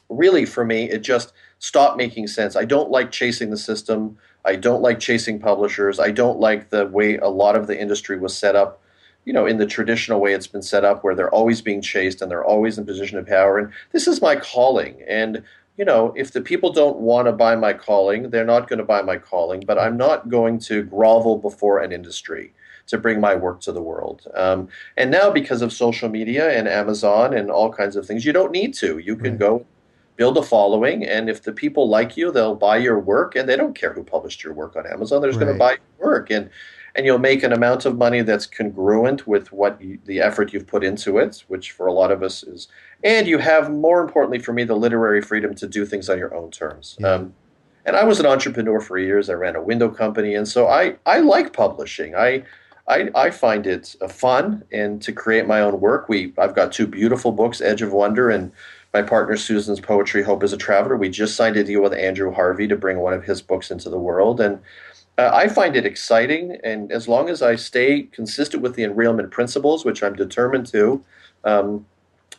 really 0.08 0.44
for 0.44 0.64
me, 0.64 0.90
it 0.90 1.02
just 1.02 1.32
stopped 1.58 1.96
making 1.96 2.26
sense. 2.26 2.56
I 2.56 2.64
don't 2.64 2.90
like 2.90 3.10
chasing 3.10 3.50
the 3.50 3.56
system. 3.56 4.16
I 4.44 4.56
don't 4.56 4.82
like 4.82 5.00
chasing 5.00 5.38
publishers. 5.38 5.98
I 5.98 6.10
don't 6.10 6.38
like 6.38 6.70
the 6.70 6.86
way 6.86 7.16
a 7.16 7.28
lot 7.28 7.56
of 7.56 7.66
the 7.66 7.78
industry 7.78 8.18
was 8.18 8.36
set 8.36 8.54
up, 8.54 8.80
you 9.24 9.32
know, 9.32 9.46
in 9.46 9.58
the 9.58 9.66
traditional 9.66 10.20
way 10.20 10.32
it's 10.32 10.46
been 10.46 10.62
set 10.62 10.84
up, 10.84 11.02
where 11.02 11.14
they're 11.14 11.34
always 11.34 11.60
being 11.60 11.82
chased 11.82 12.22
and 12.22 12.30
they're 12.30 12.44
always 12.44 12.78
in 12.78 12.86
position 12.86 13.18
of 13.18 13.26
power. 13.26 13.58
And 13.58 13.72
this 13.92 14.06
is 14.06 14.22
my 14.22 14.36
calling. 14.36 15.02
And 15.08 15.42
you 15.76 15.84
know, 15.84 16.14
if 16.16 16.32
the 16.32 16.40
people 16.40 16.72
don't 16.72 16.98
want 16.98 17.26
to 17.26 17.32
buy 17.32 17.54
my 17.54 17.74
calling, 17.74 18.30
they're 18.30 18.46
not 18.46 18.68
going 18.68 18.78
to 18.78 18.84
buy 18.84 19.02
my 19.02 19.18
calling. 19.18 19.62
But 19.66 19.78
I'm 19.78 19.96
not 19.96 20.28
going 20.28 20.58
to 20.60 20.82
grovel 20.82 21.36
before 21.38 21.80
an 21.80 21.92
industry 21.92 22.54
to 22.86 22.98
bring 22.98 23.20
my 23.20 23.34
work 23.34 23.60
to 23.62 23.72
the 23.72 23.82
world. 23.82 24.26
Um, 24.34 24.68
and 24.96 25.10
now, 25.10 25.30
because 25.30 25.60
of 25.60 25.72
social 25.72 26.08
media 26.08 26.56
and 26.56 26.68
Amazon 26.68 27.34
and 27.34 27.50
all 27.50 27.72
kinds 27.72 27.96
of 27.96 28.06
things, 28.06 28.24
you 28.24 28.32
don't 28.32 28.52
need 28.52 28.74
to. 28.74 28.98
You 28.98 29.16
can 29.16 29.36
go 29.36 29.66
build 30.16 30.36
a 30.38 30.42
following, 30.42 31.04
and 31.04 31.28
if 31.28 31.42
the 31.42 31.52
people 31.52 31.88
like 31.88 32.16
you, 32.16 32.32
they'll 32.32 32.54
buy 32.54 32.78
your 32.78 32.98
work, 32.98 33.36
and 33.36 33.48
they 33.48 33.56
don't 33.56 33.74
care 33.74 33.92
who 33.92 34.02
published 34.02 34.42
your 34.42 34.52
work 34.52 34.76
on 34.76 34.86
Amazon. 34.86 35.20
They're 35.20 35.30
just 35.30 35.40
right. 35.40 35.46
going 35.46 35.56
to 35.56 35.58
buy 35.58 35.70
your 35.72 36.08
work, 36.08 36.30
and 36.30 36.50
and 36.94 37.04
you'll 37.04 37.18
make 37.18 37.42
an 37.42 37.52
amount 37.52 37.84
of 37.84 37.98
money 37.98 38.22
that's 38.22 38.46
congruent 38.46 39.26
with 39.26 39.52
what 39.52 39.80
you, 39.82 39.98
the 40.06 40.18
effort 40.20 40.54
you've 40.54 40.66
put 40.66 40.82
into 40.82 41.18
it, 41.18 41.44
which 41.46 41.72
for 41.72 41.86
a 41.86 41.92
lot 41.92 42.10
of 42.10 42.22
us 42.22 42.42
is. 42.42 42.68
And 43.04 43.26
you 43.26 43.36
have, 43.36 43.70
more 43.70 44.00
importantly 44.00 44.38
for 44.38 44.54
me, 44.54 44.64
the 44.64 44.76
literary 44.76 45.20
freedom 45.20 45.54
to 45.56 45.66
do 45.66 45.84
things 45.84 46.08
on 46.08 46.16
your 46.16 46.34
own 46.34 46.50
terms. 46.50 46.96
Yeah. 46.98 47.08
Um, 47.08 47.34
and 47.84 47.96
I 47.96 48.04
was 48.04 48.18
an 48.18 48.26
entrepreneur 48.26 48.80
for 48.80 48.98
years. 48.98 49.30
I 49.30 49.34
ran 49.34 49.56
a 49.56 49.62
window 49.62 49.88
company, 49.88 50.34
and 50.34 50.48
so 50.48 50.66
I 50.66 50.96
I 51.06 51.20
like 51.20 51.52
publishing. 51.52 52.16
I 52.16 52.44
I, 52.88 53.10
I 53.14 53.30
find 53.30 53.66
it 53.66 53.94
fun 54.08 54.64
and 54.72 55.02
to 55.02 55.12
create 55.12 55.46
my 55.46 55.60
own 55.60 55.80
work. 55.80 56.08
We 56.08 56.32
I've 56.38 56.54
got 56.54 56.72
two 56.72 56.86
beautiful 56.86 57.32
books, 57.32 57.60
Edge 57.60 57.82
of 57.82 57.92
Wonder 57.92 58.30
and 58.30 58.52
my 58.96 59.02
partner 59.02 59.36
Susan's 59.36 59.78
poetry, 59.78 60.22
Hope 60.22 60.42
is 60.42 60.54
a 60.54 60.56
Traveler. 60.56 60.96
We 60.96 61.10
just 61.10 61.36
signed 61.36 61.58
a 61.58 61.64
deal 61.64 61.82
with 61.82 61.92
Andrew 61.92 62.32
Harvey 62.32 62.66
to 62.66 62.76
bring 62.76 62.98
one 62.98 63.12
of 63.12 63.24
his 63.24 63.42
books 63.42 63.70
into 63.70 63.90
the 63.90 63.98
world, 63.98 64.40
and 64.40 64.58
uh, 65.18 65.30
I 65.34 65.48
find 65.48 65.76
it 65.76 65.84
exciting. 65.84 66.56
And 66.64 66.90
as 66.90 67.06
long 67.06 67.28
as 67.28 67.42
I 67.42 67.56
stay 67.56 68.04
consistent 68.04 68.62
with 68.62 68.74
the 68.74 68.84
enrealment 68.84 69.30
principles, 69.30 69.84
which 69.84 70.02
I'm 70.02 70.16
determined 70.16 70.66
to, 70.68 71.04
um, 71.44 71.84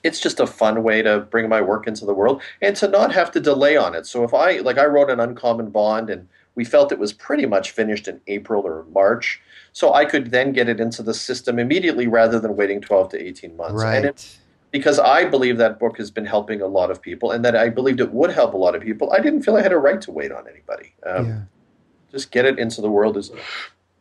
it's 0.03 0.20
just 0.20 0.39
a 0.39 0.47
fun 0.47 0.82
way 0.82 1.03
to 1.03 1.20
bring 1.20 1.47
my 1.47 1.62
work 1.62 1.86
into 1.86 2.05
the 2.05 2.14
world 2.14 2.41
and 2.60 2.76
to 2.78 2.88
not 2.88 3.14
have 3.14 3.30
to 3.34 3.39
delay 3.39 3.78
on 3.78 3.93
it. 3.93 4.08
So 4.08 4.24
if 4.24 4.34
I 4.34 4.58
like, 4.58 4.80
I 4.80 4.86
wrote 4.86 5.12
an 5.12 5.20
uncommon 5.20 5.70
bond, 5.70 6.10
and 6.10 6.28
we 6.55 6.66
felt 6.66 6.91
it 6.91 6.97
was 6.97 7.14
pretty 7.14 7.45
much 7.45 7.70
finished 7.70 8.08
in 8.08 8.20
April 8.26 8.64
or 8.66 8.84
March. 8.91 9.39
So 9.74 9.93
I 9.93 10.05
could 10.05 10.32
then 10.32 10.53
get 10.53 10.70
it 10.70 10.80
into 10.80 11.03
the 11.03 11.14
system 11.14 11.60
immediately 11.60 12.08
rather 12.08 12.39
than 12.39 12.55
waiting 12.55 12.82
12 12.82 13.10
to 13.10 13.24
18 13.24 13.55
months. 13.55 13.84
Right. 13.84 13.97
And 13.97 14.05
it, 14.08 14.38
because 14.72 14.99
I 14.99 15.26
believe 15.26 15.57
that 15.57 15.80
book 15.80 15.97
has 15.97 16.11
been 16.11 16.26
helping 16.26 16.61
a 16.61 16.68
lot 16.68 16.91
of 16.91 17.01
people 17.01 17.32
and 17.32 17.43
that 17.45 17.55
I 17.55 17.70
believed 17.70 17.99
it 17.99 18.11
would 18.11 18.32
help 18.32 18.53
a 18.53 18.57
lot 18.57 18.76
of 18.76 18.82
people, 18.82 19.11
I 19.13 19.20
didn't 19.20 19.43
feel 19.43 19.55
I 19.55 19.61
had 19.61 19.72
a 19.72 19.78
right 19.78 20.01
to 20.01 20.11
wait 20.11 20.32
on 20.32 20.45
anybody. 20.47 20.93
Um, 21.05 21.28
yeah. 21.28 21.39
Just 22.11 22.32
get 22.32 22.45
it 22.45 22.59
into 22.59 22.82
the 22.82 22.89
world 22.89 23.18
as 23.18 23.32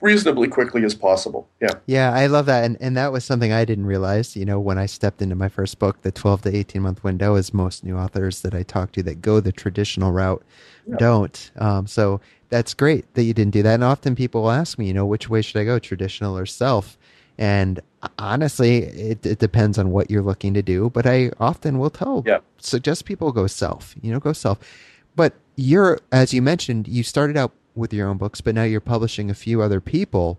reasonably 0.00 0.48
quickly 0.48 0.84
as 0.84 0.94
possible. 0.94 1.48
Yeah. 1.60 1.70
Yeah, 1.86 2.12
I 2.12 2.26
love 2.26 2.46
that. 2.46 2.64
And, 2.64 2.76
and 2.80 2.96
that 2.96 3.12
was 3.12 3.24
something 3.24 3.52
I 3.52 3.64
didn't 3.64 3.86
realize, 3.86 4.36
you 4.36 4.44
know, 4.44 4.60
when 4.60 4.78
I 4.78 4.86
stepped 4.86 5.22
into 5.22 5.34
my 5.34 5.48
first 5.48 5.78
book, 5.78 6.02
the 6.02 6.12
12 6.12 6.42
to 6.42 6.56
18 6.56 6.82
month 6.82 7.02
window, 7.02 7.34
as 7.36 7.54
most 7.54 7.84
new 7.84 7.96
authors 7.96 8.42
that 8.42 8.54
I 8.54 8.62
talk 8.62 8.92
to 8.92 9.02
that 9.04 9.22
go 9.22 9.40
the 9.40 9.52
traditional 9.52 10.12
route 10.12 10.44
yeah. 10.86 10.96
don't. 10.98 11.50
Um, 11.56 11.86
so 11.86 12.20
that's 12.50 12.74
great 12.74 13.12
that 13.14 13.24
you 13.24 13.34
didn't 13.34 13.52
do 13.52 13.62
that. 13.62 13.74
And 13.74 13.84
often 13.84 14.14
people 14.14 14.42
will 14.42 14.50
ask 14.50 14.78
me, 14.78 14.86
you 14.86 14.94
know, 14.94 15.06
which 15.06 15.28
way 15.28 15.42
should 15.42 15.60
I 15.60 15.64
go, 15.64 15.78
traditional 15.78 16.36
or 16.36 16.46
self? 16.46 16.98
And 17.38 17.80
honestly, 18.18 18.78
it, 18.78 19.24
it 19.26 19.38
depends 19.38 19.78
on 19.78 19.90
what 19.90 20.10
you're 20.10 20.22
looking 20.22 20.54
to 20.54 20.62
do. 20.62 20.90
But 20.90 21.06
I 21.06 21.30
often 21.38 21.78
will 21.78 21.90
tell, 21.90 22.22
yeah. 22.26 22.38
suggest 22.58 23.04
people 23.04 23.32
go 23.32 23.46
self, 23.46 23.94
you 24.00 24.12
know, 24.12 24.20
go 24.20 24.32
self. 24.32 24.58
But 25.14 25.34
you're, 25.56 25.98
as 26.12 26.34
you 26.34 26.42
mentioned, 26.42 26.88
you 26.88 27.02
started 27.02 27.36
out 27.36 27.52
with 27.74 27.92
your 27.92 28.08
own 28.08 28.16
books, 28.16 28.40
but 28.40 28.54
now 28.54 28.62
you're 28.62 28.80
publishing 28.80 29.30
a 29.30 29.34
few 29.34 29.62
other 29.62 29.80
people. 29.80 30.38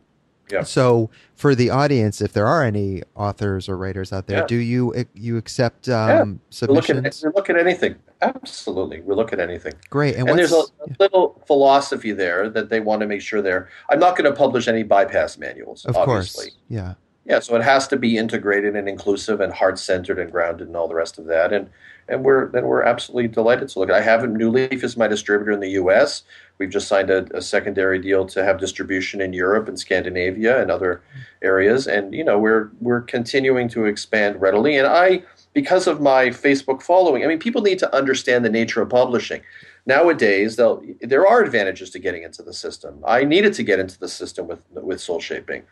Yeah. 0.50 0.64
So 0.64 1.10
for 1.36 1.56
the 1.56 1.70
audience, 1.70 2.22
if 2.22 2.34
there 2.34 2.48
are 2.48 2.64
any 2.64 3.04
authors 3.16 3.68
or 3.68 3.78
writers 3.78 4.14
out 4.14 4.28
there, 4.28 4.40
yeah. 4.40 4.48
do 4.48 4.56
you 4.56 5.06
you 5.14 5.38
accept 5.38 5.90
um, 5.90 6.08
yeah. 6.10 6.48
submissions? 6.50 7.24
We 7.24 7.30
look, 7.30 7.50
at, 7.50 7.50
we 7.50 7.56
look 7.56 7.62
at 7.62 7.68
anything. 7.68 7.96
Absolutely, 8.22 9.02
we 9.02 9.14
look 9.14 9.34
at 9.34 9.40
anything. 9.40 9.74
Great. 9.90 10.16
And, 10.16 10.28
and 10.30 10.40
there's 10.40 10.52
a, 10.52 10.56
a, 10.56 10.88
little 11.00 11.42
philosophy 11.46 12.12
there 12.12 12.50
that 12.50 12.70
they 12.70 12.80
want 12.80 13.02
to 13.02 13.08
make 13.08 13.22
sure 13.22 13.42
they're. 13.42 13.70
I'm 13.90 14.00
not 14.00 14.18
going 14.18 14.30
to 14.30 14.36
publish 14.36 14.68
any 14.68 14.84
bypass 14.84 15.38
manuals. 15.38 15.86
Of 15.86 15.96
obviously. 15.96 16.46
course. 16.46 16.58
Yeah. 16.70 16.94
Yeah. 17.28 17.40
So 17.40 17.56
it 17.58 17.64
has 17.64 17.88
to 17.90 17.98
be 17.98 18.18
integrated 18.18 18.76
and 18.76 18.88
inclusive 18.88 19.42
and 19.42 19.52
heart 19.52 19.78
centered 19.78 20.18
and 20.18 20.32
grounded 20.32 20.68
and 20.68 20.78
all 20.78 20.88
the 20.88 20.96
rest 20.96 21.20
of 21.20 21.26
that. 21.26 21.52
And 21.52 21.70
and 22.10 22.24
we're 22.24 22.50
then 22.50 22.66
we're 22.66 22.84
absolutely 22.84 23.28
delighted 23.28 23.68
to 23.70 23.80
look. 23.80 23.90
At 23.90 23.96
I 23.96 24.02
have 24.02 24.28
New 24.30 24.50
Leaf 24.50 24.84
is 24.84 24.96
my 24.96 25.08
distributor 25.08 25.52
in 25.52 25.60
the 25.60 25.72
U.S. 25.72 26.24
We've 26.58 26.70
just 26.70 26.88
signed 26.88 27.10
a, 27.10 27.26
a, 27.36 27.42
secondary 27.42 28.00
deal 28.00 28.26
to 28.28 28.44
have 28.44 28.60
distribution 28.60 29.22
in 29.22 29.34
Europe 29.34 29.68
and 29.68 29.78
Scandinavia 29.78 30.62
and 30.62 30.72
other 30.72 31.02
areas, 31.42 31.86
and 31.86 32.14
you 32.14 32.24
know 32.24 32.40
we're 32.40 32.72
we're 32.80 33.02
continuing 33.02 33.68
to 33.70 33.86
expand 33.86 34.40
readily. 34.42 34.78
And 34.78 34.88
I 34.88 35.24
because 35.54 35.88
of 35.88 36.00
my 36.00 36.28
Facebook 36.28 36.82
following, 36.82 37.24
I 37.24 37.28
mean, 37.28 37.40
people 37.40 37.62
need 37.62 37.80
to 37.80 37.96
understand 37.96 38.46
the 38.46 38.50
nature 38.50 38.82
of 38.82 38.90
publishing. 38.90 39.42
Nowadays, 39.86 40.56
there 40.56 41.28
are 41.28 41.42
advantages 41.42 41.90
to 41.92 42.00
getting 42.00 42.24
into 42.24 42.44
the 42.44 42.54
system. 42.54 43.04
I 43.06 43.24
needed 43.24 43.54
to 43.54 43.64
get 43.64 43.80
into 43.80 44.00
the 44.00 44.08
system 44.08 44.48
with 44.48 44.60
with 44.72 45.00
Soulshaping, 45.00 45.64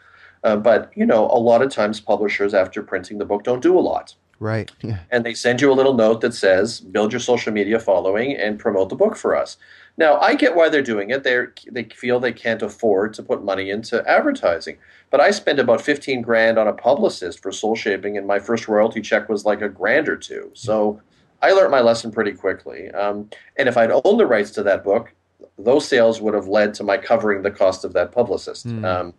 uh, 0.45 0.55
but 0.55 0.91
you 0.95 1.05
know, 1.05 1.25
a 1.25 1.39
lot 1.39 1.61
of 1.61 1.71
times 1.71 1.99
publishers, 1.99 2.53
after 2.53 2.83
printing 2.83 3.17
the 3.17 3.25
book, 3.25 3.43
don't 3.43 3.63
do 3.63 3.77
a 3.77 3.81
lot. 3.81 4.15
Right. 4.39 4.71
Yeah. 4.81 4.99
And 5.09 5.25
they 5.25 5.33
send 5.33 5.61
you 5.61 5.71
a 5.71 5.73
little 5.73 5.95
note 5.95 6.21
that 6.21 6.35
says, 6.35 6.79
"Build 6.79 7.11
your 7.11 7.19
social 7.19 7.51
media 7.51 7.79
following 7.79 8.35
and 8.35 8.59
promote 8.59 8.89
the 8.89 8.95
book 8.95 9.17
for 9.17 9.35
us." 9.35 9.57
Now, 9.97 10.19
I 10.19 10.35
get 10.35 10.55
why 10.55 10.69
they're 10.69 10.83
doing 10.83 11.09
it. 11.09 11.23
They 11.23 11.47
they 11.71 11.85
feel 11.85 12.19
they 12.19 12.33
can't 12.33 12.61
afford 12.61 13.15
to 13.15 13.23
put 13.23 13.43
money 13.43 13.71
into 13.71 14.07
advertising. 14.07 14.77
But 15.09 15.21
I 15.21 15.31
spent 15.31 15.59
about 15.59 15.81
15 15.81 16.21
grand 16.21 16.59
on 16.59 16.67
a 16.67 16.73
publicist 16.73 17.41
for 17.41 17.51
Soulshaping, 17.51 18.17
and 18.17 18.27
my 18.27 18.37
first 18.37 18.67
royalty 18.67 19.01
check 19.01 19.29
was 19.29 19.45
like 19.45 19.61
a 19.61 19.69
grand 19.69 20.07
or 20.07 20.17
two. 20.17 20.51
So 20.53 21.01
I 21.41 21.51
learned 21.51 21.71
my 21.71 21.81
lesson 21.81 22.11
pretty 22.11 22.33
quickly. 22.33 22.91
Um, 22.91 23.29
and 23.57 23.67
if 23.67 23.77
I'd 23.77 23.91
owned 23.91 24.19
the 24.19 24.27
rights 24.27 24.51
to 24.51 24.63
that 24.63 24.83
book, 24.83 25.13
those 25.57 25.87
sales 25.87 26.21
would 26.21 26.33
have 26.33 26.47
led 26.47 26.73
to 26.75 26.83
my 26.83 26.97
covering 26.97 27.41
the 27.41 27.51
cost 27.51 27.85
of 27.85 27.93
that 27.93 28.11
publicist. 28.11 28.67
Mm. 28.67 28.85
Um, 28.85 29.13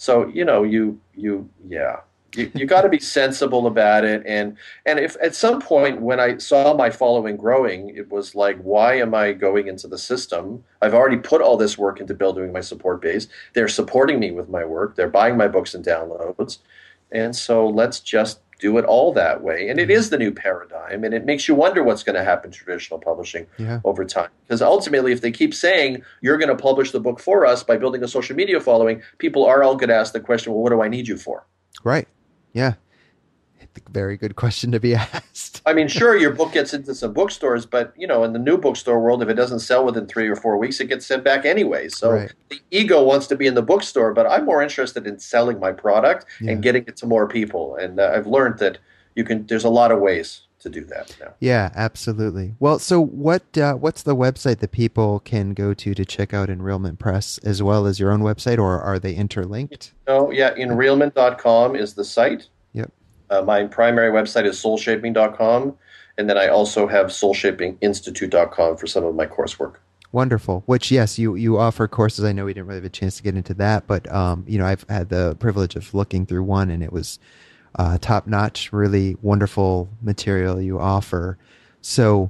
so 0.00 0.28
you 0.28 0.46
know, 0.46 0.62
you 0.62 0.98
you 1.14 1.48
yeah. 1.68 2.00
You, 2.36 2.48
you 2.54 2.64
got 2.64 2.82
to 2.82 2.88
be 2.88 3.00
sensible 3.00 3.66
about 3.66 4.04
it 4.04 4.22
and 4.24 4.56
and 4.86 5.00
if 5.00 5.16
at 5.20 5.34
some 5.34 5.60
point 5.60 6.00
when 6.00 6.20
i 6.20 6.36
saw 6.38 6.72
my 6.74 6.88
following 6.88 7.36
growing 7.36 7.88
it 7.96 8.08
was 8.08 8.36
like 8.36 8.56
why 8.62 8.94
am 8.98 9.16
i 9.16 9.32
going 9.32 9.66
into 9.66 9.88
the 9.88 9.98
system? 9.98 10.62
I've 10.80 10.94
already 10.94 11.16
put 11.16 11.42
all 11.42 11.56
this 11.56 11.76
work 11.76 12.00
into 12.00 12.14
building 12.14 12.52
my 12.52 12.60
support 12.60 13.02
base. 13.02 13.26
They're 13.54 13.66
supporting 13.66 14.20
me 14.20 14.30
with 14.30 14.48
my 14.48 14.64
work. 14.64 14.94
They're 14.94 15.08
buying 15.08 15.36
my 15.36 15.48
books 15.48 15.74
and 15.74 15.84
downloads. 15.84 16.58
And 17.10 17.34
so 17.34 17.66
let's 17.66 17.98
just 17.98 18.38
do 18.60 18.78
it 18.78 18.84
all 18.84 19.12
that 19.12 19.42
way 19.42 19.68
and 19.68 19.80
it 19.80 19.84
mm-hmm. 19.84 19.92
is 19.92 20.10
the 20.10 20.18
new 20.18 20.30
paradigm 20.30 21.02
and 21.02 21.14
it 21.14 21.24
makes 21.24 21.48
you 21.48 21.54
wonder 21.54 21.82
what's 21.82 22.02
going 22.02 22.16
to 22.16 22.24
happen 22.24 22.50
to 22.50 22.58
traditional 22.58 23.00
publishing 23.00 23.46
yeah. 23.58 23.80
over 23.84 24.04
time 24.04 24.30
because 24.44 24.62
ultimately 24.62 25.12
if 25.12 25.20
they 25.20 25.32
keep 25.32 25.54
saying 25.54 26.02
you're 26.20 26.38
going 26.38 26.48
to 26.48 26.62
publish 26.62 26.90
the 26.92 27.00
book 27.00 27.18
for 27.18 27.46
us 27.46 27.62
by 27.62 27.76
building 27.76 28.02
a 28.04 28.08
social 28.08 28.36
media 28.36 28.60
following 28.60 29.02
people 29.18 29.44
are 29.44 29.62
all 29.62 29.74
going 29.74 29.88
to 29.88 29.94
ask 29.94 30.12
the 30.12 30.20
question 30.20 30.52
well 30.52 30.62
what 30.62 30.70
do 30.70 30.82
i 30.82 30.88
need 30.88 31.08
you 31.08 31.16
for 31.16 31.46
right 31.82 32.06
yeah. 32.52 32.74
Very 33.90 34.16
good 34.16 34.36
question 34.36 34.72
to 34.72 34.80
be 34.80 34.94
asked. 34.96 35.29
I 35.70 35.72
mean, 35.72 35.86
sure, 35.86 36.16
your 36.16 36.32
book 36.32 36.52
gets 36.52 36.74
into 36.74 36.96
some 36.96 37.12
bookstores, 37.12 37.64
but 37.64 37.94
you 37.96 38.04
know, 38.04 38.24
in 38.24 38.32
the 38.32 38.40
new 38.40 38.58
bookstore 38.58 38.98
world, 38.98 39.22
if 39.22 39.28
it 39.28 39.34
doesn't 39.34 39.60
sell 39.60 39.84
within 39.84 40.04
three 40.04 40.26
or 40.26 40.34
four 40.34 40.58
weeks, 40.58 40.80
it 40.80 40.88
gets 40.88 41.06
sent 41.06 41.22
back 41.22 41.44
anyway. 41.44 41.88
So 41.88 42.10
right. 42.10 42.32
the 42.48 42.58
ego 42.72 43.04
wants 43.04 43.28
to 43.28 43.36
be 43.36 43.46
in 43.46 43.54
the 43.54 43.62
bookstore, 43.62 44.12
but 44.12 44.26
I'm 44.26 44.44
more 44.44 44.62
interested 44.62 45.06
in 45.06 45.20
selling 45.20 45.60
my 45.60 45.70
product 45.70 46.26
yeah. 46.40 46.50
and 46.50 46.62
getting 46.62 46.84
it 46.88 46.96
to 46.96 47.06
more 47.06 47.28
people. 47.28 47.76
And 47.76 48.00
uh, 48.00 48.10
I've 48.12 48.26
learned 48.26 48.58
that 48.58 48.78
you 49.14 49.22
can. 49.22 49.46
There's 49.46 49.62
a 49.62 49.70
lot 49.70 49.92
of 49.92 50.00
ways 50.00 50.40
to 50.58 50.68
do 50.68 50.84
that 50.86 51.16
now. 51.20 51.34
Yeah, 51.38 51.70
absolutely. 51.76 52.56
Well, 52.58 52.80
so 52.80 53.00
what? 53.00 53.56
Uh, 53.56 53.74
what's 53.74 54.02
the 54.02 54.16
website 54.16 54.58
that 54.58 54.72
people 54.72 55.20
can 55.20 55.54
go 55.54 55.72
to 55.72 55.94
to 55.94 56.04
check 56.04 56.34
out 56.34 56.48
Enrealment 56.48 56.98
Press 56.98 57.38
as 57.44 57.62
well 57.62 57.86
as 57.86 58.00
your 58.00 58.10
own 58.10 58.22
website, 58.22 58.58
or 58.58 58.80
are 58.80 58.98
they 58.98 59.14
interlinked? 59.14 59.94
No, 60.08 60.32
yeah, 60.32 60.52
enrealment.com 60.52 61.76
is 61.76 61.94
the 61.94 62.04
site. 62.04 62.48
Uh, 63.30 63.42
my 63.42 63.64
primary 63.64 64.10
website 64.10 64.44
is 64.44 64.60
soulshaping.com, 64.62 65.76
and 66.18 66.28
then 66.28 66.36
I 66.36 66.48
also 66.48 66.86
have 66.86 67.06
soulshapinginstitute.com 67.06 68.76
for 68.76 68.86
some 68.86 69.04
of 69.04 69.14
my 69.14 69.26
coursework. 69.26 69.76
Wonderful. 70.12 70.64
Which 70.66 70.90
yes, 70.90 71.18
you 71.20 71.36
you 71.36 71.56
offer 71.56 71.86
courses. 71.86 72.24
I 72.24 72.32
know 72.32 72.44
we 72.44 72.52
didn't 72.52 72.66
really 72.66 72.80
have 72.80 72.84
a 72.84 72.88
chance 72.88 73.16
to 73.18 73.22
get 73.22 73.36
into 73.36 73.54
that, 73.54 73.86
but 73.86 74.10
um, 74.12 74.44
you 74.48 74.58
know, 74.58 74.66
I've 74.66 74.84
had 74.88 75.08
the 75.08 75.36
privilege 75.38 75.76
of 75.76 75.94
looking 75.94 76.26
through 76.26 76.42
one, 76.42 76.68
and 76.68 76.82
it 76.82 76.92
was 76.92 77.20
uh, 77.76 77.96
top 77.98 78.26
notch, 78.26 78.72
really 78.72 79.16
wonderful 79.22 79.88
material 80.02 80.60
you 80.60 80.80
offer. 80.80 81.38
So, 81.80 82.28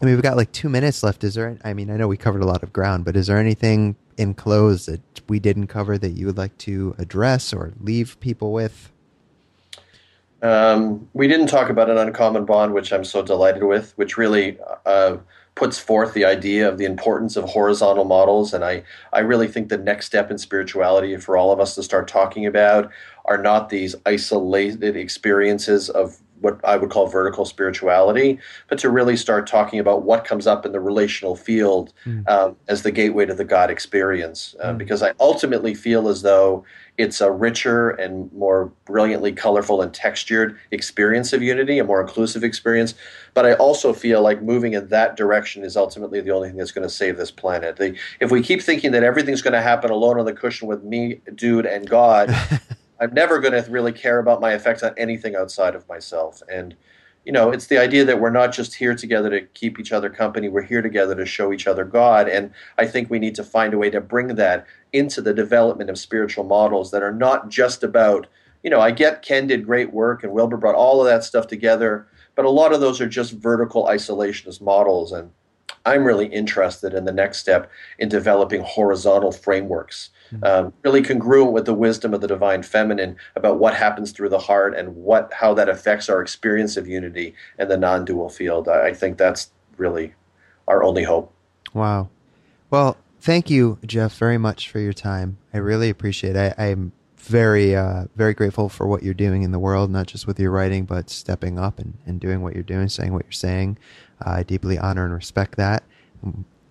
I 0.00 0.04
mean, 0.04 0.14
we've 0.14 0.22
got 0.22 0.36
like 0.36 0.52
two 0.52 0.68
minutes 0.68 1.02
left. 1.02 1.24
Is 1.24 1.34
there? 1.34 1.58
I 1.64 1.74
mean, 1.74 1.90
I 1.90 1.96
know 1.96 2.06
we 2.06 2.16
covered 2.16 2.42
a 2.42 2.46
lot 2.46 2.62
of 2.62 2.72
ground, 2.72 3.04
but 3.04 3.16
is 3.16 3.26
there 3.26 3.38
anything 3.38 3.96
in 4.16 4.34
close 4.34 4.86
that 4.86 5.00
we 5.28 5.40
didn't 5.40 5.66
cover 5.66 5.98
that 5.98 6.10
you 6.10 6.26
would 6.26 6.38
like 6.38 6.56
to 6.58 6.94
address 6.98 7.52
or 7.52 7.72
leave 7.80 8.18
people 8.20 8.52
with? 8.52 8.92
Um, 10.42 11.08
we 11.14 11.26
didn't 11.26 11.48
talk 11.48 11.68
about 11.68 11.90
an 11.90 11.98
uncommon 11.98 12.44
bond, 12.44 12.72
which 12.72 12.92
I'm 12.92 13.04
so 13.04 13.22
delighted 13.22 13.64
with, 13.64 13.92
which 13.96 14.16
really 14.16 14.58
uh, 14.86 15.16
puts 15.58 15.78
forth 15.78 16.14
the 16.14 16.24
idea 16.24 16.68
of 16.68 16.78
the 16.78 16.84
importance 16.84 17.36
of 17.36 17.44
horizontal 17.44 18.04
models. 18.04 18.54
And 18.54 18.64
I, 18.64 18.84
I 19.12 19.20
really 19.20 19.48
think 19.48 19.68
the 19.68 19.78
next 19.78 20.06
step 20.06 20.30
in 20.30 20.38
spirituality 20.38 21.16
for 21.16 21.36
all 21.36 21.50
of 21.50 21.58
us 21.58 21.74
to 21.74 21.82
start 21.82 22.06
talking 22.06 22.46
about 22.46 22.90
are 23.24 23.38
not 23.38 23.68
these 23.68 23.96
isolated 24.06 24.96
experiences 24.96 25.90
of 25.90 26.18
what 26.40 26.60
I 26.64 26.76
would 26.76 26.90
call 26.90 27.08
vertical 27.08 27.44
spirituality, 27.44 28.38
but 28.68 28.78
to 28.78 28.90
really 28.90 29.16
start 29.16 29.48
talking 29.48 29.80
about 29.80 30.04
what 30.04 30.24
comes 30.24 30.46
up 30.46 30.64
in 30.64 30.70
the 30.70 30.78
relational 30.78 31.34
field 31.34 31.92
mm. 32.06 32.26
um, 32.28 32.56
as 32.68 32.82
the 32.82 32.92
gateway 32.92 33.26
to 33.26 33.34
the 33.34 33.44
God 33.44 33.70
experience. 33.70 34.54
Uh, 34.62 34.72
mm. 34.72 34.78
Because 34.78 35.02
I 35.02 35.12
ultimately 35.18 35.74
feel 35.74 36.08
as 36.08 36.22
though 36.22 36.64
it's 36.98 37.20
a 37.20 37.30
richer 37.30 37.90
and 37.90 38.30
more 38.32 38.72
brilliantly 38.84 39.32
colorful 39.32 39.80
and 39.80 39.94
textured 39.94 40.58
experience 40.72 41.32
of 41.32 41.40
unity, 41.42 41.78
a 41.78 41.84
more 41.84 42.00
inclusive 42.00 42.42
experience. 42.42 42.94
But 43.34 43.46
I 43.46 43.54
also 43.54 43.92
feel 43.92 44.20
like 44.20 44.42
moving 44.42 44.72
in 44.72 44.88
that 44.88 45.16
direction 45.16 45.62
is 45.62 45.76
ultimately 45.76 46.20
the 46.20 46.32
only 46.32 46.48
thing 46.48 46.58
that's 46.58 46.72
going 46.72 46.86
to 46.86 46.92
save 46.92 47.16
this 47.16 47.30
planet. 47.30 47.76
The, 47.76 47.96
if 48.18 48.32
we 48.32 48.42
keep 48.42 48.60
thinking 48.60 48.90
that 48.92 49.04
everything's 49.04 49.42
going 49.42 49.52
to 49.52 49.62
happen 49.62 49.90
alone 49.90 50.18
on 50.18 50.26
the 50.26 50.32
cushion 50.32 50.66
with 50.66 50.82
me, 50.82 51.20
dude, 51.36 51.66
and 51.66 51.88
God, 51.88 52.34
I'm 53.00 53.14
never 53.14 53.38
going 53.38 53.62
to 53.62 53.70
really 53.70 53.92
care 53.92 54.18
about 54.18 54.40
my 54.40 54.52
effects 54.54 54.82
on 54.82 54.92
anything 54.98 55.36
outside 55.36 55.76
of 55.76 55.88
myself. 55.88 56.42
And, 56.52 56.74
you 57.28 57.32
know, 57.32 57.50
it's 57.50 57.66
the 57.66 57.76
idea 57.76 58.06
that 58.06 58.22
we're 58.22 58.30
not 58.30 58.54
just 58.54 58.76
here 58.76 58.94
together 58.94 59.28
to 59.28 59.42
keep 59.48 59.78
each 59.78 59.92
other 59.92 60.08
company, 60.08 60.48
we're 60.48 60.62
here 60.62 60.80
together 60.80 61.14
to 61.14 61.26
show 61.26 61.52
each 61.52 61.66
other 61.66 61.84
God. 61.84 62.26
And 62.26 62.50
I 62.78 62.86
think 62.86 63.10
we 63.10 63.18
need 63.18 63.34
to 63.34 63.44
find 63.44 63.74
a 63.74 63.76
way 63.76 63.90
to 63.90 64.00
bring 64.00 64.28
that 64.28 64.66
into 64.94 65.20
the 65.20 65.34
development 65.34 65.90
of 65.90 65.98
spiritual 65.98 66.44
models 66.44 66.90
that 66.90 67.02
are 67.02 67.12
not 67.12 67.50
just 67.50 67.82
about, 67.82 68.28
you 68.62 68.70
know, 68.70 68.80
I 68.80 68.92
get 68.92 69.20
Ken 69.20 69.46
did 69.46 69.66
great 69.66 69.92
work 69.92 70.24
and 70.24 70.32
Wilber 70.32 70.56
brought 70.56 70.74
all 70.74 71.02
of 71.02 71.06
that 71.06 71.22
stuff 71.22 71.46
together, 71.46 72.06
but 72.34 72.46
a 72.46 72.50
lot 72.50 72.72
of 72.72 72.80
those 72.80 72.98
are 72.98 73.06
just 73.06 73.32
vertical 73.32 73.84
isolationist 73.84 74.62
models. 74.62 75.12
And 75.12 75.30
I'm 75.84 76.04
really 76.04 76.28
interested 76.28 76.94
in 76.94 77.04
the 77.04 77.12
next 77.12 77.40
step 77.40 77.70
in 77.98 78.08
developing 78.08 78.62
horizontal 78.62 79.32
frameworks. 79.32 80.08
Um, 80.42 80.72
really 80.82 81.02
congruent 81.02 81.52
with 81.52 81.66
the 81.66 81.74
wisdom 81.74 82.14
of 82.14 82.20
the 82.20 82.26
divine 82.26 82.62
feminine 82.62 83.16
about 83.36 83.58
what 83.58 83.74
happens 83.74 84.12
through 84.12 84.28
the 84.28 84.38
heart 84.38 84.74
and 84.74 84.94
what 84.96 85.32
how 85.32 85.54
that 85.54 85.68
affects 85.68 86.08
our 86.08 86.20
experience 86.20 86.76
of 86.76 86.86
unity 86.86 87.34
and 87.58 87.70
the 87.70 87.76
non-dual 87.76 88.28
field. 88.28 88.68
I, 88.68 88.88
I 88.88 88.94
think 88.94 89.18
that's 89.18 89.50
really 89.76 90.14
our 90.66 90.82
only 90.82 91.04
hope. 91.04 91.32
Wow. 91.74 92.08
Well, 92.70 92.96
thank 93.20 93.50
you, 93.50 93.78
Jeff, 93.86 94.16
very 94.16 94.38
much 94.38 94.70
for 94.70 94.78
your 94.78 94.92
time. 94.92 95.38
I 95.54 95.58
really 95.58 95.88
appreciate 95.88 96.36
it. 96.36 96.54
I, 96.58 96.66
am 96.66 96.92
very, 97.16 97.74
uh, 97.74 98.04
very 98.16 98.34
grateful 98.34 98.68
for 98.68 98.86
what 98.86 99.02
you're 99.02 99.14
doing 99.14 99.42
in 99.42 99.52
the 99.52 99.58
world, 99.58 99.90
not 99.90 100.06
just 100.06 100.26
with 100.26 100.38
your 100.38 100.50
writing, 100.50 100.84
but 100.84 101.08
stepping 101.08 101.58
up 101.58 101.78
and, 101.78 101.96
and 102.06 102.20
doing 102.20 102.42
what 102.42 102.54
you're 102.54 102.62
doing, 102.62 102.88
saying 102.88 103.12
what 103.12 103.24
you're 103.24 103.32
saying. 103.32 103.78
Uh, 104.24 104.30
I 104.30 104.42
deeply 104.42 104.78
honor 104.78 105.04
and 105.04 105.14
respect 105.14 105.56
that 105.56 105.82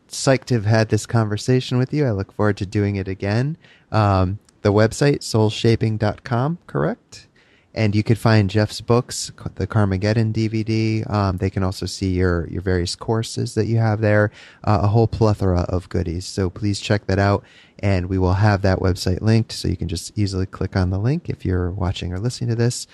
psyched 0.07 0.45
to 0.45 0.55
have 0.55 0.65
had 0.65 0.89
this 0.89 1.05
conversation 1.05 1.77
with 1.77 1.93
you. 1.93 2.05
I 2.05 2.11
look 2.11 2.31
forward 2.31 2.57
to 2.57 2.65
doing 2.65 2.95
it 2.95 3.07
again. 3.07 3.57
Um, 3.91 4.39
the 4.61 4.73
website, 4.73 5.19
soulshaping.com, 5.19 6.57
correct? 6.67 7.27
And 7.73 7.95
you 7.95 8.01
could 8.01 8.17
find 8.17 8.49
Jeff's 8.49 8.81
books, 8.81 9.31
the 9.55 9.67
Karmageddon 9.67 10.33
DVD. 10.33 11.07
Um, 11.09 11.37
they 11.37 11.51
can 11.51 11.61
also 11.61 11.85
see 11.85 12.09
your, 12.09 12.47
your 12.47 12.61
various 12.61 12.95
courses 12.95 13.53
that 13.53 13.67
you 13.67 13.77
have 13.77 14.01
there, 14.01 14.31
uh, 14.63 14.79
a 14.81 14.87
whole 14.87 15.07
plethora 15.07 15.61
of 15.69 15.87
goodies. 15.89 16.25
So 16.25 16.49
please 16.49 16.79
check 16.79 17.05
that 17.05 17.19
out. 17.19 17.43
And 17.79 18.07
we 18.07 18.17
will 18.17 18.33
have 18.33 18.63
that 18.63 18.79
website 18.79 19.21
linked 19.21 19.51
so 19.51 19.67
you 19.67 19.77
can 19.77 19.87
just 19.87 20.17
easily 20.17 20.47
click 20.47 20.75
on 20.75 20.89
the 20.89 20.97
link 20.97 21.29
if 21.29 21.45
you're 21.45 21.69
watching 21.69 22.11
or 22.11 22.19
listening 22.19 22.49
to 22.49 22.55
this. 22.55 22.87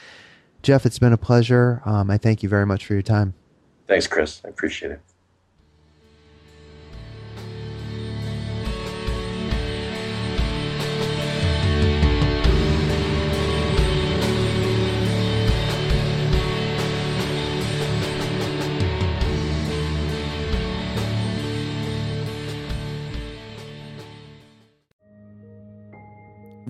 Jeff, 0.64 0.86
it's 0.86 1.00
been 1.00 1.14
a 1.14 1.18
pleasure. 1.18 1.82
Um, 1.86 2.12
I 2.12 2.18
thank 2.18 2.44
you 2.44 2.50
very 2.50 2.66
much 2.66 2.86
for 2.86 2.94
your 2.94 3.02
time. 3.02 3.34
Thanks, 3.88 4.08
Chris. 4.08 4.42
I 4.44 4.50
appreciate 4.50 4.92
it. 4.92 5.13